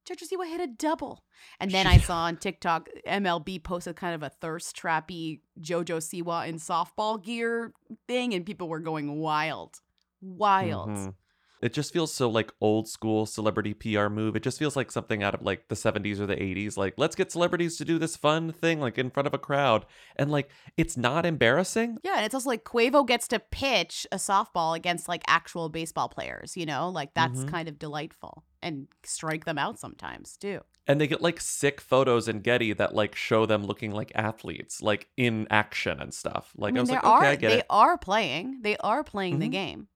JoJo 0.08 0.28
Siwa 0.32 0.48
hit 0.48 0.60
a 0.60 0.66
double. 0.66 1.24
And 1.60 1.70
then 1.70 1.86
I 1.86 1.98
saw 1.98 2.24
on 2.24 2.36
TikTok, 2.36 2.88
MLB 3.06 3.62
posted 3.62 3.96
kind 3.96 4.14
of 4.14 4.22
a 4.22 4.30
thirst 4.30 4.76
trappy 4.76 5.40
JoJo 5.60 5.98
Siwa 5.98 6.48
in 6.48 6.56
softball 6.56 7.22
gear 7.22 7.72
thing, 8.06 8.34
and 8.34 8.44
people 8.44 8.68
were 8.68 8.80
going 8.80 9.18
wild. 9.18 9.80
Wild. 10.20 10.90
Mhm. 10.90 11.14
It 11.62 11.72
just 11.72 11.92
feels 11.92 12.12
so 12.12 12.28
like 12.30 12.52
old 12.60 12.88
school 12.88 13.26
celebrity 13.26 13.74
PR 13.74 14.08
move. 14.08 14.34
It 14.36 14.42
just 14.42 14.58
feels 14.58 14.76
like 14.76 14.90
something 14.90 15.22
out 15.22 15.34
of 15.34 15.42
like 15.42 15.68
the 15.68 15.74
70s 15.74 16.18
or 16.18 16.26
the 16.26 16.36
80s. 16.36 16.76
Like, 16.76 16.94
let's 16.96 17.14
get 17.14 17.30
celebrities 17.30 17.76
to 17.78 17.84
do 17.84 17.98
this 17.98 18.16
fun 18.16 18.52
thing 18.52 18.80
like 18.80 18.96
in 18.98 19.10
front 19.10 19.26
of 19.26 19.34
a 19.34 19.38
crowd. 19.38 19.84
And 20.16 20.30
like, 20.30 20.50
it's 20.76 20.96
not 20.96 21.26
embarrassing. 21.26 21.98
Yeah, 22.02 22.16
and 22.16 22.24
it's 22.24 22.34
also 22.34 22.48
like 22.48 22.64
Quavo 22.64 23.06
gets 23.06 23.28
to 23.28 23.38
pitch 23.38 24.06
a 24.10 24.16
softball 24.16 24.74
against 24.76 25.08
like 25.08 25.22
actual 25.26 25.68
baseball 25.68 26.08
players, 26.08 26.56
you 26.56 26.64
know? 26.66 26.88
Like 26.88 27.14
that's 27.14 27.44
Mhm. 27.44 27.48
kind 27.48 27.68
of 27.68 27.78
delightful. 27.78 28.44
And 28.62 28.88
strike 29.04 29.44
them 29.44 29.58
out 29.58 29.78
sometimes 29.78 30.36
too. 30.36 30.60
And 30.86 31.00
they 31.00 31.06
get 31.06 31.22
like 31.22 31.40
sick 31.40 31.80
photos 31.80 32.26
in 32.26 32.40
Getty 32.40 32.72
that 32.74 32.94
like 32.94 33.14
show 33.14 33.46
them 33.46 33.64
looking 33.64 33.90
like 33.92 34.12
athletes, 34.14 34.82
like 34.82 35.08
in 35.16 35.46
action 35.50 36.00
and 36.00 36.12
stuff. 36.12 36.52
Like, 36.56 36.72
I, 36.72 36.72
I 36.72 36.74
mean, 36.74 36.82
was 36.82 36.88
there 36.90 37.00
like, 37.02 37.16
okay, 37.22 37.26
I 37.28 37.36
get 37.36 37.48
they 37.50 37.58
it. 37.58 37.66
are 37.70 37.96
playing. 37.98 38.60
They 38.62 38.76
are 38.78 39.04
playing 39.04 39.38
the 39.38 39.48
Mhm. 39.48 39.52
game. 39.52 39.88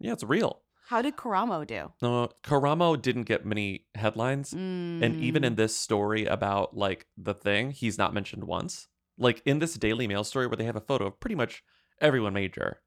Yeah, 0.00 0.12
it's 0.12 0.24
real. 0.24 0.62
How 0.88 1.02
did 1.02 1.16
Karamo 1.16 1.66
do? 1.66 1.92
No, 2.00 2.28
Karamo 2.42 3.00
didn't 3.00 3.24
get 3.24 3.44
many 3.44 3.84
headlines. 3.94 4.54
And 4.54 5.04
even 5.22 5.42
Mm. 5.42 5.46
in 5.48 5.54
this 5.56 5.76
story 5.76 6.24
about 6.24 6.74
like 6.76 7.06
the 7.16 7.34
thing, 7.34 7.72
he's 7.72 7.98
not 7.98 8.14
mentioned 8.14 8.44
once. 8.44 8.88
Like 9.18 9.42
in 9.44 9.58
this 9.58 9.74
Daily 9.74 10.06
Mail 10.06 10.24
story 10.24 10.46
where 10.46 10.56
they 10.56 10.64
have 10.64 10.76
a 10.76 10.80
photo 10.80 11.06
of 11.06 11.20
pretty 11.20 11.34
much 11.34 11.62
everyone 12.00 12.32
major 12.32 12.80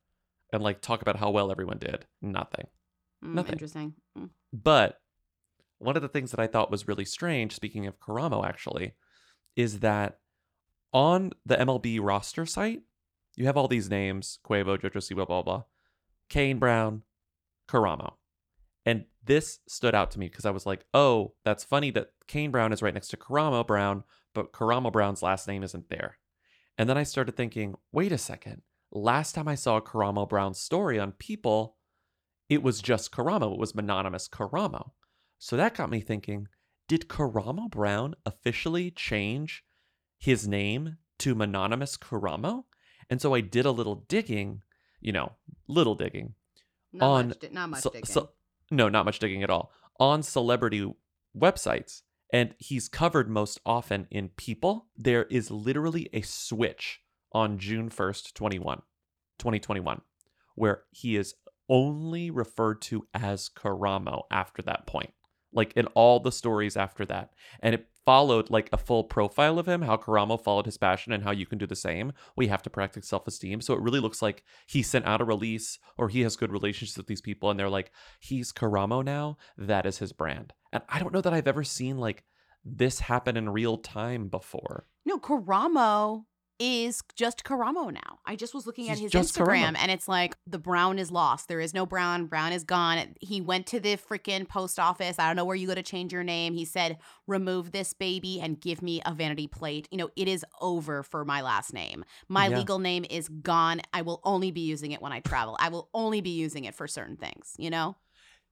and 0.52 0.64
like 0.64 0.82
talk 0.82 1.04
about 1.04 1.18
how 1.18 1.30
well 1.30 1.52
everyone 1.52 1.78
did. 1.78 2.08
Nothing. 2.22 2.68
Mm, 3.24 3.34
Nothing. 3.36 3.52
Interesting. 3.54 3.93
Mm. 4.18 4.30
But 4.52 4.99
one 5.78 5.95
of 5.95 6.02
the 6.02 6.10
things 6.10 6.32
that 6.32 6.39
I 6.39 6.47
thought 6.47 6.72
was 6.72 6.88
really 6.88 7.06
strange, 7.06 7.54
speaking 7.54 7.86
of 7.86 7.99
Karamo 7.99 8.43
actually, 8.43 8.95
is 9.56 9.82
that 9.82 10.20
on 10.91 11.34
the 11.45 11.56
MLB 11.60 11.99
roster 12.02 12.47
site, 12.47 12.82
you 13.36 13.45
have 13.45 13.58
all 13.58 13.68
these 13.68 13.91
names 13.91 14.39
Quavo, 14.43 14.76
Jojo 14.80 14.97
Siwa, 14.97 15.18
blah, 15.18 15.26
blah, 15.26 15.41
blah. 15.43 15.64
Kane 16.30 16.58
Brown, 16.58 17.04
Karamo. 17.72 18.13
And 18.86 19.05
This 19.24 19.59
stood 19.67 19.93
out 19.93 20.11
to 20.11 20.19
me 20.19 20.28
because 20.28 20.45
I 20.45 20.51
was 20.51 20.65
like, 20.65 20.86
oh, 20.93 21.34
that's 21.45 21.63
funny 21.63 21.91
that 21.91 22.09
Kane 22.28 22.51
Brown 22.51 22.74
is 22.74 22.82
right 22.82 22.93
next 22.93 23.09
to 23.09 23.17
Karamo 23.17 23.65
Brown, 23.65 24.03
but 24.34 24.51
Karamo 24.51 24.91
Brown's 24.91 25.22
last 25.22 25.47
name 25.47 25.63
isn't 25.63 25.89
there. 25.89 26.17
And 26.78 26.89
then 26.89 26.97
I 26.97 27.03
started 27.03 27.38
thinking, 27.38 27.76
wait 27.91 28.11
a 28.11 28.17
second. 28.17 28.63
Last 28.91 29.36
time 29.36 29.47
I 29.47 29.55
saw 29.55 29.80
Karamo 29.80 30.28
Brown's 30.28 30.59
story 30.59 30.99
on 30.99 31.11
People, 31.13 31.78
it 32.49 32.63
was 32.63 32.82
just 32.82 33.11
Karamo. 33.11 33.53
It 33.53 33.59
was 33.59 33.76
mononymous 33.76 34.28
Karamo. 34.28 34.91
So 35.38 35.55
that 35.55 35.76
got 35.76 35.91
me 35.91 36.01
thinking, 36.01 36.47
did 36.88 37.07
Karamo 37.07 37.69
Brown 37.69 38.15
officially 38.26 38.89
change 38.89 39.63
his 40.17 40.47
name 40.47 40.97
to 41.19 41.36
mononymous 41.36 41.95
Karamo? 41.95 42.63
And 43.09 43.22
so 43.22 43.36
I 43.36 43.41
did 43.41 43.65
a 43.65 43.72
little 43.72 44.03
digging, 44.07 44.63
you 44.99 45.11
know, 45.11 45.34
little 45.67 45.95
digging 45.95 46.34
Not 46.94 47.06
on 47.06 47.28
much 47.30 47.52
not 47.52 47.70
much 47.70 47.82
ce- 47.82 47.92
digging. 47.92 48.06
ce- 48.06 48.30
no, 48.70 48.89
not 48.89 49.06
much 49.06 49.20
digging 49.20 49.44
at 49.44 49.50
all 49.50 49.72
on 50.00 50.24
celebrity 50.24 50.94
websites. 51.38 52.02
And 52.34 52.56
he's 52.58 52.88
covered 52.88 53.30
most 53.30 53.60
often 53.66 54.08
in 54.10 54.30
People. 54.30 54.88
There 54.96 55.26
is 55.26 55.52
literally 55.52 56.10
a 56.14 56.22
switch 56.22 57.02
on 57.34 57.58
June 57.60 57.89
1st, 57.89 58.34
21, 58.34 58.82
2021, 59.38 60.02
where 60.56 60.84
he 60.92 61.18
is 61.18 61.36
only 61.68 62.32
referred 62.32 62.82
to 62.84 63.06
as 63.14 63.50
Karamo 63.50 64.24
after 64.32 64.62
that 64.62 64.88
point. 64.88 65.12
Like 65.54 65.74
in 65.74 65.88
all 65.88 66.22
the 66.22 66.32
stories 66.32 66.78
after 66.78 67.06
that. 67.06 67.32
And 67.62 67.76
it 67.76 67.88
followed 68.06 68.49
like 68.49 68.70
a 68.72 68.78
full 68.78 69.04
profile 69.04 69.60
of 69.60 69.68
him, 69.68 69.82
how 69.84 69.97
Karamo 69.97 70.41
followed 70.41 70.66
his 70.66 70.78
passion 70.78 71.14
and 71.14 71.24
how 71.24 71.32
you 71.32 71.45
can 71.45 71.58
do 71.58 71.68
the 71.68 71.76
same. 71.76 72.14
We 72.36 72.47
have 72.47 72.62
to 72.64 72.70
practice 72.70 73.08
self 73.08 73.28
esteem. 73.28 73.62
So 73.62 73.74
it 73.74 73.82
really 73.82 73.99
looks 73.99 74.22
like 74.22 74.43
he 74.68 74.82
sent 74.82 75.06
out 75.06 75.22
a 75.22 75.26
release 75.26 75.80
or 75.97 76.10
he 76.10 76.22
has 76.22 76.36
good 76.36 76.52
relationships 76.52 76.97
with 76.97 77.08
these 77.08 77.22
people 77.22 77.49
and 77.49 77.60
they're 77.60 77.70
like, 77.70 77.91
he's 78.20 78.52
Karamo 78.52 79.04
now. 79.04 79.38
That 79.58 79.86
is 79.86 79.99
his 79.99 80.14
brand. 80.14 80.54
And 80.74 80.84
I 80.89 80.99
don't 80.99 81.14
know 81.14 81.22
that 81.22 81.34
I've 81.34 81.47
ever 81.47 81.64
seen 81.64 81.97
like 81.97 82.24
this 82.64 82.99
happen 83.02 83.38
in 83.38 83.49
real 83.49 83.78
time 83.78 84.28
before. 84.28 84.86
No, 85.06 85.18
Karamo 85.18 86.26
is 86.64 87.01
just 87.16 87.43
Karamo 87.43 87.91
now. 87.91 88.20
I 88.24 88.36
just 88.36 88.53
was 88.53 88.68
looking 88.68 88.89
at 88.89 88.99
his 88.99 89.12
Instagram 89.12 89.72
Karamo. 89.74 89.78
and 89.80 89.89
it's 89.89 90.07
like 90.07 90.38
the 90.45 90.59
brown 90.59 90.99
is 90.99 91.09
lost. 91.09 91.47
There 91.47 91.59
is 91.59 91.74
no 91.74 91.88
brown. 91.88 92.28
Brown 92.28 92.53
is 92.53 92.64
gone. 92.64 93.16
He 93.20 93.41
went 93.41 93.66
to 93.68 93.80
the 93.80 93.97
freaking 93.97 94.47
post 94.47 94.78
office. 94.80 95.18
I 95.18 95.26
don't 95.26 95.36
know 95.36 95.43
where 95.43 95.55
you 95.55 95.66
go 95.66 95.74
to 95.74 95.82
change 95.82 96.14
your 96.14 96.24
name. 96.24 96.53
He 96.53 96.64
said, 96.66 96.99
remove 97.26 97.72
this 97.72 97.93
baby 97.93 98.39
and 98.39 98.62
give 98.62 98.84
me 98.84 99.01
a 99.07 99.14
vanity 99.14 99.47
plate. 99.47 99.88
You 99.91 99.97
know, 99.97 100.09
it 100.16 100.28
is 100.28 100.45
over 100.62 101.01
for 101.01 101.26
my 101.26 101.41
last 101.41 101.74
name. 101.74 102.05
My 102.30 102.47
Yeah. 102.47 102.59
legal 102.59 102.78
name 102.78 103.05
is 103.09 103.28
gone. 103.28 103.82
I 103.91 104.03
will 104.03 104.22
only 104.24 104.51
be 104.51 104.62
using 104.62 104.91
it 104.91 105.01
when 105.01 105.12
I 105.12 105.20
travel. 105.22 105.57
I 105.59 105.70
will 105.70 105.89
only 105.95 106.22
be 106.22 106.30
using 106.30 106.66
it 106.66 106.76
for 106.76 106.88
certain 106.88 107.18
things, 107.18 107.55
you 107.57 107.72
know? 107.72 107.95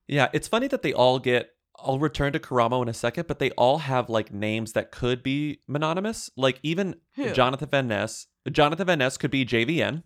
Yeah, 0.08 0.30
it's 0.34 0.48
funny 0.48 0.68
that 0.70 0.82
they 0.82 0.94
all 0.94 1.20
get. 1.20 1.52
I'll 1.84 2.00
return 2.00 2.34
to 2.34 2.40
Karamo 2.40 2.82
in 2.82 2.90
a 2.90 2.94
second, 2.94 3.28
but 3.28 3.40
they 3.40 3.52
all 3.52 3.80
have 3.80 4.10
like 4.10 4.34
names 4.34 4.74
that 4.74 4.92
could 4.92 5.24
be 5.24 5.62
mononymous. 5.68 6.30
Like 6.36 6.60
even 6.64 6.96
Who? 7.16 7.32
Jonathan 7.32 7.70
Van 7.70 7.88
Ness. 7.88 8.28
Jonathan 8.52 8.88
Van 8.88 9.00
Ness 9.00 9.18
could 9.18 9.32
be 9.32 9.46
JVN. 9.46 10.04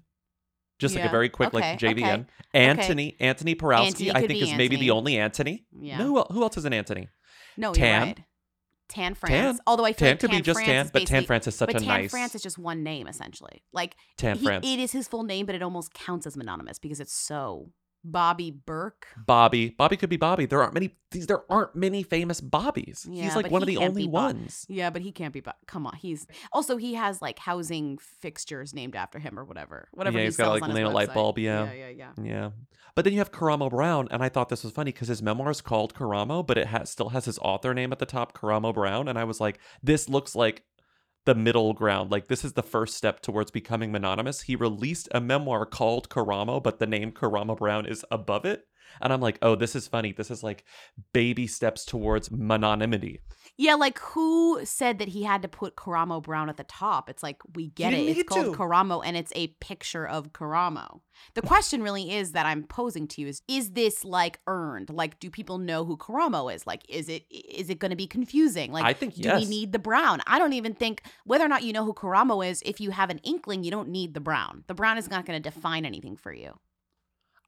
Just 0.80 0.96
like 0.96 1.04
Yeah, 1.04 1.10
a 1.10 1.12
very 1.12 1.30
quick 1.30 1.54
like 1.54 1.64
okay, 1.78 1.94
JVN. 1.94 2.22
okay, 2.22 2.26
Antoni, 2.56 3.18
Antoni 3.20 3.56
Porowski, 3.56 4.08
Antoni 4.08 4.10
I 4.16 4.22
could 4.22 4.28
think 4.30 4.42
be 4.44 4.52
is 4.52 4.58
maybe 4.58 4.76
the 4.76 4.88
Antoni. 4.88 4.92
only 4.92 5.14
Antoni. 5.14 5.64
Yeah. 5.80 5.98
No, 6.00 6.06
who, 6.08 6.18
el- 6.18 6.28
who 6.32 6.44
else 6.44 6.58
is 6.58 6.66
an 6.66 6.74
Antoni? 6.74 7.08
No, 7.58 7.70
you're 7.70 7.76
Tan. 7.76 8.02
right. 8.08 8.20
Tan 8.90 9.14
France. 9.16 9.60
Although 9.66 9.86
I 9.86 9.94
feel 9.94 10.08
Tan 10.08 10.10
like 10.14 10.20
could 10.20 10.32
be 10.32 10.42
just 10.42 10.58
France 10.58 10.68
Tan, 10.68 10.86
is 10.86 10.92
but 10.92 11.00
Tan 11.00 11.06
basically- 11.06 11.26
France 11.28 11.48
is 11.48 11.56
such 11.56 11.68
but 11.68 11.76
a 11.78 11.80
Tan 11.80 11.88
nice- 11.88 12.12
France 12.12 12.36
is 12.36 12.42
just 12.44 12.58
one 12.58 12.84
name 12.84 13.08
essentially. 13.08 13.64
Like 13.72 13.96
Tan 14.18 14.38
he- 14.38 14.46
France. 14.46 14.68
It 14.68 14.80
is 14.80 14.92
his 14.92 15.08
full 15.08 15.24
name, 15.24 15.46
but 15.46 15.56
it 15.56 15.62
almost 15.64 15.94
counts 15.94 16.28
as 16.28 16.36
mononymous 16.36 16.80
because 16.80 17.00
it's 17.00 17.14
so 17.14 17.72
Bobby 18.04 18.52
Berk. 18.52 19.08
Bobby. 19.18 19.70
Bobby 19.70 19.98
could 19.98 20.10
be 20.10 20.18
Bobby. 20.18 20.46
There 20.46 20.62
aren't 20.62 20.74
many 20.74 20.96
these 21.12 21.28
there 21.28 21.50
aren't 21.52 21.76
many 21.76 22.04
famous 22.04 22.42
Bobbies. 22.42 23.08
Yeah, 23.10 23.24
He's 23.24 23.36
like 23.36 23.50
one 23.52 23.62
of 23.62 23.68
the 23.68 23.78
only 23.78 24.08
ones. 24.08 24.66
Yeah, 24.68 24.90
but 24.90 25.02
he 25.02 25.12
can't 25.12 25.34
be. 25.34 25.40
Bob. 25.40 25.56
Come 25.68 25.88
on, 25.88 25.96
he's 25.96 26.28
also 26.52 26.78
he 26.78 26.96
has 26.96 27.22
like 27.22 27.40
housing 27.40 27.98
fixtures 27.98 28.74
named 28.74 28.96
after 28.96 29.20
him 29.20 29.40
or 29.40 29.46
whatever. 29.46 29.88
Whatever 29.94 30.18
yeah, 30.18 30.24
he 30.24 30.28
he's 30.28 30.38
got 30.38 30.46
sells 30.46 30.62
like 30.62 30.74
nail 30.74 30.92
light 30.92 31.14
bulb. 31.14 31.38
Yeah. 31.40 31.66
yeah, 31.66 31.74
yeah, 31.74 31.90
yeah. 31.90 32.24
Yeah. 32.24 32.50
But 32.96 33.06
then 33.06 33.14
you 33.14 33.20
have 33.20 33.32
Karamo 33.32 33.72
Brown, 33.72 34.08
and 34.12 34.22
I 34.24 34.30
thought 34.30 34.50
this 34.50 34.64
was 34.64 34.74
funny 34.74 34.92
because 34.92 35.08
his 35.08 35.22
memoir 35.22 35.50
is 35.50 35.62
called 35.62 35.96
Karamo, 35.96 36.46
but 36.46 36.60
it 36.60 36.68
has, 36.68 36.92
still 36.92 37.10
has 37.10 37.26
his 37.26 37.40
author 37.40 37.74
name 37.74 37.92
at 37.92 37.98
the 37.98 38.06
top, 38.06 38.38
Karamo 38.38 38.74
Brown. 38.74 39.08
And 39.08 39.18
I 39.18 39.24
was 39.24 39.40
like, 39.42 39.58
this 39.82 40.08
looks 40.08 40.36
like 40.36 40.64
the 41.26 41.36
middle 41.36 41.74
ground. 41.74 42.12
Like, 42.12 42.28
this 42.28 42.44
is 42.44 42.54
the 42.54 42.64
first 42.64 42.96
step 42.96 43.22
towards 43.22 43.52
becoming 43.52 43.92
mononymous. 43.92 44.42
He 44.42 44.56
released 44.56 45.08
a 45.12 45.22
memoir 45.22 45.66
called 45.66 46.10
Karamo, 46.10 46.62
but 46.62 46.80
the 46.80 46.88
name 46.88 47.12
Karamo 47.12 47.58
Brown 47.58 47.86
is 47.86 48.06
above 48.12 48.46
it. 48.46 48.66
And 49.02 49.12
I'm 49.12 49.22
like, 49.22 49.40
oh, 49.42 49.56
this 49.56 49.76
is 49.76 49.88
funny. 49.88 50.12
This 50.12 50.30
is 50.30 50.44
like 50.44 50.66
baby 51.14 51.48
steps 51.48 51.86
towards 51.86 52.30
mononymity. 52.30 53.22
Yeah, 53.56 53.76
like 53.76 54.00
who 54.00 54.62
said 54.66 54.98
that 54.98 55.10
he 55.10 55.24
had 55.24 55.44
to 55.44 55.48
put 55.48 55.76
Karamo 55.76 56.24
Brown 56.24 56.50
at 56.50 56.58
the 56.58 56.64
top? 56.64 57.08
It's 57.10 57.22
like 57.22 57.42
we 57.54 57.68
get 57.68 57.94
it. 57.94 58.18
It's 58.18 58.24
called 58.24 58.54
to. 58.54 58.60
Karamo 58.60 59.04
and 59.06 59.16
it's 59.16 59.32
a 59.36 59.48
picture 59.60 60.08
of 60.08 60.34
Karamo. 60.34 61.02
The 61.36 61.44
question 61.44 61.84
really 61.84 62.12
is 62.12 62.32
that 62.32 62.48
I'm 62.48 62.64
posing 62.64 63.08
to 63.10 63.22
you 63.22 63.28
is 63.28 63.44
is 63.48 63.72
this 63.72 64.04
like 64.04 64.40
earned? 64.48 64.90
Like 64.90 65.20
do 65.20 65.30
people 65.30 65.60
know 65.60 65.86
who 65.86 65.98
Karamo 65.98 66.54
is? 66.54 66.66
Like 66.66 66.82
is 66.90 67.08
it 67.10 67.26
is 67.30 67.70
it 67.70 67.78
going 67.78 67.92
to 67.92 67.98
be 67.98 68.08
confusing? 68.08 68.72
Like 68.72 68.86
I 68.86 68.94
think 68.94 69.14
do 69.14 69.36
we 69.36 69.46
need 69.46 69.72
the 69.72 69.80
brown? 69.80 70.22
I 70.26 70.40
don't 70.40 70.54
even 70.54 70.74
think 70.74 71.04
whether 71.24 71.46
or 71.46 71.50
not 71.50 71.64
you 71.64 71.74
know 71.74 71.86
who 71.86 71.94
Karamo 71.94 72.46
is, 72.46 72.64
if 72.66 72.82
you 72.82 72.90
have 72.90 73.12
an 73.12 73.20
inkling, 73.20 73.64
you 73.64 73.70
don't 73.70 73.90
need 73.90 74.16
the 74.16 74.20
brown. 74.20 74.64
The 74.68 74.74
brown 74.74 74.98
is 74.98 75.12
not 75.12 75.26
going 75.26 75.42
to 75.42 75.50
define 75.50 75.86
anything 75.86 76.16
for 76.18 76.34
you. 76.34 76.60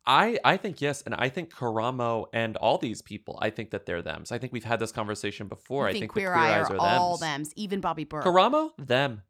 I 0.08 0.38
I 0.43 0.58
think 0.58 0.82
yes, 0.82 1.01
and 1.01 1.16
I 1.16 1.30
think 1.30 1.51
Karamo 1.53 2.26
and 2.34 2.56
all 2.58 2.78
these 2.78 3.01
people, 3.01 3.39
I 3.41 3.49
think 3.49 3.72
that 3.72 3.86
they're 3.86 4.01
them. 4.01 4.26
So 4.26 4.36
I 4.36 4.38
think 4.38 4.53
we've 4.53 4.64
had 4.64 4.80
this 4.80 4.91
conversation 4.91 5.47
before. 5.47 5.86
I 5.86 5.89
I 5.89 5.91
think 5.93 6.01
think 6.03 6.12
Queer 6.14 6.32
queer 6.32 6.43
Eye 6.43 6.60
eyes 6.60 6.70
are 6.70 6.76
are 6.76 6.80
all 6.80 7.18
thems. 7.18 7.49
thems, 7.49 7.53
even 7.56 7.82
Bobby 7.82 8.03
Berk. 8.03 8.24
Karamo, 8.24 8.72
them. 8.78 9.24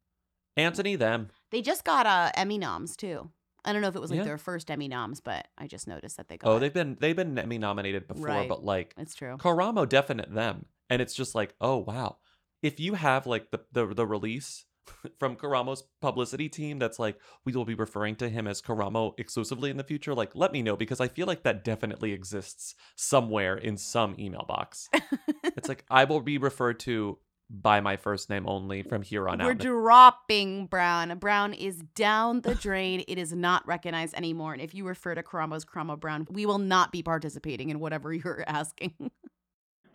Antoni, 0.58 0.98
them. 0.98 1.30
They 1.52 1.62
just 1.62 1.84
got 1.84 2.06
uh, 2.06 2.32
Emmy 2.36 2.58
noms 2.58 2.96
too. 2.96 3.30
I 3.64 3.74
don't 3.74 3.82
know 3.82 3.88
if 3.88 3.96
it 3.96 4.02
was 4.02 4.12
like 4.12 4.18
Yeah. 4.20 4.24
their 4.26 4.38
first 4.38 4.70
Emmy 4.70 4.88
noms, 4.88 5.20
but 5.22 5.48
I 5.58 5.68
just 5.68 5.88
noticed 5.88 6.18
that 6.18 6.28
they 6.30 6.38
got. 6.38 6.50
Oh, 6.50 6.60
they've 6.60 6.74
been 6.74 6.98
they've 7.00 7.16
been 7.16 7.38
Emmy 7.38 7.58
nominated 7.58 8.08
before, 8.08 8.28
Right. 8.28 8.50
but 8.50 8.64
like 8.64 8.94
It's 8.98 9.16
true. 9.16 9.38
Karamo 9.38 9.88
definite 9.90 10.32
them, 10.34 10.66
and 10.90 11.02
it's 11.02 11.14
just 11.14 11.36
like, 11.36 11.56
oh 11.60 11.78
wow, 11.78 12.18
if 12.62 12.80
you 12.80 12.94
have 12.94 13.26
like 13.26 13.52
the 13.52 13.62
the, 13.72 13.86
the 13.88 14.06
release 14.06 14.66
from 15.20 15.36
Karamo's 15.36 15.84
publicity 16.02 16.50
team 16.50 16.80
that's 16.80 17.00
like 17.00 17.20
we 17.46 17.54
will 17.54 17.66
be 17.66 17.76
referring 17.76 18.16
to 18.18 18.30
him 18.30 18.48
as 18.48 18.62
Karamo 18.62 19.14
exclusively 19.18 19.70
in 19.70 19.78
the 19.78 19.84
future, 19.84 20.14
like 20.14 20.36
let 20.36 20.52
me 20.52 20.62
know 20.62 20.76
because 20.76 21.02
I 21.02 21.08
feel 21.08 21.28
like 21.28 21.44
that 21.44 21.64
definitely 21.64 22.14
exists 22.14 22.76
somewhere 22.96 23.56
in 23.56 23.78
some 23.78 24.16
email 24.20 24.46
box. 24.48 24.90
it's 25.44 25.70
like 25.70 25.86
I 25.90 26.06
will 26.06 26.22
be 26.22 26.38
referred 26.38 26.80
to 26.82 27.18
by 27.50 27.80
my 27.80 27.96
first 27.96 28.30
name 28.30 28.48
only 28.48 28.82
from 28.82 29.02
here 29.02 29.30
on 29.30 29.40
out. 29.40 29.46
We're 29.46 29.54
dropping 29.54 30.66
Brown. 30.66 31.18
Brown 31.20 31.54
is 31.54 31.78
down 31.96 32.42
the 32.42 32.56
drain. 32.56 33.04
it 33.08 33.18
is 33.18 33.34
not 33.34 33.66
recognized 33.68 34.16
anymore. 34.16 34.54
And 34.54 34.62
if 34.62 34.74
you 34.74 34.86
refer 34.86 35.16
to 35.16 35.24
Karamo 35.24 35.56
as 35.56 35.66
Karamo 35.66 36.00
Brown, 36.00 36.28
we 36.30 36.46
will 36.46 36.60
not 36.60 36.92
be 36.92 37.04
participating 37.04 37.70
in 37.70 37.80
whatever 37.80 38.14
you're 38.14 38.44
asking. 38.48 39.12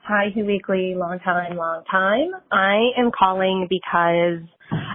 Hi, 0.03 0.31
Who 0.35 0.45
Weekly, 0.45 0.95
long 0.97 1.19
time, 1.21 1.57
long 1.57 1.85
time. 1.91 2.31
I 2.51 2.91
am 2.97 3.11
calling 3.17 3.67
because 3.69 4.41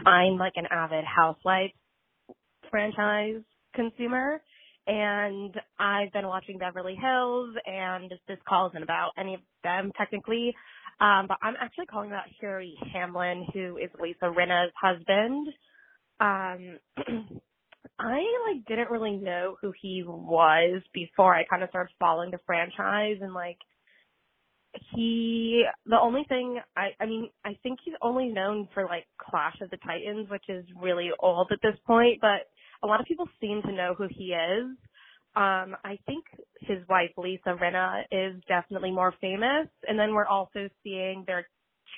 I'm 0.06 0.38
like 0.38 0.54
an 0.56 0.68
avid 0.72 1.04
Housewives 1.04 1.74
franchise 2.70 3.42
consumer, 3.74 4.42
and 4.88 5.54
I've 5.80 6.12
been 6.14 6.28
watching 6.28 6.58
Beverly 6.58 6.96
Hills, 6.96 7.56
and 7.66 8.12
this 8.28 8.38
call 8.48 8.70
isn't 8.70 8.84
about 8.84 9.12
any 9.18 9.36
of 9.36 9.40
them 9.64 9.92
technically, 9.98 10.54
um, 11.00 11.26
but 11.28 11.38
I'm 11.42 11.56
actually 11.60 11.88
calling 11.88 12.10
about 12.10 12.26
Harry 12.40 12.76
Hamlin, 12.94 13.46
who 13.54 13.78
is 13.78 13.90
Lisa 14.00 14.30
Rinna's 14.32 14.72
husband. 14.80 15.48
Um, 16.20 16.80
I 18.00 18.24
like 18.48 18.66
didn't 18.68 18.92
really 18.92 19.18
know 19.18 19.58
who 19.62 19.74
he 19.82 20.04
was 20.06 20.82
before 20.94 21.34
I 21.34 21.46
kind 21.46 21.64
of 21.64 21.70
started 21.70 21.94
following 22.00 22.32
the 22.32 22.40
franchise 22.46 23.18
and 23.22 23.34
like 23.34 23.58
he 24.96 25.64
the 25.86 26.00
only 26.00 26.24
thing 26.28 26.60
I 26.76 26.90
I 27.00 27.06
mean 27.06 27.30
I 27.44 27.58
think 27.64 27.80
he's 27.84 27.96
only 28.02 28.28
known 28.28 28.68
for 28.74 28.86
like 28.86 29.06
Clash 29.20 29.56
of 29.62 29.70
the 29.70 29.78
Titans, 29.78 30.30
which 30.30 30.48
is 30.50 30.66
really 30.82 31.10
old 31.20 31.52
at 31.52 31.60
this 31.62 31.80
point, 31.86 32.20
but 32.22 32.48
a 32.84 32.88
lot 32.88 33.00
of 33.00 33.06
people 33.06 33.28
seem 33.42 33.62
to 33.64 33.72
know 33.72 33.96
who 33.98 34.08
he 34.10 34.34
is. 34.34 34.78
Um, 35.36 35.76
I 35.84 36.00
think 36.06 36.24
his 36.62 36.88
wife 36.88 37.12
Lisa 37.18 37.58
Rinna 37.62 38.04
is 38.12 38.42
definitely 38.48 38.92
more 38.92 39.14
famous, 39.20 39.68
and 39.88 40.00
then 40.00 40.14
we're 40.14 40.28
also 40.28 40.70
seeing 40.84 41.26
their 41.28 41.46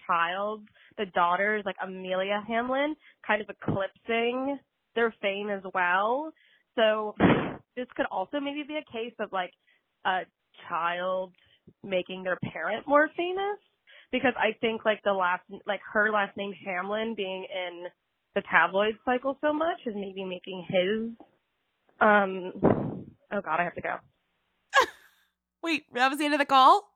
child, 0.07 0.63
the 0.97 1.05
daughters 1.07 1.63
like 1.65 1.75
Amelia 1.83 2.43
Hamlin, 2.47 2.95
kind 3.25 3.41
of 3.41 3.49
eclipsing 3.49 4.57
their 4.95 5.13
fame 5.21 5.49
as 5.49 5.61
well. 5.73 6.31
So 6.75 7.15
this 7.75 7.87
could 7.95 8.07
also 8.11 8.39
maybe 8.39 8.63
be 8.67 8.77
a 8.77 8.91
case 8.91 9.13
of 9.19 9.31
like 9.31 9.51
a 10.05 10.21
child 10.67 11.33
making 11.83 12.23
their 12.23 12.37
parent 12.51 12.87
more 12.87 13.09
famous 13.15 13.59
because 14.11 14.33
I 14.37 14.57
think 14.59 14.85
like 14.85 15.01
the 15.03 15.13
last 15.13 15.43
like 15.65 15.81
her 15.93 16.11
last 16.11 16.35
name 16.37 16.53
Hamlin 16.65 17.13
being 17.15 17.45
in 17.53 17.85
the 18.35 18.41
tabloid 18.49 18.95
cycle 19.05 19.37
so 19.41 19.53
much 19.53 19.79
is 19.85 19.93
maybe 19.95 20.23
making 20.23 20.65
his 20.69 21.27
um 21.99 22.51
oh 23.31 23.41
god 23.41 23.59
I 23.59 23.63
have 23.63 23.75
to 23.75 23.81
go. 23.81 23.95
Wait, 25.63 25.83
that 25.93 26.09
was 26.09 26.19
the 26.19 26.25
end 26.25 26.33
of 26.33 26.39
the 26.39 26.45
call? 26.45 26.89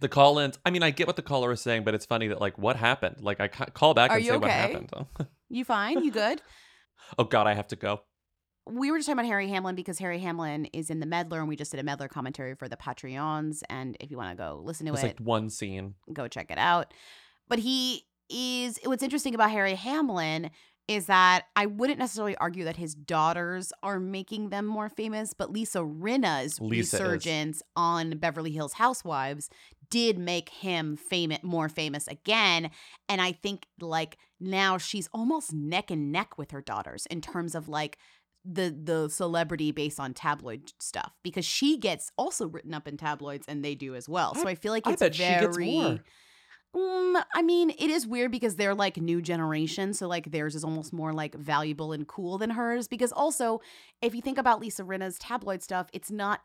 The 0.00 0.08
call 0.08 0.38
ins. 0.38 0.58
I 0.64 0.70
mean, 0.70 0.82
I 0.82 0.90
get 0.90 1.06
what 1.06 1.16
the 1.16 1.22
caller 1.22 1.52
is 1.52 1.60
saying, 1.60 1.84
but 1.84 1.94
it's 1.94 2.04
funny 2.04 2.28
that 2.28 2.40
like, 2.40 2.58
what 2.58 2.76
happened? 2.76 3.16
Like, 3.20 3.40
I 3.40 3.48
ca- 3.48 3.66
call 3.66 3.94
back 3.94 4.10
Are 4.10 4.16
and 4.16 4.24
you 4.24 4.32
say 4.32 4.36
what 4.36 4.50
okay? 4.50 4.72
happened. 4.72 4.90
You 5.48 5.64
fine? 5.64 6.02
You 6.02 6.10
good? 6.10 6.42
oh 7.18 7.24
God, 7.24 7.46
I 7.46 7.54
have 7.54 7.68
to 7.68 7.76
go. 7.76 8.00
We 8.66 8.90
were 8.90 8.98
just 8.98 9.06
talking 9.06 9.18
about 9.18 9.26
Harry 9.28 9.48
Hamlin 9.48 9.74
because 9.74 9.98
Harry 9.98 10.18
Hamlin 10.18 10.66
is 10.66 10.90
in 10.90 11.00
the 11.00 11.06
Meddler, 11.06 11.40
and 11.40 11.48
we 11.48 11.56
just 11.56 11.70
did 11.70 11.80
a 11.80 11.82
Meddler 11.82 12.08
commentary 12.08 12.54
for 12.54 12.68
the 12.68 12.76
Patreons. 12.76 13.62
And 13.68 13.96
if 14.00 14.10
you 14.10 14.16
want 14.16 14.30
to 14.30 14.36
go 14.36 14.60
listen 14.64 14.86
to 14.86 14.92
It's 14.94 15.02
it, 15.02 15.06
like 15.06 15.20
one 15.20 15.50
scene. 15.50 15.94
go 16.12 16.28
check 16.28 16.50
it 16.50 16.58
out. 16.58 16.94
But 17.48 17.58
he 17.58 18.04
is 18.30 18.78
what's 18.84 19.02
interesting 19.02 19.34
about 19.34 19.50
Harry 19.50 19.74
Hamlin 19.74 20.50
is 20.86 21.06
that 21.06 21.44
I 21.56 21.66
wouldn't 21.66 21.98
necessarily 21.98 22.36
argue 22.36 22.64
that 22.64 22.76
his 22.76 22.94
daughters 22.94 23.72
are 23.82 23.98
making 23.98 24.50
them 24.50 24.66
more 24.66 24.90
famous, 24.90 25.32
but 25.32 25.50
Lisa 25.50 25.78
Rinna's 25.78 26.60
Lisa 26.60 26.96
is. 26.96 27.02
resurgence 27.02 27.62
on 27.74 28.18
Beverly 28.18 28.52
Hills 28.52 28.74
Housewives 28.74 29.48
did 29.90 30.18
make 30.18 30.48
him 30.50 30.96
famous 30.96 31.38
more 31.42 31.68
famous 31.68 32.06
again. 32.06 32.70
And 33.08 33.20
I 33.20 33.32
think 33.32 33.66
like 33.80 34.18
now 34.40 34.76
she's 34.76 35.08
almost 35.12 35.52
neck 35.52 35.90
and 35.90 36.12
neck 36.12 36.36
with 36.36 36.50
her 36.50 36.60
daughters 36.60 37.06
in 37.06 37.20
terms 37.20 37.54
of 37.54 37.68
like 37.68 37.96
the 38.44 38.76
the 38.82 39.08
celebrity 39.08 39.72
based 39.72 39.98
on 39.98 40.12
tabloid 40.12 40.72
stuff 40.78 41.12
because 41.22 41.44
she 41.44 41.78
gets 41.78 42.10
also 42.16 42.46
written 42.46 42.74
up 42.74 42.86
in 42.86 42.96
tabloids 42.96 43.46
and 43.48 43.64
they 43.64 43.74
do 43.74 43.94
as 43.94 44.08
well. 44.08 44.34
So 44.34 44.46
I, 44.46 44.54
feel 44.54 44.72
like 44.72 44.86
I 44.86 44.92
it's 44.92 45.02
she 45.14 45.22
very 45.22 45.46
gets 45.46 45.58
more. 45.58 46.00
um, 46.74 47.24
I 47.34 47.42
mean, 47.42 47.70
it 47.70 47.90
is 47.90 48.06
weird 48.06 48.30
because 48.30 48.56
they're 48.56 48.74
like 48.74 48.98
new 48.98 49.22
generation, 49.22 49.94
so 49.94 50.08
like 50.08 50.30
theirs 50.30 50.54
is 50.54 50.64
almost 50.64 50.92
more 50.92 51.12
like 51.12 51.34
valuable 51.34 51.92
and 51.92 52.06
cool 52.06 52.36
than 52.36 52.50
hers. 52.50 52.86
Because 52.86 53.12
also, 53.12 53.60
if 54.02 54.14
you 54.14 54.20
think 54.20 54.38
about 54.38 54.60
Lisa 54.60 54.84
Rinna's 54.84 55.18
tabloid 55.18 55.62
stuff, 55.62 55.88
it's 55.92 56.10
not 56.10 56.40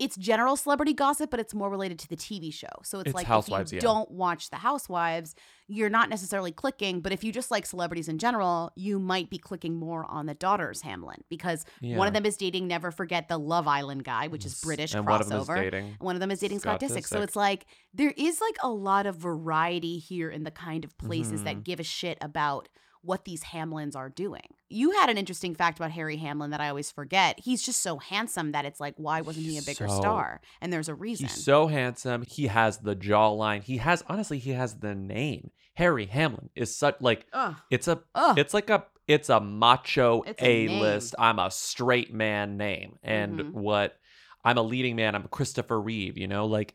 it's 0.00 0.16
general 0.16 0.56
celebrity 0.56 0.92
gossip, 0.92 1.30
but 1.30 1.38
it's 1.38 1.54
more 1.54 1.70
related 1.70 1.98
to 2.00 2.08
the 2.08 2.16
TV 2.16 2.52
show. 2.52 2.66
So 2.82 2.98
it's, 2.98 3.08
It's 3.08 3.14
like 3.14 3.28
if 3.30 3.48
you 3.72 3.76
yeah. 3.76 3.80
don't 3.80 4.10
watch 4.10 4.50
the 4.50 4.56
Housewives, 4.56 5.36
you're 5.68 5.88
not 5.88 6.10
necessarily 6.10 6.50
clicking. 6.50 7.00
But 7.00 7.12
if 7.12 7.22
you 7.22 7.30
just 7.30 7.50
like 7.50 7.64
celebrities 7.64 8.08
in 8.08 8.18
general, 8.18 8.72
you 8.74 8.98
might 8.98 9.30
be 9.30 9.38
clicking 9.38 9.76
more 9.76 10.04
on 10.10 10.26
the 10.26 10.34
daughters 10.34 10.80
Hamlin 10.82 11.22
because 11.28 11.64
one 11.80 12.08
of 12.08 12.12
them 12.12 12.26
is 12.26 12.36
dating. 12.36 12.66
Never 12.66 12.90
forget 12.90 13.28
the 13.28 13.38
Love 13.38 13.68
Island 13.68 14.02
guy, 14.04 14.26
which 14.26 14.44
is 14.44 14.60
British 14.60 14.94
and 14.94 15.06
crossover. 15.06 15.10
one 15.10 15.20
of 15.20 15.28
them 15.28 15.40
is 15.40 15.46
dating 15.48 15.96
One 16.00 16.16
of 16.16 16.20
them 16.20 16.30
is 16.32 16.40
dating 16.40 16.58
Scott, 16.58 16.80
Scott 16.80 16.90
Disick. 16.90 17.06
So 17.06 17.22
it's 17.22 17.36
like 17.36 17.66
there 17.92 18.12
is 18.16 18.40
like 18.40 18.56
a 18.64 18.68
lot 18.70 19.06
of 19.06 19.16
variety 19.16 19.98
here 19.98 20.28
in 20.28 20.42
the 20.42 20.50
kind 20.50 20.84
of 20.84 20.96
places 20.98 21.42
Mhm. 21.42 21.44
that 21.44 21.64
give 21.64 21.78
a 21.78 21.84
shit 21.84 22.18
about 22.20 22.68
what 23.04 23.24
these 23.24 23.42
Hamlins 23.44 23.94
are 23.96 24.08
doing. 24.08 24.54
You 24.68 24.92
had 24.92 25.10
an 25.10 25.18
interesting 25.18 25.54
fact 25.54 25.78
about 25.78 25.90
Harry 25.92 26.16
Hamlin 26.16 26.50
that 26.50 26.60
I 26.60 26.68
always 26.68 26.90
forget. 26.90 27.38
He's 27.38 27.62
just 27.62 27.82
so 27.82 27.98
handsome 27.98 28.52
that 28.52 28.64
it's 28.64 28.80
like, 28.80 28.94
why 28.96 29.20
wasn't 29.20 29.46
he 29.46 29.58
a 29.58 29.62
bigger 29.62 29.88
So- 29.88 29.96
star? 30.00 30.40
And 30.60 30.72
there's 30.72 30.88
a 30.88 30.94
reason. 30.94 31.26
He's 31.26 31.44
so 31.44 31.66
handsome. 31.66 32.24
He 32.28 32.46
has 32.48 32.78
the 32.78 32.96
jawline. 32.96 33.62
He 33.62 33.76
has 33.78 34.02
honestly, 34.08 34.38
he 34.38 34.50
has 34.52 34.76
the 34.80 34.94
name. 34.94 35.50
Harry 35.74 36.06
Hamlin 36.06 36.50
is 36.54 36.76
such 36.76 36.96
like 37.00 37.26
Ugh. 37.32 37.56
it's 37.70 37.88
a 37.88 38.00
Ugh. 38.14 38.38
it's 38.38 38.54
like 38.54 38.70
a 38.70 38.84
it's 39.06 39.28
a 39.28 39.40
macho 39.40 40.22
It's 40.22 40.40
a 40.42 40.68
list. 40.80 41.14
I'm 41.18 41.38
a 41.38 41.50
straight 41.50 42.14
man 42.14 42.56
name. 42.56 42.96
And 43.02 43.38
Mhm. 43.40 43.52
what 43.52 43.96
I'm 44.44 44.56
a 44.56 44.62
leading 44.62 44.96
man. 44.96 45.14
I'm 45.14 45.26
Christopher 45.28 45.80
Reeve, 45.80 46.16
you 46.16 46.26
know, 46.28 46.46
like 46.46 46.74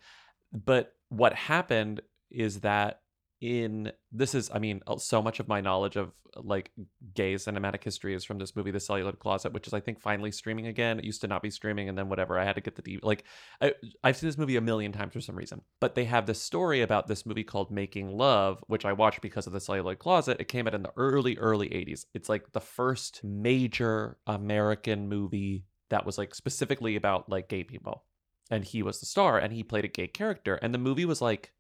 but 0.51 0.93
what 1.09 1.33
happened 1.33 2.01
is 2.29 2.59
that 2.61 3.01
in 3.41 3.91
this 4.11 4.35
is 4.35 4.51
I 4.53 4.59
mean 4.59 4.81
uh, 4.85 4.97
so 4.97 5.21
much 5.21 5.39
of 5.39 5.47
my 5.47 5.61
knowledge 5.61 5.95
of 5.95 6.11
like 6.35 6.71
gay 7.13 7.35
cinematic 7.35 7.83
history 7.83 8.13
is 8.13 8.23
from 8.23 8.37
this 8.37 8.55
movie 8.55 8.71
The 8.71 8.79
Celluloid 8.79 9.19
Closet 9.19 9.53
which 9.53 9.67
is 9.67 9.73
I 9.73 9.79
think 9.79 10.01
finally 10.01 10.31
streaming 10.31 10.67
again. 10.67 10.99
It 10.99 11.05
used 11.05 11.21
to 11.21 11.27
not 11.27 11.41
be 11.41 11.49
streaming 11.49 11.87
and 11.87 11.97
then 11.97 12.09
whatever 12.09 12.37
I 12.37 12.43
had 12.43 12.55
to 12.55 12.61
get 12.61 12.75
the 12.75 12.81
DVD 12.81 12.99
like 13.03 13.23
I, 13.61 13.73
I've 14.03 14.17
seen 14.17 14.27
this 14.27 14.37
movie 14.37 14.57
a 14.57 14.61
million 14.61 14.91
times 14.91 15.13
for 15.13 15.21
some 15.21 15.35
reason 15.37 15.61
but 15.79 15.95
they 15.95 16.05
have 16.05 16.25
this 16.25 16.41
story 16.41 16.81
about 16.81 17.07
this 17.07 17.25
movie 17.25 17.43
called 17.45 17.71
Making 17.71 18.09
Love 18.09 18.63
which 18.67 18.85
I 18.85 18.93
watched 18.93 19.21
because 19.21 19.47
of 19.47 19.53
The 19.53 19.61
Celluloid 19.61 19.99
Closet. 19.99 20.39
It 20.39 20.49
came 20.49 20.67
out 20.67 20.75
in 20.75 20.83
the 20.83 20.93
early 20.97 21.37
early 21.37 21.69
80s 21.69 22.05
it's 22.13 22.29
like 22.29 22.51
the 22.51 22.61
first 22.61 23.23
major 23.23 24.17
American 24.27 25.07
movie 25.07 25.63
that 25.89 26.05
was 26.05 26.17
like 26.17 26.35
specifically 26.35 26.97
about 26.97 27.29
like 27.29 27.47
gay 27.47 27.63
people 27.63 28.03
and 28.51 28.65
he 28.65 28.83
was 28.83 28.99
the 28.99 29.05
star 29.05 29.37
and 29.37 29.53
he 29.53 29.63
played 29.63 29.85
a 29.85 29.89
gay 29.89 30.07
character 30.07 30.55
and 30.55 30.73
the 30.73 30.77
movie 30.77 31.05
was 31.05 31.21
like 31.21 31.53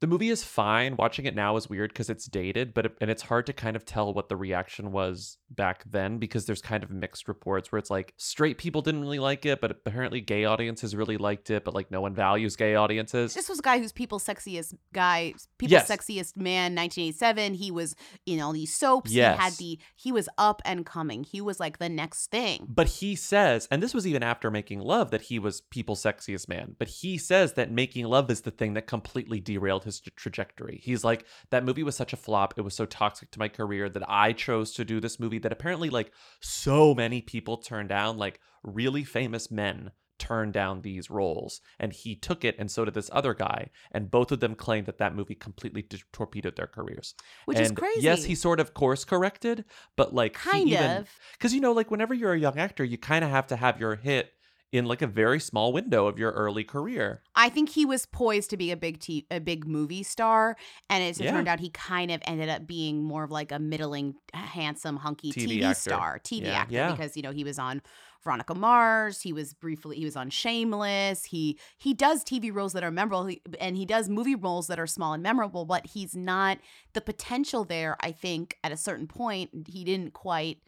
the 0.00 0.06
movie 0.06 0.30
is 0.30 0.42
fine. 0.42 0.96
Watching 0.96 1.26
it 1.26 1.34
now 1.34 1.56
is 1.56 1.68
weird 1.68 1.92
because 1.92 2.10
it's 2.10 2.26
dated 2.26 2.74
but 2.74 2.86
it, 2.86 2.96
and 3.00 3.10
it's 3.10 3.22
hard 3.22 3.46
to 3.46 3.52
kind 3.52 3.76
of 3.76 3.84
tell 3.84 4.12
what 4.12 4.28
the 4.28 4.36
reaction 4.36 4.92
was 4.92 5.38
back 5.50 5.82
then 5.90 6.18
because 6.18 6.46
there's 6.46 6.62
kind 6.62 6.82
of 6.84 6.90
mixed 6.90 7.26
reports 7.28 7.72
where 7.72 7.78
it's 7.78 7.90
like 7.90 8.14
straight 8.16 8.56
people 8.58 8.82
didn't 8.82 9.00
really 9.00 9.18
like 9.18 9.44
it 9.44 9.60
but 9.60 9.70
apparently 9.70 10.20
gay 10.20 10.44
audiences 10.44 10.94
really 10.94 11.16
liked 11.16 11.50
it 11.50 11.64
but 11.64 11.74
like 11.74 11.90
no 11.90 12.00
one 12.00 12.14
values 12.14 12.54
gay 12.56 12.74
audiences 12.74 13.34
This 13.34 13.48
was 13.48 13.58
a 13.58 13.62
guy 13.62 13.78
who's 13.78 13.92
people's 13.92 14.24
sexiest 14.24 14.74
guy, 14.92 15.34
people's 15.58 15.72
Yes. 15.72 15.88
sexiest 15.90 16.36
man, 16.36 16.74
1987. 16.74 17.54
He 17.54 17.70
was 17.70 17.94
in 18.26 18.40
all 18.40 18.52
these 18.52 18.74
soaps. 18.74 19.10
He 19.10 19.18
had 19.18 19.52
the 19.54 19.78
he 19.96 20.12
was 20.12 20.28
up 20.38 20.62
and 20.64 20.86
coming. 20.86 21.24
He 21.24 21.40
was 21.40 21.58
like 21.58 21.78
the 21.78 21.88
next 21.88 22.30
thing. 22.30 22.66
But 22.68 22.86
he 22.86 23.16
says, 23.16 23.66
and 23.70 23.82
this 23.82 23.92
was 23.94 24.06
even 24.06 24.22
after 24.22 24.50
Making 24.50 24.80
Love, 24.80 25.10
that 25.10 25.22
he 25.22 25.38
was 25.38 25.60
people's 25.62 26.02
sexiest 26.02 26.48
man. 26.48 26.76
But 26.78 26.88
he 26.88 27.18
says 27.18 27.54
that 27.54 27.70
Making 27.70 28.06
Love 28.06 28.30
is 28.30 28.42
the 28.42 28.50
thing 28.50 28.74
that 28.74 28.86
completely 28.86 29.40
derailed 29.40 29.84
his 29.84 30.00
tra- 30.00 30.12
trajectory. 30.14 30.80
He's 30.82 31.02
like, 31.04 31.26
that 31.50 31.64
movie 31.64 31.82
was 31.82 31.96
such 31.96 32.12
a 32.12 32.16
flop. 32.16 32.54
It 32.56 32.62
was 32.62 32.74
so 32.74 32.86
toxic 32.86 33.30
to 33.32 33.38
my 33.38 33.48
career 33.48 33.88
that 33.88 34.04
I 34.08 34.32
chose 34.32 34.72
to 34.74 34.84
do 34.84 35.00
this 35.00 35.18
movie 35.18 35.38
that 35.40 35.52
apparently, 35.52 35.90
like, 35.90 36.12
so 36.40 36.94
many 36.94 37.20
people 37.20 37.56
turned 37.56 37.88
down, 37.88 38.16
like, 38.18 38.40
really 38.62 39.04
famous 39.04 39.50
men 39.50 39.92
turned 40.18 40.52
down 40.52 40.82
these 40.82 41.08
roles. 41.08 41.62
And 41.78 41.92
he 41.94 42.14
took 42.14 42.44
it, 42.44 42.54
and 42.58 42.70
so 42.70 42.84
did 42.84 42.92
this 42.92 43.08
other 43.12 43.32
guy. 43.32 43.70
And 43.90 44.10
both 44.10 44.30
of 44.30 44.40
them 44.40 44.54
claimed 44.54 44.86
that 44.86 44.98
that 44.98 45.14
movie 45.14 45.34
completely 45.34 45.80
d- 45.80 46.02
torpedoed 46.12 46.56
their 46.56 46.66
careers. 46.66 47.14
Which 47.46 47.58
is 47.58 47.72
crazy 47.72 48.02
Yes, 48.02 48.24
he 48.24 48.34
sort 48.34 48.60
of 48.60 48.74
course 48.74 49.06
corrected, 49.06 49.64
but 49.96 50.14
like, 50.14 50.36
he 50.38 50.50
Kind 50.50 50.68
even- 50.68 50.96
of. 50.98 51.08
because 51.32 51.54
you 51.54 51.60
know, 51.62 51.72
like 51.72 51.90
whenever 51.90 52.12
you're 52.12 52.34
a 52.34 52.38
young 52.38 52.58
actor, 52.58 52.84
you 52.84 52.98
kind 52.98 53.24
of 53.24 53.30
have 53.30 53.46
to 53.46 53.56
have 53.56 53.80
your 53.80 53.96
hit 53.96 54.30
in 54.72 54.84
like 54.86 55.02
a 55.02 55.06
very 55.06 55.40
small 55.40 55.72
window 55.72 56.06
of 56.06 56.18
your 56.18 56.30
early 56.32 56.62
career. 56.64 57.22
I 57.34 57.48
think 57.48 57.70
he 57.70 57.84
was 57.84 58.06
poised 58.06 58.50
to 58.50 58.56
be 58.56 58.70
a 58.70 58.76
big 58.76 59.00
t- 59.00 59.26
a 59.30 59.40
big 59.40 59.66
movie 59.66 60.02
star, 60.04 60.56
and 60.88 61.02
it 61.02 61.18
Yeah. 61.18 61.32
turned 61.32 61.48
out, 61.48 61.58
he 61.60 61.70
kind 61.70 62.10
of 62.10 62.20
ended 62.24 62.48
up 62.48 62.66
being 62.66 63.02
more 63.02 63.24
of 63.24 63.30
like 63.30 63.50
a 63.52 63.58
middling, 63.58 64.14
handsome, 64.32 64.96
hunky 64.96 65.32
TV 65.32 65.60
TV, 65.60 65.74
star, 65.74 66.18
TV 66.20 66.46
Yeah. 66.46 66.52
actor, 66.60 66.74
Yeah. 66.74 66.90
because 66.92 67.16
you 67.16 67.22
know 67.22 67.32
he 67.32 67.42
was 67.44 67.58
on 67.58 67.82
Veronica 68.22 68.54
Mars, 68.54 69.22
he 69.22 69.32
was 69.32 69.54
briefly 69.54 69.96
he 69.96 70.04
was 70.04 70.14
on 70.14 70.28
Shameless. 70.30 71.24
He 71.24 71.58
he 71.78 71.92
does 71.94 72.22
TV 72.22 72.52
roles 72.52 72.72
that 72.74 72.84
are 72.84 72.90
memorable, 72.90 73.30
and 73.58 73.76
he 73.76 73.86
does 73.86 74.08
movie 74.08 74.34
roles 74.36 74.66
that 74.68 74.78
are 74.78 74.86
small 74.86 75.14
and 75.14 75.22
memorable, 75.22 75.64
but 75.64 75.86
he's 75.86 76.14
not 76.14 76.58
the 76.92 77.00
potential 77.00 77.64
there. 77.64 77.96
I 78.00 78.12
think 78.12 78.56
at 78.62 78.72
a 78.72 78.76
certain 78.76 79.06
point, 79.08 79.50
he 79.68 79.84
didn't 79.84 80.12
quite 80.12 80.58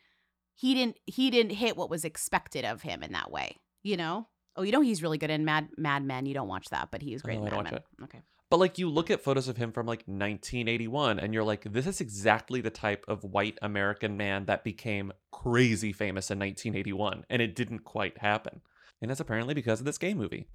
he 0.55 0.75
didn't 0.75 0.97
he 1.07 1.31
didn't 1.31 1.53
hit 1.57 1.77
what 1.77 1.91
was 1.91 2.05
expected 2.05 2.65
of 2.65 2.83
him 2.83 3.03
in 3.03 3.13
that 3.13 3.31
way. 3.31 3.59
You 3.83 3.97
know. 3.97 4.26
Oh, 4.55 4.62
you 4.62 4.72
know 4.72 4.83
he's 4.83 5.03
really 5.03 5.18
good 5.18 5.30
in 5.30 5.45
Mad 5.45 5.68
Mad 5.78 6.05
Men. 6.05 6.26
You 6.26 6.35
don't 6.35 6.49
watch 6.49 6.68
that, 6.70 6.89
but 6.91 7.01
he's 7.03 7.22
great 7.22 7.39
Oh, 7.39 7.43
in 7.43 7.49
I 7.49 7.51
Mad 7.51 7.51
don't 7.51 7.64
watch 7.64 7.72
Men. 7.72 7.80
it. 8.01 8.05
Okay. 8.05 8.18
But 8.51 8.59
like 8.61 8.78
you 8.78 8.91
look 8.91 9.11
at 9.11 9.22
photos 9.22 9.49
of 9.49 9.57
him 9.57 9.72
from 9.72 9.87
like 9.87 10.01
1981 10.07 11.18
and 11.18 11.33
you're 11.33 11.43
like 11.43 11.64
this 11.72 11.87
is 11.87 12.01
exactly 12.03 12.61
the 12.61 12.70
type 12.70 13.05
of 13.09 13.24
white 13.24 13.59
American 13.62 14.16
man 14.18 14.45
that 14.45 14.62
became 14.62 15.11
crazy 15.30 15.93
famous 15.93 16.30
in 16.30 16.39
1981 16.39 17.24
and 17.30 17.41
it 17.41 17.55
didn't 17.55 17.80
quite 17.85 18.18
happen. 18.18 18.61
And 19.01 19.11
that's 19.11 19.20
apparently 19.20 19.55
because 19.55 19.80
of 19.80 19.87
this 19.87 19.97
gay 19.99 20.12
movie. 20.14 20.49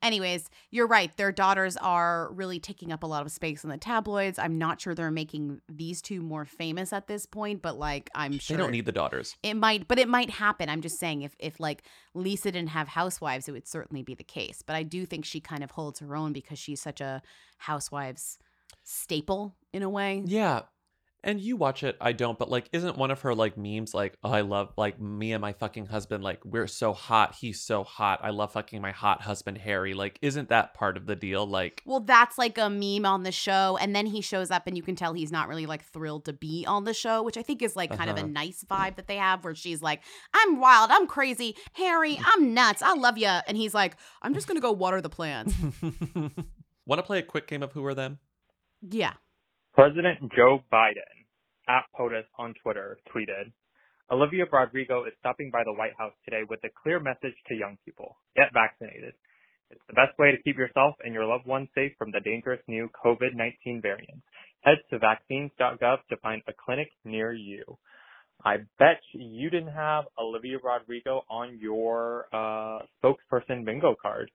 Anyways, 0.00 0.48
you're 0.70 0.86
right. 0.86 1.14
Their 1.16 1.32
daughters 1.32 1.76
are 1.76 2.30
really 2.32 2.60
taking 2.60 2.92
up 2.92 3.02
a 3.02 3.06
lot 3.06 3.26
of 3.26 3.32
space 3.32 3.64
in 3.64 3.70
the 3.70 3.76
tabloids. 3.76 4.38
I'm 4.38 4.56
not 4.56 4.80
sure 4.80 4.94
they're 4.94 5.10
making 5.10 5.60
these 5.68 6.00
two 6.00 6.20
more 6.20 6.44
famous 6.44 6.92
at 6.92 7.08
this 7.08 7.26
point, 7.26 7.62
but 7.62 7.76
like 7.78 8.08
I'm 8.14 8.38
sure 8.38 8.56
They 8.56 8.62
don't 8.62 8.70
need 8.70 8.86
the 8.86 8.92
daughters. 8.92 9.36
it 9.42 9.54
might, 9.54 9.88
but 9.88 9.98
it 9.98 10.08
might 10.08 10.30
happen. 10.30 10.68
I'm 10.68 10.82
just 10.82 11.00
saying 11.00 11.22
if 11.22 11.34
if 11.40 11.58
like 11.58 11.82
Lisa 12.14 12.52
didn't 12.52 12.68
have 12.70 12.88
housewives, 12.88 13.48
it 13.48 13.52
would 13.52 13.66
certainly 13.66 14.02
be 14.02 14.14
the 14.14 14.22
case. 14.24 14.62
But 14.64 14.76
I 14.76 14.84
do 14.84 15.04
think 15.04 15.24
she 15.24 15.40
kind 15.40 15.64
of 15.64 15.72
holds 15.72 15.98
her 15.98 16.14
own 16.14 16.32
because 16.32 16.58
she's 16.60 16.80
such 16.80 17.00
a 17.00 17.20
housewives 17.58 18.38
staple 18.84 19.56
in 19.72 19.82
a 19.82 19.90
way. 19.90 20.22
Yeah. 20.24 20.62
And 21.28 21.38
you 21.40 21.56
watch 21.58 21.82
it, 21.82 21.94
I 22.00 22.12
don't, 22.12 22.38
but 22.38 22.48
like, 22.48 22.70
isn't 22.72 22.96
one 22.96 23.10
of 23.10 23.20
her 23.20 23.34
like 23.34 23.58
memes 23.58 23.92
like, 23.92 24.16
oh, 24.24 24.30
I 24.30 24.40
love 24.40 24.72
like 24.78 24.98
me 24.98 25.32
and 25.32 25.42
my 25.42 25.52
fucking 25.52 25.84
husband, 25.86 26.24
like, 26.24 26.42
we're 26.44 26.66
so 26.66 26.94
hot, 26.94 27.34
he's 27.38 27.60
so 27.60 27.84
hot, 27.84 28.20
I 28.22 28.30
love 28.30 28.52
fucking 28.54 28.80
my 28.80 28.92
hot 28.92 29.20
husband, 29.20 29.58
Harry. 29.58 29.92
Like, 29.92 30.18
isn't 30.22 30.48
that 30.48 30.72
part 30.72 30.96
of 30.96 31.04
the 31.04 31.14
deal? 31.14 31.46
Like, 31.46 31.82
Well, 31.84 32.00
that's 32.00 32.38
like 32.38 32.56
a 32.56 32.70
meme 32.70 33.04
on 33.04 33.24
the 33.24 33.30
show, 33.32 33.76
and 33.78 33.94
then 33.94 34.06
he 34.06 34.22
shows 34.22 34.50
up, 34.50 34.66
and 34.66 34.74
you 34.74 34.82
can 34.82 34.96
tell 34.96 35.12
he's 35.12 35.30
not 35.30 35.48
really 35.48 35.66
like 35.66 35.84
thrilled 35.84 36.24
to 36.24 36.32
be 36.32 36.64
on 36.66 36.84
the 36.84 36.94
show, 36.94 37.22
which 37.22 37.36
I 37.36 37.42
think 37.42 37.60
is 37.60 37.76
like 37.76 37.94
kind 37.94 38.08
of 38.08 38.16
Uh-huh. 38.16 38.24
a 38.26 38.28
nice 38.30 38.64
vibe 38.64 38.96
that 38.96 39.06
they 39.06 39.16
have, 39.16 39.44
where 39.44 39.54
she's 39.54 39.82
like, 39.82 40.00
"I'm 40.32 40.58
wild, 40.58 40.90
I'm 40.90 41.06
crazy, 41.06 41.56
Harry, 41.74 42.18
I'm 42.24 42.54
nuts, 42.54 42.80
I 42.80 42.94
love 42.94 43.18
you," 43.18 43.26
and 43.46 43.54
he's 43.58 43.74
like, 43.74 43.96
"I'm 44.22 44.32
just 44.32 44.48
gonna 44.48 44.60
go 44.60 44.72
water 44.72 45.02
the 45.02 45.10
plants." 45.10 45.54
want 46.86 46.98
to 46.98 47.02
play 47.02 47.18
a 47.18 47.22
quick 47.22 47.46
game 47.46 47.62
of 47.62 47.72
Who 47.72 47.84
Are 47.84 47.94
Them? 47.94 48.18
yeah, 48.80 49.12
President 49.74 50.32
Joe 50.34 50.62
Biden 50.72 50.96
at 50.98 51.17
POTUS 51.96 52.24
on 52.38 52.54
Twitter 52.62 52.98
tweeted, 53.14 53.52
Olivia 54.10 54.44
Rodrigo 54.50 55.04
is 55.04 55.12
stopping 55.18 55.50
by 55.50 55.62
the 55.64 55.72
White 55.72 55.92
House 55.98 56.14
today 56.24 56.42
with 56.48 56.60
a 56.64 56.68
clear 56.82 56.98
message 56.98 57.34
to 57.48 57.54
young 57.54 57.76
people. 57.84 58.16
Get 58.36 58.52
vaccinated. 58.54 59.12
It's 59.70 59.84
the 59.86 59.94
best 59.94 60.18
way 60.18 60.30
to 60.30 60.42
keep 60.42 60.56
yourself 60.56 60.94
and 61.04 61.12
your 61.12 61.26
loved 61.26 61.46
ones 61.46 61.68
safe 61.74 61.92
from 61.98 62.10
the 62.10 62.20
dangerous 62.20 62.60
new 62.68 62.88
COVID-19 63.04 63.82
variants. 63.82 64.24
Head 64.62 64.78
to 64.90 64.98
vaccines.gov 64.98 65.98
to 66.08 66.16
find 66.22 66.42
a 66.48 66.52
clinic 66.52 66.88
near 67.04 67.32
you. 67.32 67.62
I 68.44 68.58
bet 68.78 69.00
you 69.12 69.50
didn't 69.50 69.72
have 69.72 70.04
Olivia 70.18 70.58
Rodrigo 70.62 71.22
on 71.28 71.58
your 71.58 72.26
uh, 72.32 72.78
spokesperson 73.02 73.64
bingo 73.64 73.94
card. 74.00 74.30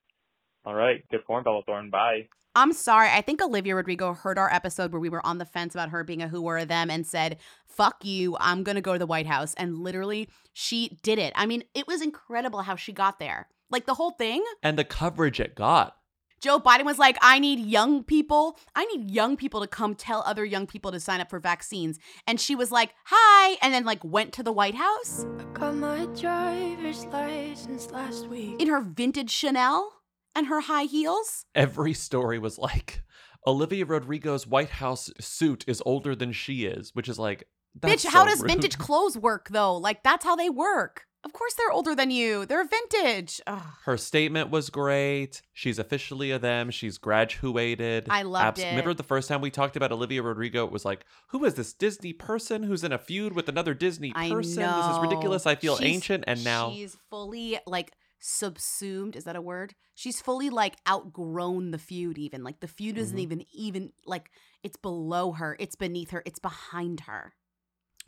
All 0.65 0.73
right. 0.75 1.03
Good 1.09 1.23
form, 1.25 1.43
Bella 1.43 1.61
Thorne. 1.65 1.89
Bye. 1.89 2.27
I'm 2.55 2.71
sorry. 2.71 3.09
I 3.09 3.21
think 3.21 3.41
Olivia 3.41 3.75
Rodrigo 3.75 4.13
heard 4.13 4.37
our 4.37 4.53
episode 4.53 4.91
where 4.91 4.99
we 4.99 5.09
were 5.09 5.25
on 5.25 5.39
the 5.39 5.45
fence 5.45 5.73
about 5.73 5.89
her 5.89 6.03
being 6.03 6.21
a 6.21 6.27
who 6.27 6.43
or 6.43 6.57
a 6.59 6.65
them 6.65 6.91
and 6.91 7.05
said, 7.05 7.37
fuck 7.65 8.05
you, 8.05 8.37
I'm 8.39 8.63
going 8.63 8.75
to 8.75 8.81
go 8.81 8.93
to 8.93 8.99
the 8.99 9.07
White 9.07 9.25
House. 9.25 9.55
And 9.55 9.79
literally, 9.79 10.29
she 10.53 10.99
did 11.01 11.17
it. 11.17 11.33
I 11.35 11.47
mean, 11.47 11.63
it 11.73 11.87
was 11.87 12.01
incredible 12.01 12.61
how 12.61 12.75
she 12.75 12.93
got 12.93 13.17
there. 13.17 13.47
Like 13.71 13.87
the 13.87 13.95
whole 13.95 14.11
thing. 14.11 14.43
And 14.61 14.77
the 14.77 14.83
coverage 14.83 15.39
it 15.39 15.55
got. 15.55 15.95
Joe 16.41 16.59
Biden 16.59 16.83
was 16.83 16.99
like, 16.99 17.17
I 17.21 17.39
need 17.39 17.59
young 17.59 18.03
people. 18.03 18.59
I 18.75 18.85
need 18.85 19.09
young 19.09 19.37
people 19.37 19.61
to 19.61 19.67
come 19.67 19.95
tell 19.95 20.21
other 20.25 20.43
young 20.45 20.67
people 20.67 20.91
to 20.91 20.99
sign 20.99 21.21
up 21.21 21.29
for 21.29 21.39
vaccines. 21.39 21.97
And 22.27 22.39
she 22.39 22.53
was 22.53 22.69
like, 22.69 22.93
hi. 23.05 23.57
And 23.61 23.73
then, 23.73 23.85
like, 23.85 24.03
went 24.03 24.33
to 24.33 24.43
the 24.43 24.51
White 24.51 24.75
House 24.75 25.25
Got 25.53 25.75
my 25.75 26.05
driver's 26.07 27.05
license 27.05 27.89
last 27.91 28.27
week. 28.27 28.61
in 28.61 28.67
her 28.67 28.81
vintage 28.81 29.31
Chanel 29.31 29.89
and 30.35 30.47
her 30.47 30.61
high 30.61 30.83
heels. 30.83 31.45
Every 31.55 31.93
story 31.93 32.39
was 32.39 32.57
like, 32.57 33.03
Olivia 33.45 33.85
Rodrigo's 33.85 34.47
White 34.47 34.69
House 34.69 35.09
suit 35.19 35.63
is 35.67 35.81
older 35.85 36.15
than 36.15 36.31
she 36.31 36.65
is, 36.65 36.95
which 36.95 37.09
is 37.09 37.19
like, 37.19 37.43
that's 37.79 38.05
Bitch, 38.05 38.09
how 38.09 38.23
does 38.25 38.39
rude. 38.41 38.51
vintage 38.51 38.77
clothes 38.77 39.17
work, 39.17 39.49
though? 39.49 39.75
Like, 39.77 40.03
that's 40.03 40.23
how 40.23 40.35
they 40.35 40.49
work. 40.49 41.05
Of 41.25 41.31
course, 41.31 41.53
they're 41.53 41.71
older 41.71 41.95
than 41.95 42.11
you. 42.11 42.45
They're 42.45 42.65
vintage. 42.65 43.39
Ugh. 43.47 43.61
Her 43.85 43.95
statement 43.97 44.49
was 44.51 44.69
great. 44.69 45.41
She's 45.53 45.79
officially 45.79 46.31
a 46.31 46.37
them. 46.37 46.69
She's 46.69 46.97
graduated. 46.97 48.07
I 48.09 48.23
loved 48.23 48.59
it. 48.59 48.65
Remember 48.69 48.93
the 48.93 49.03
first 49.03 49.29
time 49.29 49.39
we 49.41 49.49
talked 49.49 49.75
about 49.75 49.91
Olivia 49.91 50.21
Rodrigo? 50.21 50.65
It 50.65 50.71
was 50.71 50.83
like, 50.85 51.05
who 51.29 51.45
is 51.45 51.53
this 51.55 51.73
Disney 51.73 52.11
person 52.13 52.63
who's 52.63 52.83
in 52.83 52.91
a 52.91 52.97
feud 52.97 53.33
with 53.33 53.47
another 53.49 53.73
Disney 53.73 54.11
person? 54.11 54.63
This 54.63 54.85
is 54.87 54.99
ridiculous. 55.01 55.45
I 55.45 55.55
feel 55.55 55.77
She's- 55.77 55.93
ancient. 55.95 56.25
And 56.27 56.43
now 56.43 56.71
she's 56.71 56.97
fully 57.09 57.57
like 57.65 57.93
subsumed. 58.23 59.15
Is 59.15 59.25
that 59.25 59.35
a 59.35 59.41
word? 59.41 59.75
She's 59.95 60.21
fully 60.21 60.49
like 60.49 60.77
outgrown 60.87 61.71
the 61.71 61.77
feud. 61.77 62.17
Even 62.17 62.43
like 62.43 62.59
the 62.61 62.67
feud 62.67 62.97
isn't 62.97 63.17
Mhm. 63.17 63.21
even 63.21 63.45
even 63.51 63.93
like 64.05 64.31
it's 64.63 64.77
below 64.77 65.33
her. 65.33 65.55
It's 65.59 65.75
beneath 65.75 66.11
her. 66.11 66.23
It's 66.25 66.39
behind 66.39 67.01
her. 67.01 67.33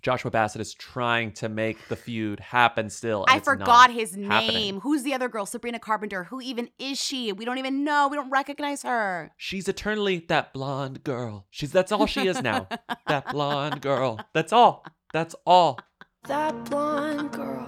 Joshua 0.01 0.29
Bassett 0.29 0.61
is 0.61 0.73
trying 0.73 1.31
to 1.33 1.49
make 1.49 1.87
the 1.87 1.95
feud 1.95 2.39
happen 2.39 2.89
still. 2.89 3.25
and 3.27 3.37
I 3.37 3.43
forgot 3.43 3.91
his 3.91 4.15
name. 4.15 4.29
happening. 4.29 4.79
Who's 4.81 5.01
the 5.03 5.13
other 5.15 5.27
girl? 5.27 5.45
Sabrina 5.47 5.79
Carpenter. 5.79 6.25
Who 6.25 6.39
even 6.41 6.69
is 6.77 7.01
she? 7.01 7.31
We 7.33 7.43
don't 7.43 7.57
even 7.57 7.83
know. 7.83 8.07
We 8.07 8.15
don't 8.15 8.29
recognize 8.29 8.83
her. 8.83 9.31
She's 9.37 9.67
eternally 9.67 10.19
that 10.29 10.53
blonde 10.53 11.03
girl. 11.03 11.47
She's 11.49 11.71
that's 11.71 11.91
all 11.91 12.05
she 12.05 12.27
is 12.27 12.41
now. 12.41 12.67
that 13.07 13.31
blonde 13.31 13.81
girl. 13.81 14.19
That's 14.33 14.53
all. 14.53 14.85
That's 15.11 15.35
all. 15.45 15.79
That 16.27 16.65
blonde 16.69 17.31
girl. 17.31 17.67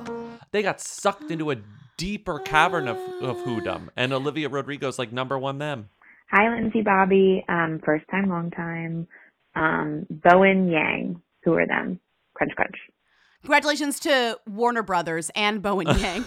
They 0.52 0.62
got 0.62 0.80
sucked 0.80 1.32
into 1.32 1.50
a 1.52 1.56
deeper 1.98 2.40
cavern 2.40 2.88
of, 2.88 2.98
of 3.22 3.38
whodom, 3.38 3.90
and 3.96 4.14
Olivia 4.14 4.50
Rodrigo's 4.50 5.00
like 5.00 5.12
number 5.12 5.38
one 5.38 5.58
them. 5.58 5.90
Hi, 6.32 6.50
Lindsay 6.54 6.82
Bobby. 6.82 7.44
Um, 7.48 7.80
first 7.86 8.06
time, 8.12 8.30
long 8.30 8.52
time. 8.52 9.08
Um, 9.56 10.06
Bowen 10.10 10.70
Yang. 10.70 11.22
Who 11.44 11.54
are 11.54 11.66
them? 11.66 12.00
Crunch, 12.36 12.54
crunch. 12.56 12.76
Congratulations 13.42 14.00
to 14.02 14.38
Warner 14.46 14.84
Brothers 14.84 15.32
and 15.36 15.62
Bowen 15.62 15.88
Yang. 16.00 16.26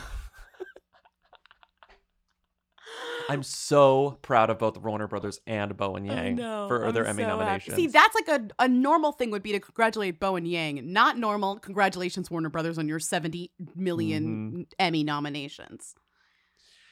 I'm 3.31 3.45
so 3.45 4.19
proud 4.23 4.51
of 4.51 4.59
both 4.59 4.77
Warner 4.77 5.07
Brothers 5.07 5.41
and 5.47 5.77
Bowen 5.77 6.11
I 6.11 6.15
Yang 6.15 6.37
for 6.39 6.87
I'm 6.87 6.95
their 6.95 7.07
Emmy 7.07 7.23
so 7.23 7.29
happy. 7.29 7.39
nominations. 7.39 7.77
See, 7.77 7.87
that's 7.87 8.15
like 8.15 8.29
a, 8.29 8.49
a 8.65 8.67
normal 8.67 9.13
thing 9.13 9.31
would 9.31 9.43
be 9.43 9.53
to 9.53 9.61
congratulate 9.61 10.19
Bowen 10.19 10.47
Yang. 10.47 10.93
Not 10.93 11.17
normal. 11.17 11.61
Congratulations, 11.61 12.29
Warner 12.29 12.49
Brothers, 12.49 12.77
on 12.77 12.89
your 12.89 12.99
70 12.99 13.53
million 13.77 14.25
mm-hmm. 14.25 14.63
Emmy 14.81 15.05
nominations. 15.05 15.95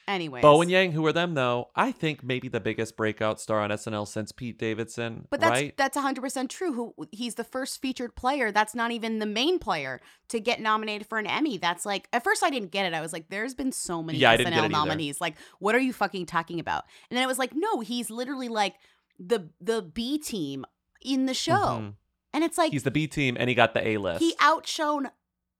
Anyways. 0.09 0.41
Bowen 0.41 0.69
Yang, 0.69 0.93
who 0.93 1.05
are 1.05 1.13
them 1.13 1.35
though? 1.35 1.69
I 1.75 1.91
think 1.91 2.23
maybe 2.23 2.47
the 2.47 2.59
biggest 2.59 2.97
breakout 2.97 3.39
star 3.39 3.59
on 3.59 3.69
SNL 3.69 4.07
since 4.07 4.31
Pete 4.31 4.57
Davidson. 4.57 5.27
But 5.29 5.39
that's 5.39 5.51
right? 5.51 5.77
that's 5.77 5.95
100% 5.95 6.49
true. 6.49 6.73
Who 6.73 6.95
he's 7.11 7.35
the 7.35 7.43
first 7.43 7.79
featured 7.81 8.15
player. 8.15 8.51
That's 8.51 8.73
not 8.73 8.91
even 8.91 9.19
the 9.19 9.25
main 9.27 9.59
player 9.59 10.01
to 10.29 10.39
get 10.39 10.59
nominated 10.59 11.07
for 11.07 11.19
an 11.19 11.27
Emmy. 11.27 11.57
That's 11.57 11.85
like 11.85 12.07
at 12.11 12.23
first 12.23 12.41
I 12.43 12.49
didn't 12.49 12.71
get 12.71 12.85
it. 12.87 12.93
I 12.95 13.01
was 13.01 13.13
like 13.13 13.29
there's 13.29 13.53
been 13.53 13.71
so 13.71 14.01
many 14.01 14.17
Yeah, 14.17 14.31
I 14.31 14.37
didn't 14.37 14.53
get 14.53 14.59
SNL 14.59 14.63
it 14.63 14.65
either. 14.65 14.71
nominees. 14.71 15.21
Like 15.21 15.35
what 15.59 15.75
are 15.75 15.79
you 15.79 15.93
fucking 15.93 16.25
talking 16.25 16.59
about? 16.59 16.85
And 17.11 17.15
then 17.17 17.23
it 17.23 17.27
was 17.27 17.37
like 17.37 17.51
no, 17.55 17.79
he's 17.81 18.09
literally 18.09 18.49
like 18.49 18.75
the 19.19 19.49
the 19.61 19.81
B 19.83 20.17
team 20.17 20.65
in 21.03 21.27
the 21.27 21.33
show. 21.35 21.53
Mhm. 21.53 21.93
And 22.33 22.43
it's 22.43 22.57
like 22.57 22.71
He's 22.71 22.83
the 22.83 22.91
B 22.91 23.07
team, 23.07 23.37
and 23.39 23.49
he 23.49 23.55
got 23.55 23.73
the 23.73 23.87
A 23.87 23.97
list. 23.97 24.21
he 24.21 24.33
outshone 24.39 25.09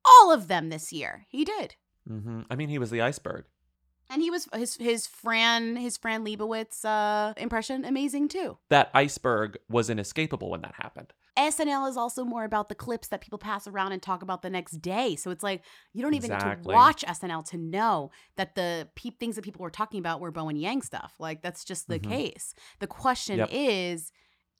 all 0.05 0.31
of 0.31 0.47
them 0.47 0.69
this 0.69 0.91
year. 0.91 1.25
He 1.29 1.45
did. 1.45 1.75
hmm 2.07 2.41
I 2.49 2.55
mean, 2.55 2.69
he 2.69 2.77
was 2.79 2.89
the 2.89 3.01
iceberg. 3.01 3.45
And 4.09 4.21
he 4.21 4.31
was 4.31 4.47
his 4.53 4.75
his 4.77 5.05
Fran 5.07 5.75
his 5.75 5.97
Fran 5.97 6.25
Lebowitz 6.25 6.83
uh 6.83 7.33
impression 7.37 7.85
amazing 7.85 8.27
too. 8.29 8.57
That 8.69 8.89
iceberg 8.93 9.57
was 9.69 9.89
inescapable 9.89 10.49
when 10.49 10.61
that 10.61 10.75
happened. 10.75 11.13
SNL 11.37 11.87
is 11.89 11.95
also 11.95 12.25
more 12.25 12.43
about 12.43 12.67
the 12.67 12.75
clips 12.75 13.07
that 13.09 13.21
people 13.21 13.39
pass 13.39 13.65
around 13.65 13.93
and 13.93 14.01
talk 14.01 14.21
about 14.21 14.41
the 14.41 14.49
next 14.49 14.81
day. 14.81 15.15
So 15.15 15.31
it's 15.31 15.43
like 15.43 15.61
you 15.93 16.01
don't 16.01 16.13
even 16.15 16.31
need 16.31 16.39
to 16.39 16.57
watch 16.65 17.05
SNL 17.05 17.47
to 17.51 17.57
know 17.57 18.11
that 18.35 18.55
the 18.55 18.89
pe- 18.95 19.11
things 19.11 19.35
that 19.37 19.43
people 19.45 19.61
were 19.61 19.69
talking 19.69 19.99
about 19.99 20.19
were 20.19 20.31
Bowen 20.31 20.57
Yang 20.57 20.81
stuff. 20.81 21.13
Like 21.19 21.41
that's 21.41 21.63
just 21.63 21.87
the 21.87 21.99
Mhm. 21.99 22.09
case. 22.09 22.55
The 22.79 22.87
question 22.87 23.37
Yep. 23.39 23.49
is 23.51 24.11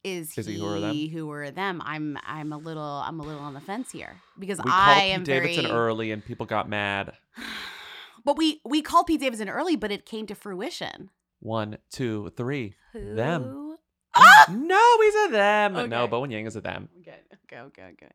is, 0.05 0.37
Is 0.37 0.45
he 0.45 0.53
he 0.53 0.59
who 0.59 0.65
or 0.65 0.79
them? 0.79 1.07
who 1.09 1.29
or 1.29 1.51
them? 1.51 1.81
I'm 1.83 2.17
I'm 2.23 2.53
a 2.53 2.57
little 2.57 3.03
I'm 3.05 3.19
a 3.19 3.23
little 3.23 3.41
on 3.41 3.53
the 3.53 3.59
fence 3.59 3.91
here 3.91 4.15
because 4.39 4.59
We 4.63 4.71
I 4.71 4.85
called 4.85 5.03
am 5.03 5.19
Pete 5.21 5.25
Davidson 5.25 5.65
very 5.65 5.75
early, 5.77 6.11
and 6.11 6.23
people 6.23 6.45
got 6.45 6.69
mad. 6.69 7.17
But 8.29 8.37
we 8.37 8.61
we 8.63 8.83
called 8.83 9.07
Pete 9.07 9.21
Davidson 9.21 9.49
early, 9.49 9.75
but 9.75 9.91
it 9.91 10.05
came 10.05 10.27
to 10.27 10.35
fruition. 10.35 11.09
One, 11.39 11.79
two, 11.89 12.31
three. 12.37 12.75
Them. 12.93 13.41
Who? 13.41 13.77
No, 14.51 14.97
he's 15.01 15.15
a 15.15 15.31
them. 15.31 15.73
No, 15.73 16.03
Okay. 16.03 16.07
Bowen 16.11 16.29
Yang 16.29 16.45
is 16.45 16.55
a 16.55 16.61
them. 16.61 16.89
Okay, 16.99 17.17
okay, 17.45 17.59
okay, 17.61 17.89
okay. 17.93 18.11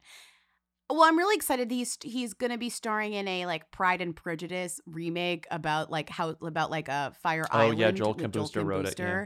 Well, 0.88 1.02
I'm 1.02 1.18
really 1.18 1.34
excited. 1.34 1.68
He's 1.68 1.98
he's 2.00 2.32
gonna 2.32 2.58
be 2.58 2.70
starring 2.70 3.14
in 3.14 3.26
a 3.26 3.46
like 3.46 3.72
Pride 3.72 4.00
and 4.00 4.14
Prejudice 4.14 4.80
remake 4.86 5.48
about 5.50 5.90
like 5.90 6.10
how 6.10 6.36
about 6.40 6.70
like 6.70 6.86
a 6.88 7.12
Fire 7.20 7.46
Oh, 7.50 7.58
Island. 7.58 7.74
Oh 7.74 7.80
yeah, 7.80 7.90
Joel 7.90 8.14
Kim 8.14 8.30
Booster 8.30 8.62
wrote 8.62 8.86
it, 8.86 8.96
yeah. 8.96 9.24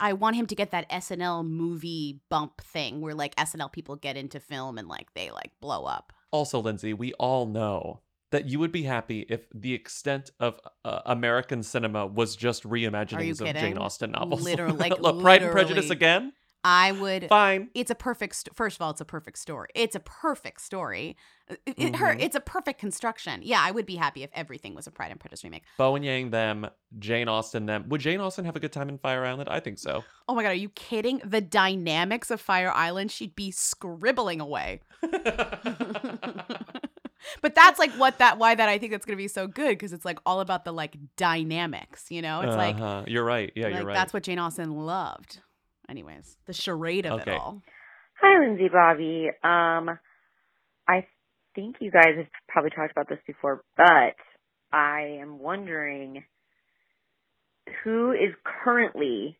I 0.00 0.14
want 0.14 0.34
him 0.34 0.46
to 0.46 0.56
get 0.56 0.72
that 0.72 0.90
SNL 0.90 1.46
movie 1.48 2.22
bump 2.28 2.60
thing 2.60 3.00
where 3.00 3.14
like 3.14 3.36
SNL 3.36 3.70
people 3.70 3.94
get 3.94 4.16
into 4.16 4.40
film 4.40 4.78
and 4.78 4.88
like 4.88 5.14
they 5.14 5.30
like 5.30 5.52
blow 5.60 5.84
up. 5.84 6.12
Also, 6.32 6.58
Lindsay, 6.58 6.92
we 6.92 7.12
all 7.20 7.46
know 7.46 8.00
that 8.34 8.46
you 8.46 8.58
would 8.58 8.72
be 8.72 8.82
happy 8.82 9.24
if 9.28 9.46
the 9.54 9.72
extent 9.74 10.30
of 10.40 10.58
uh, 10.84 11.00
American 11.06 11.62
cinema 11.62 12.04
was 12.04 12.34
just 12.34 12.64
reimaginings 12.64 13.40
of 13.40 13.54
Jane? 13.54 13.78
Austen 13.78 14.10
novels. 14.10 14.42
Literally, 14.42 14.76
like, 14.90 14.98
Look, 15.00 15.20
Pride 15.20 15.42
and 15.44 15.52
Prejudice 15.52 15.88
again. 15.90 16.32
I 16.66 16.92
would 16.92 17.28
Fine. 17.28 17.68
It's 17.74 17.90
a 17.90 17.94
perfect. 17.94 18.34
St- 18.36 18.56
First 18.56 18.76
of 18.78 18.82
all, 18.82 18.90
it's 18.90 19.00
a 19.02 19.04
perfect 19.04 19.38
story. 19.38 19.68
It's 19.74 19.94
a 19.94 20.00
perfect 20.00 20.62
story. 20.62 21.16
It, 21.46 21.60
it- 21.76 21.96
her. 21.96 22.14
Mhm. 22.14 22.22
It's 22.22 22.34
a 22.34 22.40
perfect 22.40 22.80
construction. 22.80 23.40
Yeah, 23.44 23.60
I 23.62 23.70
would 23.70 23.84
be 23.86 23.96
happy 23.96 24.22
if 24.22 24.30
everything 24.32 24.74
was 24.74 24.86
a 24.86 24.90
Pride 24.90 25.10
and 25.10 25.20
Prejudice 25.20 25.44
remake. 25.44 25.62
Bowen 25.76 26.02
Yang 26.02 26.30
them, 26.30 26.66
Jane 26.98 27.28
Austen 27.28 27.66
them. 27.66 27.84
Would 27.90 28.00
Jane 28.00 28.18
Austen 28.18 28.46
have 28.46 28.56
a 28.56 28.60
good 28.60 28.72
time 28.72 28.88
in 28.88 28.96
Fire 28.98 29.24
Island? 29.26 29.48
I 29.50 29.60
think 29.60 29.78
so. 29.78 30.02
Oh 30.26 30.34
my 30.34 30.42
god, 30.42 30.48
are 30.48 30.54
you 30.54 30.70
kidding? 30.70 31.20
The 31.22 31.42
dynamics 31.42 32.30
of 32.30 32.40
Fire 32.40 32.72
Island, 32.72 33.12
she'd 33.12 33.36
be 33.36 33.50
scribbling 33.52 34.40
away. 34.40 34.80
but 37.42 37.54
that's 37.54 37.78
like 37.78 37.92
what 37.92 38.18
that 38.18 38.38
why 38.38 38.54
that 38.54 38.68
I 38.68 38.78
think 38.78 38.92
that's 38.92 39.04
gonna 39.06 39.16
be 39.16 39.28
so 39.28 39.46
good 39.46 39.70
because 39.70 39.92
it's 39.92 40.04
like 40.04 40.18
all 40.26 40.40
about 40.40 40.64
the 40.64 40.72
like 40.72 40.96
dynamics, 41.16 42.06
you 42.10 42.22
know? 42.22 42.40
It's 42.40 42.56
like, 42.56 42.76
Uh-huh. 42.76 43.04
you're 43.06 43.24
right. 43.24 43.52
Yeah, 43.54 43.66
like 43.66 43.74
you're 43.76 43.84
right. 43.84 43.94
that's 43.94 44.12
what 44.12 44.22
Jane 44.22 44.38
Austen 44.38 44.70
loved. 44.74 45.40
Anyways, 45.88 46.36
the 46.46 46.52
charade 46.52 47.06
of 47.06 47.20
Okay. 47.20 47.32
it 47.32 47.38
all. 47.38 47.62
Hi, 48.20 48.38
Lindsay 48.40 48.68
Bobby. 48.72 49.28
Um, 49.42 49.98
I 50.88 51.06
think 51.54 51.76
you 51.80 51.90
guys 51.90 52.16
have 52.16 52.26
probably 52.48 52.70
talked 52.70 52.90
about 52.92 53.08
this 53.08 53.18
before, 53.26 53.62
but 53.76 54.14
I 54.72 55.18
am 55.20 55.38
wondering 55.38 56.24
who 57.82 58.12
is 58.12 58.34
currently 58.64 59.38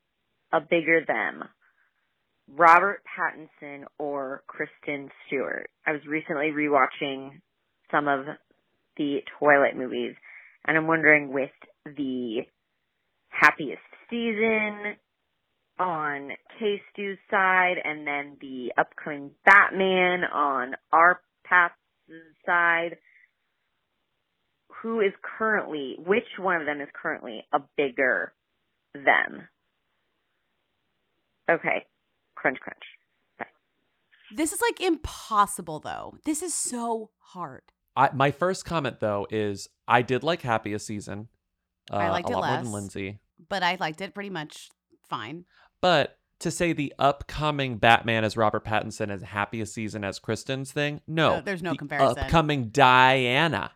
a 0.53 0.61
bigger 0.61 1.05
them, 1.07 1.45
Robert 2.49 3.03
Pattinson 3.05 3.85
or 3.99 4.43
Kristen 4.47 5.11
Stewart. 5.27 5.71
I 5.87 5.93
was 5.93 6.01
recently 6.07 6.51
rewatching 6.53 7.41
some 7.95 8.09
of 8.09 8.27
the 8.97 9.19
Twilight 9.39 9.77
movies, 9.77 10.15
and 10.67 10.77
I'm 10.77 10.87
wondering 10.87 11.33
with 11.33 11.51
the 11.85 12.41
happiest 13.29 13.83
season 14.11 14.97
on 15.79 16.31
K 16.59 16.81
side, 17.31 17.77
and 17.85 18.07
then 18.07 18.37
the 18.41 18.73
upcoming 18.79 19.31
Batman 19.45 20.25
on 20.25 20.75
our 20.93 21.21
Pat's 21.45 21.75
side. 22.47 22.97
who 24.83 25.01
is 25.01 25.13
currently, 25.39 25.97
which 26.05 26.25
one 26.39 26.61
of 26.61 26.67
them 26.67 26.81
is 26.81 26.89
currently 27.01 27.43
a 27.53 27.61
bigger 27.77 28.35
them? 28.95 29.49
Okay. 31.51 31.87
Crunch, 32.35 32.59
crunch. 32.61 32.83
Bye. 33.39 33.47
This 34.35 34.53
is 34.53 34.61
like 34.61 34.81
impossible 34.81 35.81
though. 35.81 36.19
This 36.25 36.43
is 36.43 36.53
so 36.55 37.11
hard. 37.19 37.63
I, 37.97 38.11
my 38.13 38.31
first 38.31 38.65
comment 38.65 39.01
though 39.01 39.27
is 39.31 39.69
I 39.87 40.03
did 40.03 40.23
like 40.23 40.43
Happiest 40.43 40.87
Season. 40.87 41.29
Uh, 41.93 41.97
I 41.97 42.11
liked 42.11 42.29
a 42.29 42.33
it 42.33 42.37
lot 42.37 42.43
more 42.45 42.51
less. 42.57 42.63
than 42.65 42.73
Lindsay. 42.73 43.19
But 43.49 43.63
I 43.63 43.77
liked 43.79 44.01
it 44.01 44.15
pretty 44.15 44.31
much 44.31 44.71
fine. 45.09 45.45
But 45.81 46.19
to 46.41 46.51
say 46.51 46.73
the 46.73 46.93
upcoming 46.99 47.77
Batman 47.77 48.25
as 48.25 48.37
Robert 48.37 48.65
Pattinson 48.65 49.11
as 49.11 49.23
Happiest 49.23 49.75
Season 49.75 50.03
as 50.05 50.19
Kristen's 50.19 50.73
thing, 50.73 51.01
no. 51.07 51.37
No, 51.37 51.41
there's 51.43 51.63
no 51.63 51.73
The 51.73 51.79
comparison. 51.79 52.19
Upcoming 52.25 52.69
Diana 52.69 53.71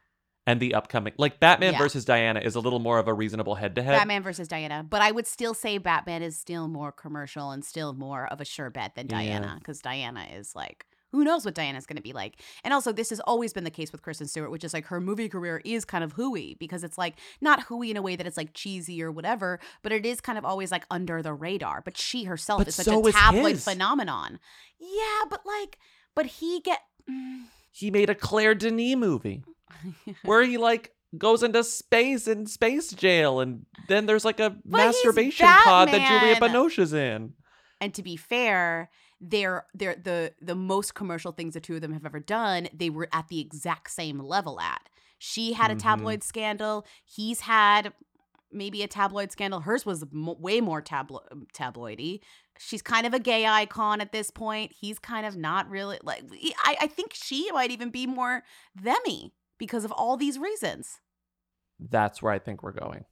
and 0.47 0.59
the 0.61 0.75
upcoming 0.75 1.13
like 1.19 1.39
Batman 1.41 1.75
Yeah. 1.75 1.79
versus 1.79 2.05
Diana 2.07 2.41
is 2.41 2.55
a 2.55 2.61
little 2.61 2.79
more 2.79 2.99
of 2.99 3.07
a 3.07 3.13
reasonable 3.15 3.55
head 3.55 3.77
to 3.77 3.83
head. 3.83 3.99
Batman 3.99 4.23
versus 4.23 4.49
Diana. 4.49 4.85
But 4.89 5.03
I 5.03 5.13
would 5.13 5.27
still 5.27 5.53
say 5.55 5.77
Batman 5.79 6.23
is 6.23 6.37
still 6.37 6.67
more 6.69 6.91
commercial 6.91 7.51
and 7.51 7.63
still 7.65 7.93
more 7.93 8.27
of 8.27 8.41
a 8.41 8.45
sure 8.47 8.71
bet 8.71 8.95
than 8.95 9.07
Diana 9.07 9.57
because 9.59 9.81
Diana 9.81 10.27
is 10.33 10.57
like, 10.57 10.87
who 11.13 11.25
knows 11.25 11.45
what 11.45 11.55
Diana's 11.55 11.87
going 11.87 11.97
to 11.97 12.03
be 12.03 12.13
like. 12.13 12.41
And 12.65 12.75
also, 12.75 12.93
this 12.93 13.11
has 13.11 13.21
always 13.21 13.53
been 13.53 13.65
the 13.65 13.71
case 13.71 13.93
with 13.93 14.03
Kristen 14.03 14.27
Stewart, 14.27 14.51
which 14.51 14.65
is 14.65 14.73
like 14.75 14.87
her 14.87 15.01
movie 15.01 15.29
career 15.29 15.61
is 15.65 15.85
kind 15.85 16.05
of 16.05 16.13
hooey 16.13 16.57
because 16.59 16.85
it's 16.85 16.99
like 16.99 17.15
not 17.41 17.63
hooey 17.65 17.91
in 17.91 17.97
a 17.97 18.03
way 18.03 18.17
that 18.17 18.27
it's 18.27 18.37
like 18.37 18.53
cheesy 18.55 19.03
or 19.03 19.11
whatever, 19.11 19.59
but 19.83 19.93
it 19.93 20.05
is 20.05 20.21
kind 20.21 20.39
of 20.39 20.45
always 20.45 20.71
like 20.71 20.85
under 20.91 21.23
the 21.23 21.33
radar. 21.33 21.81
But 21.85 21.97
she 21.97 22.25
herself 22.25 22.61
But 22.61 22.69
is 22.69 22.75
such 22.75 22.87
so 22.87 23.07
a 23.07 23.13
tabloid 23.13 23.59
phenomenon. 23.61 24.39
Yeah, 24.79 25.25
but 25.31 25.41
like, 25.47 25.79
but 26.15 26.27
he 26.27 26.61
get. 26.61 26.81
mm, 27.11 27.45
He 27.73 27.91
made 27.91 28.11
a 28.11 28.15
Claire 28.15 28.55
Denis 28.55 28.97
movie 28.97 29.45
where 30.25 30.43
he 30.43 30.59
like 30.59 30.93
goes 31.17 31.43
into 31.43 31.65
space 31.65 32.29
in 32.29 32.47
space 32.47 32.93
jail 32.93 33.41
and 33.41 33.65
then 33.89 34.05
there's 34.05 34.25
like 34.27 34.41
a 34.41 34.51
But 34.51 34.79
masturbation 34.79 35.47
pod 35.47 35.89
that 35.89 36.07
Julia 36.07 36.35
Batman. 36.35 36.51
Binoche's 36.51 36.93
in. 36.93 37.33
And 37.81 37.95
to 37.95 38.03
be 38.03 38.17
fair, 38.17 38.91
they're 39.21 39.67
they're 39.75 39.97
the 39.97 40.33
the 40.41 40.55
most 40.55 40.95
commercial 40.95 41.33
things 41.33 41.55
the 41.55 41.61
two 41.61 41.75
of 41.75 41.81
them 41.81 41.93
have 41.93 42.07
ever 42.07 42.21
done. 42.21 42.69
They 42.73 42.91
were 42.91 43.09
at 43.13 43.29
the 43.29 43.41
exact 43.41 43.91
same 43.91 44.19
level 44.21 44.61
at. 44.61 44.89
She 45.19 45.55
had 45.55 45.71
a 45.71 45.75
Mhm. 45.75 45.81
tabloid 45.83 46.23
scandal. 46.23 46.87
He's 47.05 47.41
had 47.41 47.93
maybe 48.53 48.83
a 48.83 48.89
tabloid 48.89 49.33
scandal. 49.33 49.61
Hers 49.61 49.85
was 49.85 50.05
mo- 50.13 50.37
way 50.39 50.61
more 50.61 50.81
tablo- 50.81 51.27
tabloidy. 51.53 52.21
She's 52.59 52.81
kind 52.83 53.07
of 53.07 53.13
a 53.13 53.19
gay 53.19 53.47
icon 53.47 54.01
at 54.01 54.13
this 54.13 54.31
point. 54.31 54.73
He's 54.73 54.99
kind 54.99 55.27
of 55.27 55.37
not 55.37 55.69
really 55.69 55.99
like. 56.03 56.25
I, 56.65 56.77
I 56.83 56.87
think 56.87 57.13
she 57.15 57.51
might 57.53 57.71
even 57.71 57.91
be 57.91 58.07
more 58.07 58.45
themy 58.81 59.33
because 59.59 59.85
of 59.85 59.93
all 59.93 60.17
these 60.17 60.39
reasons. 60.39 61.01
That's 61.81 62.23
where 62.23 62.33
I 62.33 62.39
think 62.39 62.63
we're 62.63 62.73
going. 62.73 63.05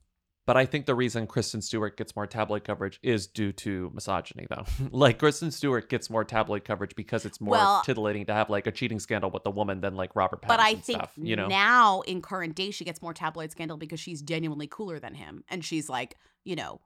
But 0.47 0.57
I 0.57 0.64
think 0.64 0.86
the 0.86 0.94
reason 0.94 1.26
Kristen 1.26 1.61
Stewart 1.61 1.97
gets 1.97 2.14
more 2.14 2.26
tabloid 2.26 2.62
coverage 2.62 3.01
is 3.03 3.26
due 3.26 3.53
to 3.53 3.90
misogyny, 3.92 4.47
though. 4.49 4.64
like 4.92 5.18
Kristen 5.18 5.51
Stewart 5.51 5.88
gets 5.88 6.09
more 6.09 6.24
tabloid 6.24 6.64
coverage 6.64 6.94
because 6.94 7.24
it's 7.24 7.40
more 7.40 7.53
Well- 7.53 7.82
titillating 7.84 8.26
to 8.26 8.32
have 8.32 8.49
like 8.49 8.66
a 8.66 8.72
cheating 8.72 9.01
scandal 9.01 9.30
with 9.30 9.44
a 9.44 9.51
woman 9.51 9.80
than 9.80 9.97
like 9.97 10.14
Robert 10.14 10.42
Pattinson 10.42 10.49
But 10.49 10.61
I 10.61 10.74
think 10.76 10.99
stuff. 11.01 11.12
You 11.16 11.34
know, 11.36 11.49
now 11.49 12.03
in 12.03 12.22
current 12.22 12.55
day 12.55 12.70
she 12.70 12.84
gets 12.84 13.03
more 13.03 13.12
tabloid 13.12 13.51
scandal 13.51 13.76
because 13.76 13.99
she's 13.99 14.22
genuinely 14.22 14.68
cooler 14.68 14.99
than 15.01 15.14
him, 15.14 15.42
and 15.49 15.64
she's 15.64 15.88
like, 15.88 16.16
you 16.44 16.55
know, 16.55 16.80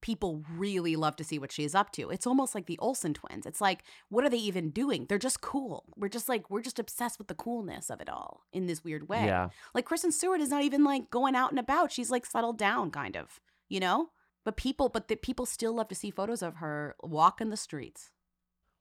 people 0.00 0.42
really 0.56 0.96
love 0.96 1.16
to 1.16 1.24
see 1.24 1.38
what 1.38 1.52
she's 1.52 1.74
up 1.74 1.92
to. 1.92 2.10
It's 2.10 2.26
almost 2.26 2.54
like 2.54 2.66
the 2.66 2.78
Olsen 2.78 3.14
twins. 3.14 3.46
It's 3.46 3.60
like, 3.60 3.84
what 4.08 4.24
are 4.24 4.30
they 4.30 4.38
even 4.38 4.70
doing? 4.70 5.06
They're 5.08 5.18
just 5.18 5.40
cool. 5.40 5.84
We're 5.96 6.08
just 6.08 6.28
like 6.28 6.50
we're 6.50 6.62
just 6.62 6.78
obsessed 6.78 7.18
with 7.18 7.28
the 7.28 7.34
coolness 7.34 7.90
of 7.90 8.00
it 8.00 8.08
all 8.08 8.42
in 8.52 8.66
this 8.66 8.82
weird 8.84 9.08
way. 9.08 9.26
Yeah. 9.26 9.48
Like 9.74 9.84
Kristen 9.84 10.12
Stewart 10.12 10.40
is 10.40 10.50
not 10.50 10.62
even 10.62 10.84
like 10.84 11.10
going 11.10 11.34
out 11.36 11.50
and 11.50 11.58
about. 11.58 11.92
She's 11.92 12.10
like 12.10 12.24
settled 12.26 12.58
down, 12.58 12.90
kind 12.90 13.16
of, 13.16 13.40
you 13.68 13.80
know. 13.80 14.10
But 14.44 14.56
people, 14.56 14.88
but 14.88 15.08
the 15.08 15.16
people 15.16 15.44
still 15.44 15.74
love 15.74 15.88
to 15.88 15.94
see 15.94 16.10
photos 16.10 16.42
of 16.42 16.56
her 16.56 16.96
walking 17.02 17.50
the 17.50 17.56
streets. 17.58 18.10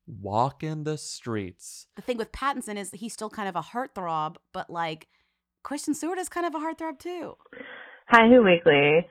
walk 0.07 0.63
in 0.63 0.84
the 0.86 0.97
streets. 0.97 1.88
The 1.95 2.01
thing 2.01 2.17
with 2.17 2.32
Pattinson 2.32 2.78
is 2.78 2.91
he's 2.91 3.13
still 3.13 3.30
kind 3.30 3.47
of 3.49 3.55
a 3.55 3.61
heartthrob, 3.61 4.38
but 4.53 4.70
like 4.70 5.07
Kristen 5.63 5.93
Stewart 5.93 6.17
is 6.17 6.30
kind 6.30 6.45
of 6.45 6.55
a 6.55 6.59
heartthrob 6.59 6.99
too. 6.99 7.36
Hi, 8.07 8.28
Who 8.28 8.43
Weekly. 8.43 9.07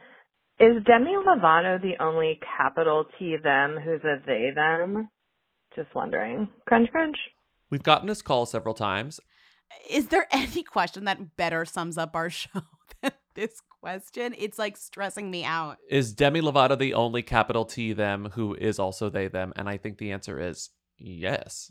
Is 0.60 0.82
Demi 0.84 1.14
Lovato 1.14 1.80
the 1.80 1.94
only 2.02 2.40
capital 2.56 3.04
T 3.18 3.36
them 3.42 3.76
who's 3.82 4.00
a 4.02 4.16
they 4.26 4.50
them? 4.54 5.08
Just 5.76 5.94
wondering. 5.94 6.48
Crunch, 6.66 6.90
crunch. 6.90 7.16
We've 7.70 7.82
gotten 7.82 8.08
this 8.08 8.22
call 8.22 8.44
several 8.44 8.74
times. 8.74 9.20
Is 9.88 10.08
there 10.08 10.26
any 10.32 10.62
question 10.62 11.04
that 11.04 11.36
better 11.36 11.64
sums 11.64 11.96
up 11.96 12.16
our 12.16 12.30
show 12.30 12.62
than 13.02 13.12
this 13.36 13.60
question? 13.80 14.34
It's 14.36 14.58
like 14.58 14.76
stressing 14.76 15.30
me 15.30 15.44
out. 15.44 15.76
Is 15.88 16.12
Demi 16.12 16.40
Lovato 16.40 16.76
the 16.76 16.94
only 16.94 17.22
capital 17.22 17.64
T 17.64 17.92
them 17.92 18.30
who 18.32 18.54
is 18.54 18.80
also 18.80 19.08
they 19.08 19.28
them? 19.28 19.52
And 19.54 19.68
I 19.68 19.76
think 19.76 19.98
the 19.98 20.10
answer 20.10 20.40
is 20.40 20.70
yes. 20.96 21.70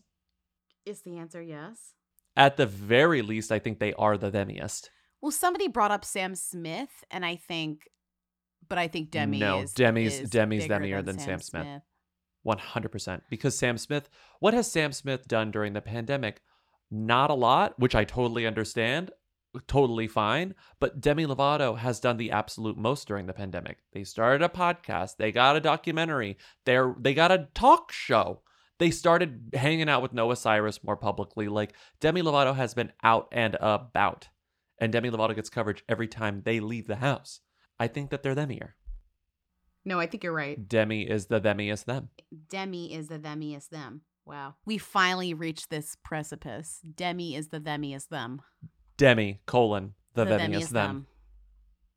Is 0.86 1.02
the 1.02 1.18
answer 1.18 1.42
yes? 1.42 1.94
At 2.38 2.56
the 2.56 2.66
very 2.66 3.22
least, 3.22 3.52
I 3.52 3.60
think 3.60 3.80
they 3.80 3.94
are 3.94 4.18
the 4.18 4.32
themiest. 4.32 4.90
Well, 5.22 5.32
somebody 5.32 5.68
brought 5.68 5.92
up 5.92 6.06
Sam 6.06 6.36
Smith, 6.36 7.04
and 7.10 7.26
I 7.26 7.36
think, 7.36 7.82
but 8.70 8.78
I 8.78 8.88
think 8.88 9.12
Demi 9.12 9.40
no, 9.40 9.62
is 9.62 9.74
Demi's 9.74 10.20
is 10.20 10.30
Demi's 10.30 10.68
demier 10.68 11.04
than, 11.04 11.20
Sam, 11.20 11.40
Smith. 11.40 11.82
One 12.44 12.58
hundred 12.58 12.90
percent. 12.90 13.24
Because 13.30 13.58
Sam 13.58 13.78
Smith, 13.78 14.10
what 14.40 14.54
has 14.54 14.72
Sam 14.72 14.94
Smith 14.94 15.28
done 15.28 15.52
during 15.52 15.74
the 15.74 15.82
pandemic? 15.82 16.42
Not 16.90 17.30
a 17.30 17.34
lot, 17.34 17.78
which 17.78 17.96
I 17.96 18.06
totally 18.06 18.48
understand, 18.48 19.12
totally 19.68 20.08
fine. 20.08 20.56
But 20.80 21.02
Demi 21.02 21.26
Lovato 21.26 21.78
has 21.78 22.00
done 22.00 22.18
the 22.18 22.32
absolute 22.32 22.78
most 22.78 23.08
during 23.08 23.26
the 23.26 23.34
pandemic. 23.34 23.80
They 23.92 24.06
started 24.06 24.42
a 24.44 24.50
podcast. 24.50 25.18
They 25.18 25.32
got 25.32 25.58
a 25.58 25.60
documentary. 25.60 26.38
They're 26.66 26.96
they 27.00 27.14
got 27.14 27.32
a 27.32 27.50
talk 27.54 27.92
show. 27.92 28.42
They 28.80 28.92
started 28.92 29.50
hanging 29.54 29.90
out 29.90 30.02
with 30.02 30.14
Noah 30.14 30.36
Cyrus 30.36 30.84
more 30.84 30.98
publicly. 30.98 31.48
Like 31.48 31.74
Demi 32.00 32.22
Lovato 32.22 32.56
has 32.56 32.74
been 32.74 32.94
out 33.04 33.28
and 33.32 33.58
about, 33.60 34.30
and 34.80 34.94
Demi 34.94 35.10
Lovato 35.10 35.36
gets 35.36 35.50
coverage 35.50 35.84
every 35.90 36.08
time 36.08 36.44
they 36.46 36.60
leave 36.60 36.88
the 36.88 36.98
house. 36.98 37.42
I 37.80 37.88
think 37.88 38.10
that 38.10 38.24
they're 38.24 38.36
themier. 38.36 38.72
No, 39.86 40.00
I 40.00 40.08
think 40.08 40.24
you're 40.24 40.34
right. 40.34 40.68
Demi 40.68 41.04
is 41.04 41.28
the 41.28 41.40
themiest 41.40 41.86
them. 41.86 42.10
Demi 42.50 42.94
is 42.94 43.08
the 43.08 43.20
themiest 43.20 43.70
them. 43.70 44.02
Wow. 44.26 44.56
We 44.66 44.78
finally 44.78 45.34
reached 45.34 45.70
this 45.70 45.96
precipice. 46.04 46.82
Demi 46.96 47.36
is 47.36 47.48
the 47.48 47.62
themiest 47.62 48.10
them. 48.10 48.42
Demi 48.98 49.40
colon 49.46 49.94
the, 50.16 50.26
themiest, 50.26 50.72
them. 50.72 51.08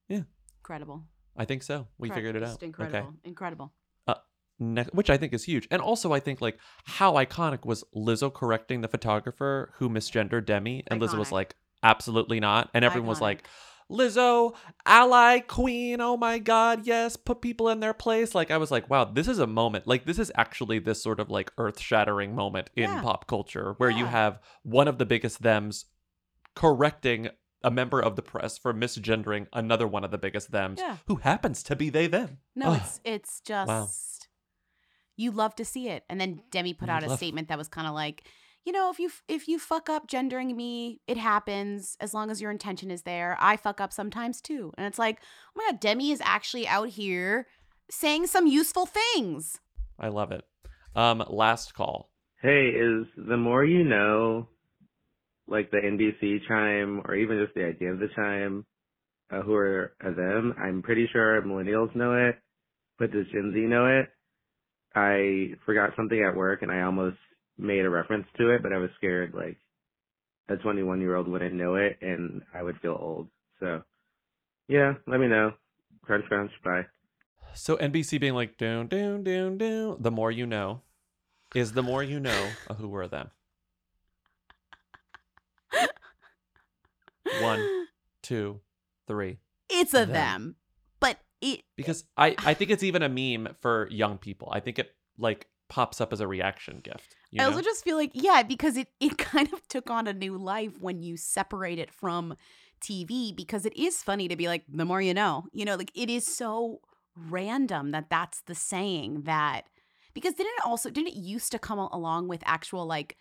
Yeah. 0.08 0.22
Incredible. 0.60 1.02
I 1.36 1.46
think 1.46 1.64
so. 1.64 1.88
We 1.98 2.10
Incre- 2.10 2.14
figured 2.14 2.36
it 2.36 2.42
out. 2.44 2.50
just. 2.50 2.62
Incredible. 2.62 2.98
Okay. 2.98 3.08
Incredible. 3.24 3.72
Uh, 4.06 4.14
ne- 4.60 4.86
which 4.92 5.10
I 5.10 5.16
think 5.16 5.32
is 5.32 5.42
huge. 5.42 5.66
And 5.72 5.82
also, 5.82 6.12
I 6.12 6.20
think 6.20 6.40
like 6.40 6.58
how 6.84 7.14
iconic 7.14 7.64
was 7.64 7.82
Lizzo 7.96 8.32
correcting 8.32 8.82
the 8.82 8.88
photographer 8.88 9.72
who 9.78 9.88
misgendered 9.88 10.46
Demi, 10.46 10.84
and 10.86 11.00
Lizzo 11.00 11.18
was 11.18 11.32
like, 11.32 11.56
absolutely 11.82 12.38
not, 12.38 12.70
and 12.74 12.84
everyone 12.84 13.08
was 13.08 13.20
like. 13.20 13.48
Lizzo, 13.90 14.54
ally 14.86 15.40
queen, 15.40 16.00
oh 16.00 16.16
my 16.16 16.38
god, 16.38 16.86
yes, 16.86 17.16
put 17.16 17.40
people 17.42 17.68
in 17.68 17.80
their 17.80 17.92
place. 17.92 18.34
Like 18.34 18.50
I 18.50 18.56
was 18.56 18.70
like, 18.70 18.88
wow, 18.88 19.04
this 19.04 19.26
is 19.28 19.38
a 19.40 19.46
moment. 19.46 19.86
Like 19.86 20.04
this 20.06 20.18
is 20.18 20.30
actually 20.36 20.78
this 20.78 21.02
sort 21.02 21.18
of 21.20 21.28
like 21.28 21.50
earth-shattering 21.58 22.34
moment 22.34 22.70
in 22.76 22.84
Yeah. 22.90 23.02
pop 23.02 23.26
culture 23.26 23.74
where 23.78 23.90
you 23.90 24.06
have 24.06 24.38
one 24.62 24.86
of 24.88 24.98
the 24.98 25.06
biggest 25.06 25.38
thems 25.38 25.86
correcting 26.54 27.28
a 27.62 27.70
member 27.70 28.00
of 28.00 28.16
the 28.16 28.22
press 28.22 28.56
for 28.56 28.72
misgendering 28.72 29.46
another 29.52 29.86
one 29.86 30.04
of 30.04 30.10
the 30.10 30.18
biggest 30.18 30.48
thems 30.50 30.78
Yeah. 30.80 30.96
who 31.06 31.16
happens 31.16 31.62
to 31.64 31.76
be 31.76 31.90
they 31.90 32.06
them. 32.06 32.38
No, 32.54 32.70
Ugh. 32.70 32.80
it's 32.82 33.00
it's 33.04 33.40
just 33.40 33.68
Wow. 33.68 33.88
you 35.16 35.30
love 35.30 35.54
to 35.56 35.64
see 35.64 35.88
it. 35.88 36.04
And 36.08 36.20
then 36.20 36.42
Demi 36.50 36.72
put 36.74 36.88
out 36.88 37.02
a 37.04 37.14
statement 37.16 37.48
that 37.48 37.58
was 37.58 37.68
kind 37.68 37.86
of 37.86 37.92
like, 37.94 38.26
you 38.70 38.76
know, 38.76 38.88
if 38.88 39.00
you 39.00 39.10
if 39.26 39.48
you 39.48 39.58
fuck 39.58 39.90
up 39.90 40.06
gendering 40.06 40.56
me, 40.56 41.00
it 41.08 41.16
happens 41.16 41.96
as 41.98 42.14
long 42.14 42.30
as 42.30 42.40
your 42.40 42.52
intention 42.52 42.88
is 42.88 43.02
there. 43.02 43.36
I 43.40 43.56
fuck 43.56 43.80
up 43.80 43.92
sometimes 43.92 44.40
too. 44.40 44.72
And 44.78 44.86
it's 44.86 44.98
like, 44.98 45.18
oh 45.48 45.52
my 45.56 45.72
god, 45.72 45.80
Demi 45.80 46.12
is 46.12 46.20
actually 46.24 46.68
out 46.68 46.90
here 46.90 47.48
saying 47.90 48.28
some 48.28 48.46
useful 48.46 48.86
things. 48.86 49.58
I 49.98 50.06
love 50.06 50.30
it. 50.30 50.44
Um, 50.94 51.24
last 51.28 51.74
call. 51.74 52.10
Hey, 52.42 52.68
is 52.68 53.08
the 53.16 53.36
more 53.36 53.64
you 53.64 53.82
know, 53.82 54.46
like 55.48 55.72
the 55.72 55.78
NBC 55.78 56.46
chime, 56.46 57.02
or 57.04 57.16
even 57.16 57.42
just 57.44 57.56
the 57.56 57.64
idea 57.64 57.92
of 57.92 57.98
the 57.98 58.08
chime, 58.14 58.64
uh, 59.32 59.42
who 59.42 59.54
are 59.56 59.94
uh, 60.00 60.14
them? 60.14 60.54
I'm 60.62 60.82
pretty 60.82 61.08
sure 61.12 61.42
millennials 61.42 61.96
know 61.96 62.28
it, 62.28 62.36
but 63.00 63.10
does 63.10 63.26
Gen 63.32 63.50
Z 63.52 63.60
know 63.62 63.86
it? 63.86 64.10
I 64.94 65.56
forgot 65.66 65.90
something 65.96 66.24
at 66.24 66.36
work 66.36 66.62
and 66.62 66.70
I 66.70 66.82
almost 66.82 67.16
made 67.60 67.84
a 67.84 67.90
reference 67.90 68.26
to 68.38 68.50
it, 68.50 68.62
but 68.62 68.72
I 68.72 68.78
was 68.78 68.90
scared 68.96 69.34
like 69.34 69.56
a 70.48 70.56
21 70.56 71.00
year 71.00 71.16
old 71.16 71.28
wouldn't 71.28 71.54
know 71.54 71.76
it 71.76 71.98
and 72.00 72.42
I 72.54 72.62
would 72.62 72.78
feel 72.80 72.98
old. 73.00 73.28
So, 73.60 73.82
yeah, 74.68 74.94
let 75.06 75.20
me 75.20 75.28
know. 75.28 75.52
Crunch, 76.02 76.24
crunch, 76.26 76.50
bye. 76.64 76.86
So 77.54 77.76
NBC 77.76 78.20
being 78.20 78.34
like, 78.34 78.56
down, 78.56 78.86
down, 78.88 79.24
down, 79.24 79.58
down. 79.58 79.96
The 80.00 80.10
more 80.10 80.30
you 80.30 80.46
know, 80.46 80.82
is 81.54 81.72
the 81.72 81.82
more 81.82 82.02
you 82.02 82.20
know 82.20 82.50
a 82.68 82.74
who 82.74 82.88
were 82.88 83.08
them. 83.08 83.30
One, 87.40 87.86
two, 88.22 88.60
three. 89.06 89.38
It's 89.68 89.94
a 89.94 89.98
Them. 89.98 90.08
them. 90.08 90.56
But 91.00 91.18
it 91.40 91.62
Because 91.76 92.04
I, 92.16 92.34
I 92.38 92.54
think 92.54 92.70
it's 92.70 92.82
even 92.82 93.02
a 93.02 93.08
meme 93.08 93.54
for 93.60 93.88
young 93.90 94.18
people. 94.18 94.48
I 94.52 94.60
think 94.60 94.78
it 94.78 94.94
like 95.18 95.48
pops 95.68 96.00
up 96.00 96.12
as 96.12 96.20
a 96.20 96.26
reaction 96.26 96.80
gift. 96.82 97.14
You 97.32 97.40
I 97.40 97.44
know? 97.44 97.50
also 97.50 97.62
just 97.62 97.84
feel 97.84 97.96
like 97.96 98.10
yeah, 98.14 98.42
because 98.42 98.76
it 98.76 98.88
it 99.00 99.16
kind 99.32 99.52
of 99.52 99.66
took 99.68 99.90
on 99.90 100.06
a 100.06 100.12
new 100.12 100.36
life 100.36 100.80
when 100.80 101.00
you 101.00 101.16
separate 101.16 101.78
it 101.78 101.92
from 101.92 102.36
TV 102.82 103.34
because 103.36 103.64
it 103.66 103.76
is 103.76 104.02
funny 104.02 104.26
to 104.28 104.36
be 104.36 104.48
like 104.48 104.64
the 104.68 104.84
more 104.84 105.00
you 105.02 105.14
know. 105.14 105.44
You 105.52 105.64
know, 105.64 105.76
like 105.76 105.92
it 105.94 106.10
is 106.10 106.26
so 106.26 106.80
random 107.28 107.90
that 107.90 108.08
that's 108.08 108.40
the 108.42 108.54
saying 108.54 109.22
that 109.22 109.62
because 110.14 110.34
didn't 110.34 110.52
it 110.58 110.64
also 110.64 110.90
didn't 110.90 111.08
it 111.08 111.16
used 111.16 111.52
to 111.52 111.58
come 111.58 111.78
along 111.78 112.28
with 112.28 112.42
actual 112.46 112.86
like 112.86 113.16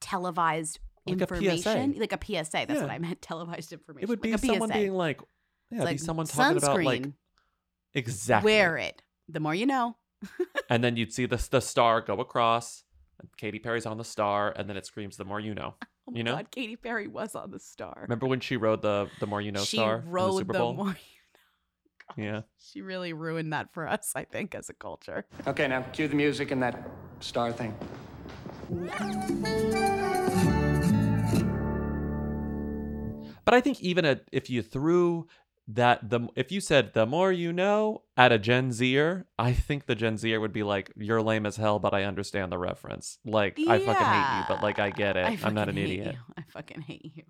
televised 0.00 0.78
Like 1.06 1.20
information 1.20 1.94
PSA. 1.94 2.00
like 2.00 2.12
a 2.12 2.18
PSA 2.24 2.66
that's 2.68 2.80
what 2.80 2.90
I 2.90 2.98
meant 2.98 3.20
televised 3.22 3.72
information 3.72 4.04
it 4.04 4.08
would 4.08 4.20
be 4.20 4.32
like 4.32 4.40
someone 4.40 4.68
PSA. 4.68 4.78
being 4.78 4.94
like, 4.94 5.20
yeah, 5.70 5.82
It's 5.82 5.90
be 5.92 5.98
someone 5.98 6.26
talking 6.26 6.58
about 6.58 6.82
like 6.84 7.06
exactly. 7.94 8.52
wear 8.52 8.76
it 8.76 9.02
the 9.28 9.40
more 9.40 9.54
you 9.54 9.66
know 9.66 9.96
and 10.70 10.84
then 10.84 10.96
you'd 10.96 11.12
see 11.12 11.26
the 11.26 11.36
the 11.50 11.60
star 11.60 12.00
go 12.00 12.20
across. 12.20 12.83
And 13.20 13.28
Katy 13.36 13.58
Perry's 13.60 13.86
on 13.86 13.96
the 13.98 14.04
star, 14.04 14.52
and 14.56 14.68
then 14.68 14.76
it 14.76 14.86
screams, 14.86 15.16
"The 15.16 15.24
more 15.24 15.40
you 15.40 15.54
know." 15.54 15.74
oh 16.08 16.12
my 16.12 16.18
you 16.18 16.24
know. 16.24 16.32
god 16.36 16.50
Katy 16.50 16.76
Perry 16.76 17.06
was 17.08 17.34
on 17.34 17.50
the 17.50 17.60
star 17.60 18.00
Remember 18.02 18.26
when 18.26 18.40
she 18.40 18.56
rode 18.56 18.82
the 18.82 19.08
"The 19.20 19.26
More 19.26 19.40
You 19.40 19.52
Know" 19.52 19.62
she 19.64 19.76
star 19.78 19.98
in 19.98 20.04
the 20.04 20.10
rode 20.10 20.38
Super 20.38 20.52
the 20.52 20.58
Bowl? 20.58 20.74
more 20.74 20.86
You 20.86 20.92
Know. 20.92 20.96
God, 22.16 22.22
Yeah. 22.22 22.40
she 22.58 22.82
really 22.82 23.12
ruined 23.12 23.52
that 23.52 23.72
for 23.72 23.88
us 23.88 24.12
I 24.14 24.24
think 24.24 24.54
as 24.54 24.68
a 24.68 24.74
culture 24.74 25.24
Okay, 25.46 25.66
now 25.68 25.82
cue 25.92 26.08
the 26.08 26.16
music 26.16 26.50
and 26.50 26.62
that 26.62 26.90
star 27.20 27.52
thing. 27.52 27.74
But 33.44 33.52
I 33.54 33.60
think 33.60 33.82
even 33.82 34.04
a, 34.06 34.20
if 34.32 34.48
you 34.48 34.62
threw 34.62 35.26
that 35.68 36.10
the 36.10 36.28
if 36.36 36.52
you 36.52 36.60
said 36.60 36.92
the 36.92 37.06
more 37.06 37.32
you 37.32 37.52
know 37.52 38.02
at 38.16 38.32
a 38.32 38.38
Gen 38.38 38.72
Zer, 38.72 39.26
I 39.38 39.52
think 39.52 39.86
the 39.86 39.94
Gen 39.94 40.16
Zer 40.18 40.40
would 40.40 40.52
be 40.52 40.62
like, 40.62 40.92
"You're 40.96 41.22
lame 41.22 41.46
as 41.46 41.56
hell, 41.56 41.78
but 41.78 41.94
I 41.94 42.04
understand 42.04 42.52
the 42.52 42.58
reference. 42.58 43.18
Like 43.24 43.58
I 43.58 43.78
fucking 43.78 44.06
hate 44.06 44.38
you, 44.38 44.44
but 44.48 44.62
like 44.62 44.78
I 44.78 44.90
get 44.90 45.16
it. 45.16 45.24
I 45.24 45.38
I'm 45.42 45.54
not 45.54 45.68
an 45.68 45.78
idiot." 45.78 46.14
you. 46.14 46.34
I 46.36 46.42
fucking 46.50 46.80
hate 46.82 47.12
you. 47.14 47.22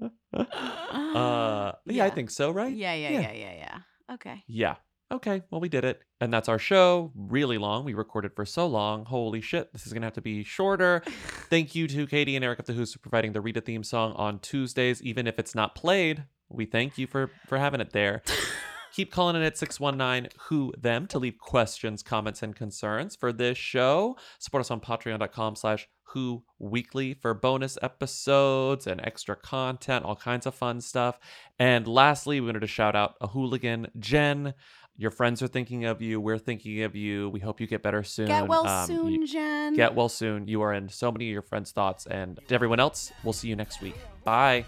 Uh, 0.34 1.72
yeah, 1.84 2.06
I 2.06 2.10
think 2.10 2.30
so, 2.30 2.50
right? 2.50 2.74
Yeah, 2.74 2.94
yeah, 2.94 3.10
yeah, 3.10 3.32
yeah, 3.32 3.52
yeah. 3.54 3.78
Okay. 4.14 4.42
Yeah. 4.46 4.76
Okay, 5.12 5.42
well, 5.50 5.60
we 5.60 5.68
did 5.68 5.84
it. 5.84 6.00
And 6.22 6.32
that's 6.32 6.48
our 6.48 6.58
show. 6.58 7.12
Really 7.14 7.58
long. 7.58 7.84
We 7.84 7.92
recorded 7.92 8.34
for 8.34 8.46
so 8.46 8.66
long. 8.66 9.04
Holy 9.04 9.42
shit. 9.42 9.70
This 9.72 9.86
is 9.86 9.92
going 9.92 10.00
to 10.00 10.06
have 10.06 10.14
to 10.14 10.22
be 10.22 10.42
shorter. 10.42 11.02
Thank 11.50 11.74
you 11.74 11.86
to 11.88 12.06
Katie 12.06 12.34
and 12.34 12.42
Eric 12.44 12.60
of 12.60 12.64
the 12.64 12.72
Who's 12.72 12.94
for 12.94 12.98
providing 13.00 13.32
the 13.32 13.42
Rita 13.42 13.60
theme 13.60 13.84
song 13.84 14.14
on 14.14 14.38
Tuesdays. 14.38 15.02
Even 15.02 15.26
if 15.26 15.38
it's 15.38 15.54
not 15.54 15.74
played, 15.74 16.24
we 16.52 16.66
thank 16.66 16.98
you 16.98 17.06
for, 17.06 17.30
for 17.46 17.58
having 17.58 17.80
it 17.80 17.92
there. 17.92 18.22
Keep 18.94 19.10
calling 19.10 19.36
in 19.36 19.42
at 19.42 19.56
619 19.56 20.30
Who 20.48 20.72
Them 20.78 21.06
to 21.06 21.18
leave 21.18 21.38
questions, 21.38 22.02
comments, 22.02 22.42
and 22.42 22.54
concerns 22.54 23.16
for 23.16 23.32
this 23.32 23.56
show. 23.56 24.16
Support 24.38 24.60
us 24.62 24.70
on 24.70 24.80
patreon.com 24.80 25.56
slash 25.56 25.88
Who 26.08 26.44
Weekly 26.58 27.14
for 27.14 27.32
bonus 27.32 27.78
episodes 27.80 28.86
and 28.86 29.00
extra 29.02 29.34
content, 29.34 30.04
all 30.04 30.14
kinds 30.16 30.44
of 30.44 30.54
fun 30.54 30.82
stuff. 30.82 31.18
And 31.58 31.88
lastly, 31.88 32.38
we 32.38 32.46
wanted 32.48 32.60
to 32.60 32.66
shout 32.66 32.94
out 32.94 33.14
a 33.22 33.28
hooligan, 33.28 33.86
Jen. 33.98 34.52
Your 34.98 35.10
friends 35.10 35.40
are 35.40 35.48
thinking 35.48 35.86
of 35.86 36.02
you. 36.02 36.20
We're 36.20 36.36
thinking 36.38 36.82
of 36.82 36.94
you. 36.94 37.30
We 37.30 37.40
hope 37.40 37.62
you 37.62 37.66
get 37.66 37.82
better 37.82 38.02
soon. 38.04 38.26
Get 38.26 38.46
well 38.46 38.66
Um, 38.68 38.86
soon, 38.86 39.10
you- 39.12 39.26
Jen. 39.26 39.72
Get 39.72 39.94
well 39.94 40.10
soon. 40.10 40.46
You 40.48 40.60
are 40.60 40.74
in 40.74 40.90
so 40.90 41.10
many 41.10 41.28
of 41.28 41.32
your 41.32 41.40
friends' 41.40 41.72
thoughts. 41.72 42.04
And 42.04 42.38
to 42.46 42.54
everyone 42.54 42.78
else, 42.78 43.10
we'll 43.24 43.32
see 43.32 43.48
you 43.48 43.56
next 43.56 43.80
week. 43.80 43.96
Bye. 44.22 44.66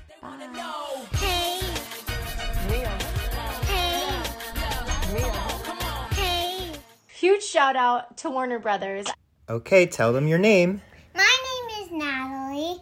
Huge 7.24 7.42
shout 7.42 7.74
out 7.74 8.18
to 8.18 8.28
Warner 8.28 8.58
Brothers. 8.58 9.06
Okay, 9.48 9.86
tell 9.86 10.12
them 10.12 10.28
your 10.28 10.36
name. 10.36 10.82
My 11.14 11.36
name 11.46 11.82
is 11.82 11.90
Natalie, 11.90 12.76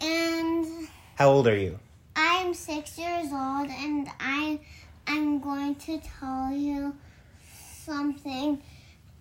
and 0.00 0.88
How 1.16 1.28
old 1.28 1.46
are 1.46 1.54
you? 1.58 1.78
I 2.16 2.36
am 2.36 2.54
six 2.54 2.96
years 2.96 3.26
old, 3.26 3.68
and 3.68 4.08
I 4.18 4.58
I'm 5.06 5.38
going 5.38 5.74
to 5.74 6.00
tell 6.18 6.50
you 6.50 6.96
something 7.84 8.62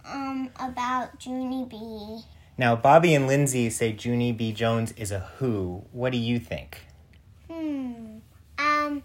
um 0.06 0.50
about 0.58 1.26
Junie 1.26 1.66
B. 1.66 2.22
Now, 2.58 2.78
Bobby 2.78 3.14
and 3.16 3.28
Lindsay 3.28 3.70
say 3.70 3.94
Junie 4.00 4.32
B. 4.32 4.54
Jones 4.54 4.94
is 4.94 5.12
a 5.12 5.20
who. 5.40 5.84
What 5.92 6.14
do 6.14 6.18
you 6.18 6.40
think? 6.40 6.86
Hmm. 7.52 8.20
Um. 8.58 9.04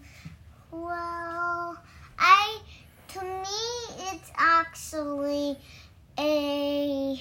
Well, 0.70 1.76
I 2.16 2.60
to 3.08 3.24
me 3.24 3.77
it's 4.12 4.30
actually 4.36 5.56
a 6.18 7.20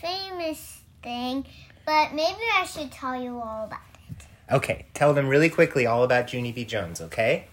famous 0.00 0.80
thing, 1.02 1.46
but 1.84 2.12
maybe 2.12 2.40
I 2.58 2.64
should 2.64 2.92
tell 2.92 3.20
you 3.20 3.40
all 3.40 3.64
about 3.64 3.80
it. 4.08 4.26
Okay, 4.52 4.86
tell 4.94 5.14
them 5.14 5.28
really 5.28 5.48
quickly 5.48 5.86
all 5.86 6.02
about 6.02 6.32
Junie 6.32 6.52
B. 6.52 6.64
Jones, 6.64 7.00
okay? 7.00 7.46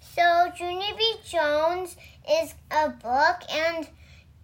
So 0.00 0.50
Junie 0.58 0.94
B. 0.96 1.14
Jones 1.26 1.96
is 2.30 2.54
a 2.70 2.88
book, 2.88 3.42
and 3.52 3.88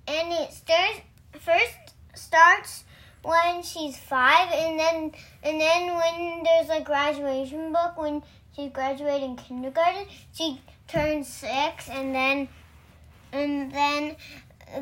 and 0.06 0.32
it 0.32 0.52
starts 0.52 1.00
first 1.40 1.94
starts 2.14 2.84
when 3.22 3.62
she's 3.62 3.96
five, 3.96 4.52
and 4.52 4.78
then 4.78 5.12
and 5.42 5.60
then 5.60 5.94
when 5.94 6.42
there's 6.44 6.70
a 6.70 6.82
graduation 6.82 7.72
book 7.72 7.96
when 7.96 8.22
she's 8.54 8.70
graduating 8.70 9.36
kindergarten, 9.36 10.06
she 10.32 10.60
turns 10.86 11.28
six, 11.28 11.88
and 11.88 12.14
then 12.14 12.48
and 13.34 13.72
then 13.72 14.16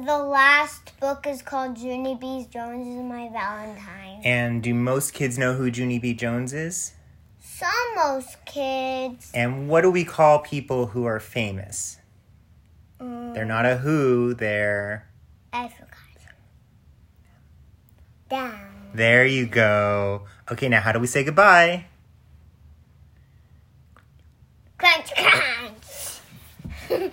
the 0.04 0.18
last 0.18 0.98
book 1.00 1.26
is 1.26 1.42
called 1.42 1.78
Junie 1.78 2.14
B. 2.14 2.46
Jones 2.50 2.86
is 2.86 3.02
my 3.02 3.28
Valentine. 3.32 4.20
And 4.24 4.62
do 4.62 4.74
most 4.74 5.14
kids 5.14 5.38
know 5.38 5.54
who 5.54 5.66
Junie 5.66 5.98
B. 5.98 6.14
Jones 6.14 6.52
is? 6.52 6.92
Some 7.40 7.70
most 7.96 8.44
kids. 8.44 9.30
And 9.34 9.68
what 9.68 9.80
do 9.82 9.90
we 9.90 10.04
call 10.04 10.40
people 10.40 10.88
who 10.88 11.04
are 11.04 11.20
famous? 11.20 11.98
Um, 13.00 13.32
They're 13.34 13.44
not 13.44 13.66
a 13.66 13.76
who, 13.76 14.34
they're. 14.34 15.08
I 15.52 15.68
forgot. 15.68 15.88
Down. 18.28 18.90
There 18.94 19.26
you 19.26 19.46
go. 19.46 20.26
Okay, 20.50 20.68
now 20.68 20.80
how 20.80 20.92
do 20.92 20.98
we 20.98 21.06
say 21.06 21.24
goodbye? 21.24 21.86
Crunch, 24.78 25.14
crunch. 25.14 25.51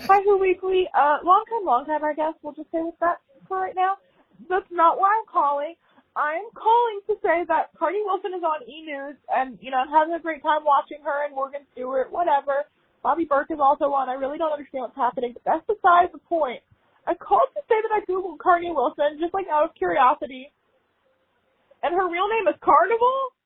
Hi, 0.10 0.26
Who 0.26 0.42
Weekly. 0.42 0.90
Uh, 0.90 1.22
long 1.22 1.46
time, 1.46 1.70
long 1.70 1.86
time, 1.86 2.02
I 2.02 2.18
guess. 2.18 2.34
We'll 2.42 2.58
just 2.58 2.74
say 2.74 2.82
with 2.82 2.98
that 2.98 3.22
for 3.46 3.62
right 3.62 3.78
now. 3.78 4.02
That's 4.50 4.66
not 4.74 4.98
why 4.98 5.06
I'm 5.06 5.30
calling. 5.30 5.78
I'm 6.18 6.50
calling 6.58 6.98
to 7.06 7.14
say 7.22 7.46
that 7.46 7.70
Carnie 7.78 8.02
Wilson 8.02 8.34
is 8.34 8.42
on 8.42 8.66
E! 8.66 8.90
News, 8.90 9.22
and, 9.30 9.62
you 9.62 9.70
know, 9.70 9.78
I'm 9.78 9.94
having 9.94 10.18
a 10.18 10.20
great 10.20 10.42
time 10.42 10.66
watching 10.66 11.06
her 11.06 11.30
and 11.30 11.38
Morgan 11.38 11.62
Stewart, 11.78 12.10
whatever. 12.10 12.66
Bobby 13.06 13.30
Berk 13.30 13.54
is 13.54 13.62
also 13.62 13.94
on. 13.94 14.10
I 14.10 14.18
really 14.18 14.42
don't 14.42 14.50
understand 14.50 14.90
what's 14.90 14.98
happening, 14.98 15.38
but 15.38 15.46
that's 15.46 15.66
beside 15.70 16.10
the 16.10 16.26
point. 16.26 16.66
I 17.06 17.14
called 17.14 17.54
to 17.54 17.62
say 17.70 17.78
that 17.78 17.94
I 17.94 18.02
Googled 18.10 18.42
Carnie 18.42 18.74
Wilson, 18.74 19.22
just 19.22 19.38
like 19.38 19.46
out 19.46 19.70
of 19.70 19.78
curiosity. 19.78 20.50
And 21.86 21.94
her 21.94 22.10
real 22.10 22.26
name 22.34 22.50
is 22.50 22.58
Carnival? 22.66 23.38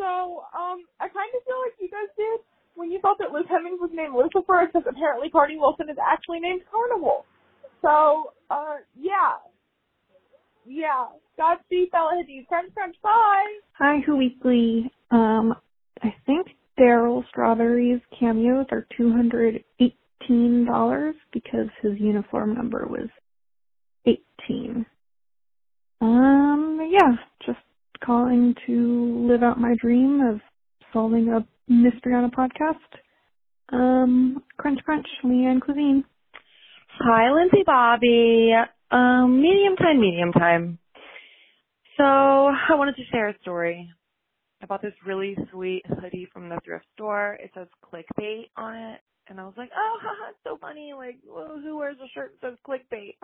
So, 0.00 0.48
um, 0.56 0.88
I 1.04 1.12
kind 1.12 1.28
of 1.36 1.44
feel 1.44 1.60
like 1.60 1.76
you 1.76 1.92
guys 1.92 2.08
did 2.16 2.40
when 2.78 2.92
you 2.92 3.00
thought 3.00 3.18
that 3.18 3.32
Luke 3.32 3.46
Hemmings 3.50 3.80
was 3.80 3.90
named 3.92 4.14
Lucifer, 4.14 4.66
because 4.66 4.86
apparently 4.88 5.28
Carnie 5.30 5.58
Wilson 5.58 5.90
is 5.90 5.96
actually 5.98 6.38
named 6.38 6.62
Carnival. 6.70 7.26
So, 7.82 8.32
uh, 8.50 8.76
yeah. 8.94 9.42
Yeah. 10.64 11.06
Godspeed, 11.36 11.90
Bella 11.90 12.22
Hadid. 12.22 12.46
Crunch, 12.46 12.72
crunch, 12.74 12.96
bye! 13.02 13.58
Hi, 13.78 13.98
Who 14.06 14.16
Weekly. 14.16 14.90
Um, 15.10 15.54
I 16.02 16.14
think 16.24 16.48
Darryl 16.78 17.26
Strawberry's 17.28 18.00
cameos 18.18 18.66
are 18.70 18.86
two 18.96 19.10
hundred 19.12 19.64
eighteen 19.80 20.64
dollars 20.64 21.16
because 21.32 21.66
his 21.82 21.98
uniform 21.98 22.54
number 22.54 22.86
was 22.86 23.08
eighteen. 24.06 24.86
Um, 26.00 26.78
yeah, 26.90 27.16
just 27.44 27.58
calling 28.04 28.54
to 28.66 29.26
live 29.28 29.42
out 29.42 29.58
my 29.60 29.74
dream 29.80 30.20
of 30.20 30.40
solving 30.92 31.28
a 31.28 31.46
mystery 31.68 32.14
on 32.14 32.24
a 32.24 32.30
podcast. 32.30 32.74
Um, 33.70 34.42
crunch, 34.56 34.80
crunch, 34.84 35.06
Leanne 35.24 35.60
Cuisine. 35.60 36.04
Hi, 37.00 37.30
Lindsay 37.30 37.62
Bobby. 37.64 38.52
Um, 38.90 39.40
medium 39.42 39.76
time, 39.76 40.00
medium 40.00 40.32
time. 40.32 40.78
So 41.96 42.04
I 42.04 42.74
wanted 42.74 42.96
to 42.96 43.04
share 43.12 43.28
a 43.28 43.38
story. 43.40 43.90
I 44.62 44.66
bought 44.66 44.82
this 44.82 44.94
really 45.06 45.36
sweet 45.52 45.82
hoodie 46.00 46.28
from 46.32 46.48
the 46.48 46.58
thrift 46.64 46.86
store. 46.94 47.36
It 47.40 47.50
says 47.54 47.68
clickbait 47.84 48.50
on 48.56 48.74
it. 48.74 49.00
And 49.28 49.38
I 49.38 49.44
was 49.44 49.54
like, 49.56 49.70
oh, 49.76 49.98
haha, 50.02 50.30
it's 50.30 50.38
so 50.44 50.56
funny. 50.60 50.92
Like, 50.96 51.18
well, 51.26 51.60
who 51.62 51.76
wears 51.76 51.96
a 52.02 52.08
shirt 52.14 52.34
that 52.40 52.50
says 52.50 52.58
clickbait? 52.66 53.16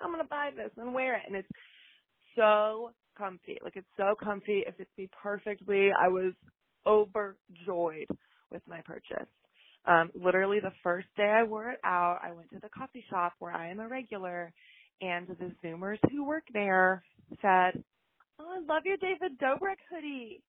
I'm 0.00 0.12
going 0.12 0.22
to 0.22 0.28
buy 0.28 0.50
this 0.56 0.70
and 0.76 0.94
wear 0.94 1.16
it. 1.16 1.22
And 1.26 1.36
it's 1.36 1.48
so 2.36 2.92
comfy. 3.18 3.58
Like, 3.62 3.76
it's 3.76 3.86
so 3.96 4.14
comfy. 4.22 4.62
It 4.66 4.74
fits 4.78 4.90
me 4.96 5.10
perfectly. 5.22 5.90
I 5.98 6.08
was 6.08 6.32
overjoyed 7.66 8.08
with 8.50 8.62
my 8.66 8.80
purchase. 8.82 9.28
Um, 9.86 10.10
literally 10.14 10.60
the 10.60 10.72
first 10.82 11.08
day 11.16 11.28
I 11.28 11.42
wore 11.42 11.70
it 11.70 11.80
out, 11.84 12.20
I 12.22 12.32
went 12.32 12.50
to 12.50 12.60
the 12.60 12.68
coffee 12.68 13.04
shop 13.10 13.34
where 13.38 13.52
I 13.52 13.68
am 13.68 13.80
a 13.80 13.88
regular, 13.88 14.52
and 15.00 15.26
the 15.26 15.52
Zoomers 15.64 15.98
who 16.10 16.24
work 16.24 16.44
there 16.52 17.02
said, 17.40 17.82
"Oh, 18.38 18.54
I 18.54 18.60
love 18.60 18.84
your 18.84 18.96
David 18.98 19.38
Dobrik 19.38 19.80
hoodie." 19.90 20.42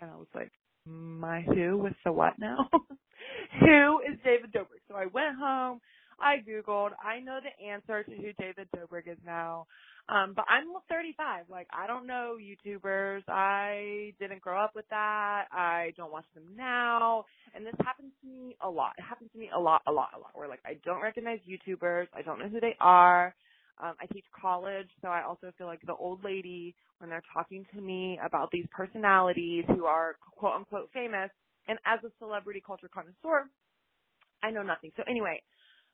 And 0.00 0.10
I 0.10 0.16
was 0.16 0.28
like, 0.34 0.52
"My 0.86 1.40
who 1.42 1.78
with 1.78 1.96
the 2.04 2.12
what 2.12 2.38
now? 2.38 2.68
who 3.60 4.00
is 4.00 4.18
David 4.24 4.52
Dobrik?" 4.52 4.82
So 4.86 4.94
I 4.94 5.06
went 5.06 5.36
home. 5.36 5.80
I 6.20 6.36
googled. 6.38 6.90
I 7.02 7.20
know 7.20 7.38
the 7.42 7.64
answer 7.64 8.02
to 8.02 8.10
who 8.10 8.32
David 8.38 8.68
Dobrik 8.74 9.10
is 9.10 9.18
now. 9.24 9.66
Um, 10.08 10.32
but 10.34 10.46
I'm 10.48 10.66
35. 10.88 11.46
Like, 11.50 11.68
I 11.72 11.86
don't 11.86 12.06
know 12.06 12.36
YouTubers. 12.40 13.22
I 13.28 14.14
didn't 14.18 14.40
grow 14.40 14.62
up 14.62 14.72
with 14.74 14.86
that. 14.90 15.44
I 15.52 15.92
don't 15.96 16.10
watch 16.10 16.24
them 16.34 16.44
now. 16.56 17.24
And 17.54 17.64
this 17.66 17.74
happens 17.84 18.12
to 18.22 18.28
me 18.28 18.56
a 18.62 18.68
lot. 18.70 18.92
It 18.98 19.02
happens 19.02 19.30
to 19.32 19.38
me 19.38 19.50
a 19.54 19.60
lot, 19.60 19.82
a 19.86 19.92
lot, 19.92 20.10
a 20.16 20.18
lot. 20.18 20.30
Where 20.34 20.48
like, 20.48 20.62
I 20.64 20.78
don't 20.84 21.02
recognize 21.02 21.40
YouTubers. 21.48 22.06
I 22.14 22.22
don't 22.22 22.38
know 22.38 22.48
who 22.48 22.60
they 22.60 22.76
are. 22.80 23.34
Um, 23.80 23.94
I 24.00 24.06
teach 24.12 24.24
college, 24.40 24.88
so 25.02 25.08
I 25.08 25.22
also 25.22 25.52
feel 25.56 25.68
like 25.68 25.80
the 25.86 25.94
old 25.94 26.24
lady 26.24 26.74
when 26.98 27.10
they're 27.10 27.22
talking 27.32 27.64
to 27.74 27.80
me 27.80 28.18
about 28.24 28.50
these 28.50 28.66
personalities 28.72 29.64
who 29.68 29.84
are 29.84 30.16
quote 30.36 30.54
unquote 30.56 30.90
famous. 30.92 31.30
And 31.68 31.78
as 31.86 32.00
a 32.02 32.10
celebrity 32.18 32.62
culture 32.64 32.88
connoisseur, 32.92 33.48
I 34.42 34.50
know 34.50 34.62
nothing. 34.62 34.90
So 34.96 35.02
anyway, 35.08 35.42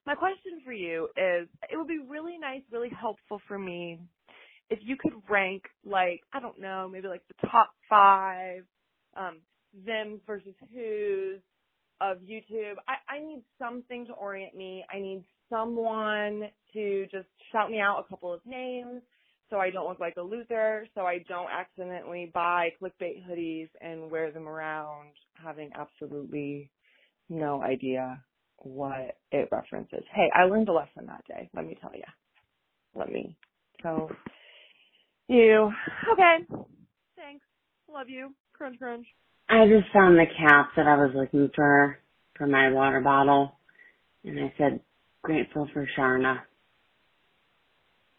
my 0.07 0.15
question 0.15 0.61
for 0.65 0.73
you 0.73 1.09
is 1.17 1.49
it 1.71 1.77
would 1.77 1.89
be 1.89 2.01
really 2.07 2.39
nice, 2.39 2.63
really 2.71 2.91
helpful 2.91 3.41
for 3.49 3.59
me 3.59 4.01
if 4.71 4.79
you 4.83 4.97
could 4.97 5.15
rank 5.29 5.63
like, 5.85 6.21
I 6.33 6.41
don't 6.41 6.61
know, 6.61 6.89
maybe 6.91 7.09
like 7.09 7.23
the 7.29 7.49
top 7.49 7.71
five, 7.89 8.65
um, 9.17 9.39
them 9.87 10.21
versus 10.27 10.55
who's 10.73 11.41
of 12.01 12.19
YouTube. 12.19 12.75
I, 12.89 13.15
I 13.15 13.19
need 13.21 13.43
something 13.59 14.07
to 14.07 14.13
orient 14.13 14.55
me. 14.55 14.85
I 14.93 14.99
need 14.99 15.25
someone 15.49 16.45
to 16.73 17.07
just 17.11 17.29
shout 17.53 17.71
me 17.71 17.79
out 17.79 18.05
a 18.05 18.09
couple 18.09 18.33
of 18.33 18.41
names 18.45 19.03
so 19.51 19.59
I 19.59 19.71
don't 19.71 19.89
look 19.89 20.01
like 20.01 20.17
a 20.17 20.23
loser, 20.23 20.87
so 20.95 21.03
I 21.03 21.19
don't 21.29 21.51
accidentally 21.51 22.31
buy 22.33 22.71
clickbait 22.83 23.23
hoodies 23.29 23.69
and 23.81 24.11
wear 24.11 24.31
them 24.33 24.49
around 24.49 25.11
having 25.43 25.71
absolutely 25.79 26.71
no 27.29 27.63
idea 27.63 28.23
what 28.59 29.17
it 29.33 29.49
references. 29.53 30.05
Hey, 30.15 30.31
I 30.35 30.45
learned 30.45 30.69
a 30.69 30.73
lesson 30.73 31.07
that 31.07 31.25
day. 31.29 31.51
Let 31.55 31.67
me 31.67 31.77
tell 31.81 31.93
you. 31.95 32.05
Let 32.95 33.11
me 33.11 33.37
tell 33.83 34.11
you. 35.29 35.73
Okay. 36.13 36.65
Thanks. 37.17 37.45
Love 37.93 38.09
you. 38.09 38.35
Crunch, 38.53 38.79
crunch. 38.79 39.07
I 39.49 39.67
just 39.67 39.93
found 39.93 40.17
the 40.17 40.27
cap 40.39 40.71
that 40.77 40.87
I 40.87 40.97
was 40.97 41.13
looking 41.15 41.51
for 41.55 41.99
for 42.37 42.47
my 42.47 42.71
water 42.71 43.01
bottle, 43.01 43.59
and 44.25 44.41
I 44.41 44.53
said, 44.59 44.81
grateful 45.23 45.69
for 45.73 45.87
Sharna. 45.97 46.41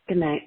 Good 0.07 0.17
night. 0.17 0.41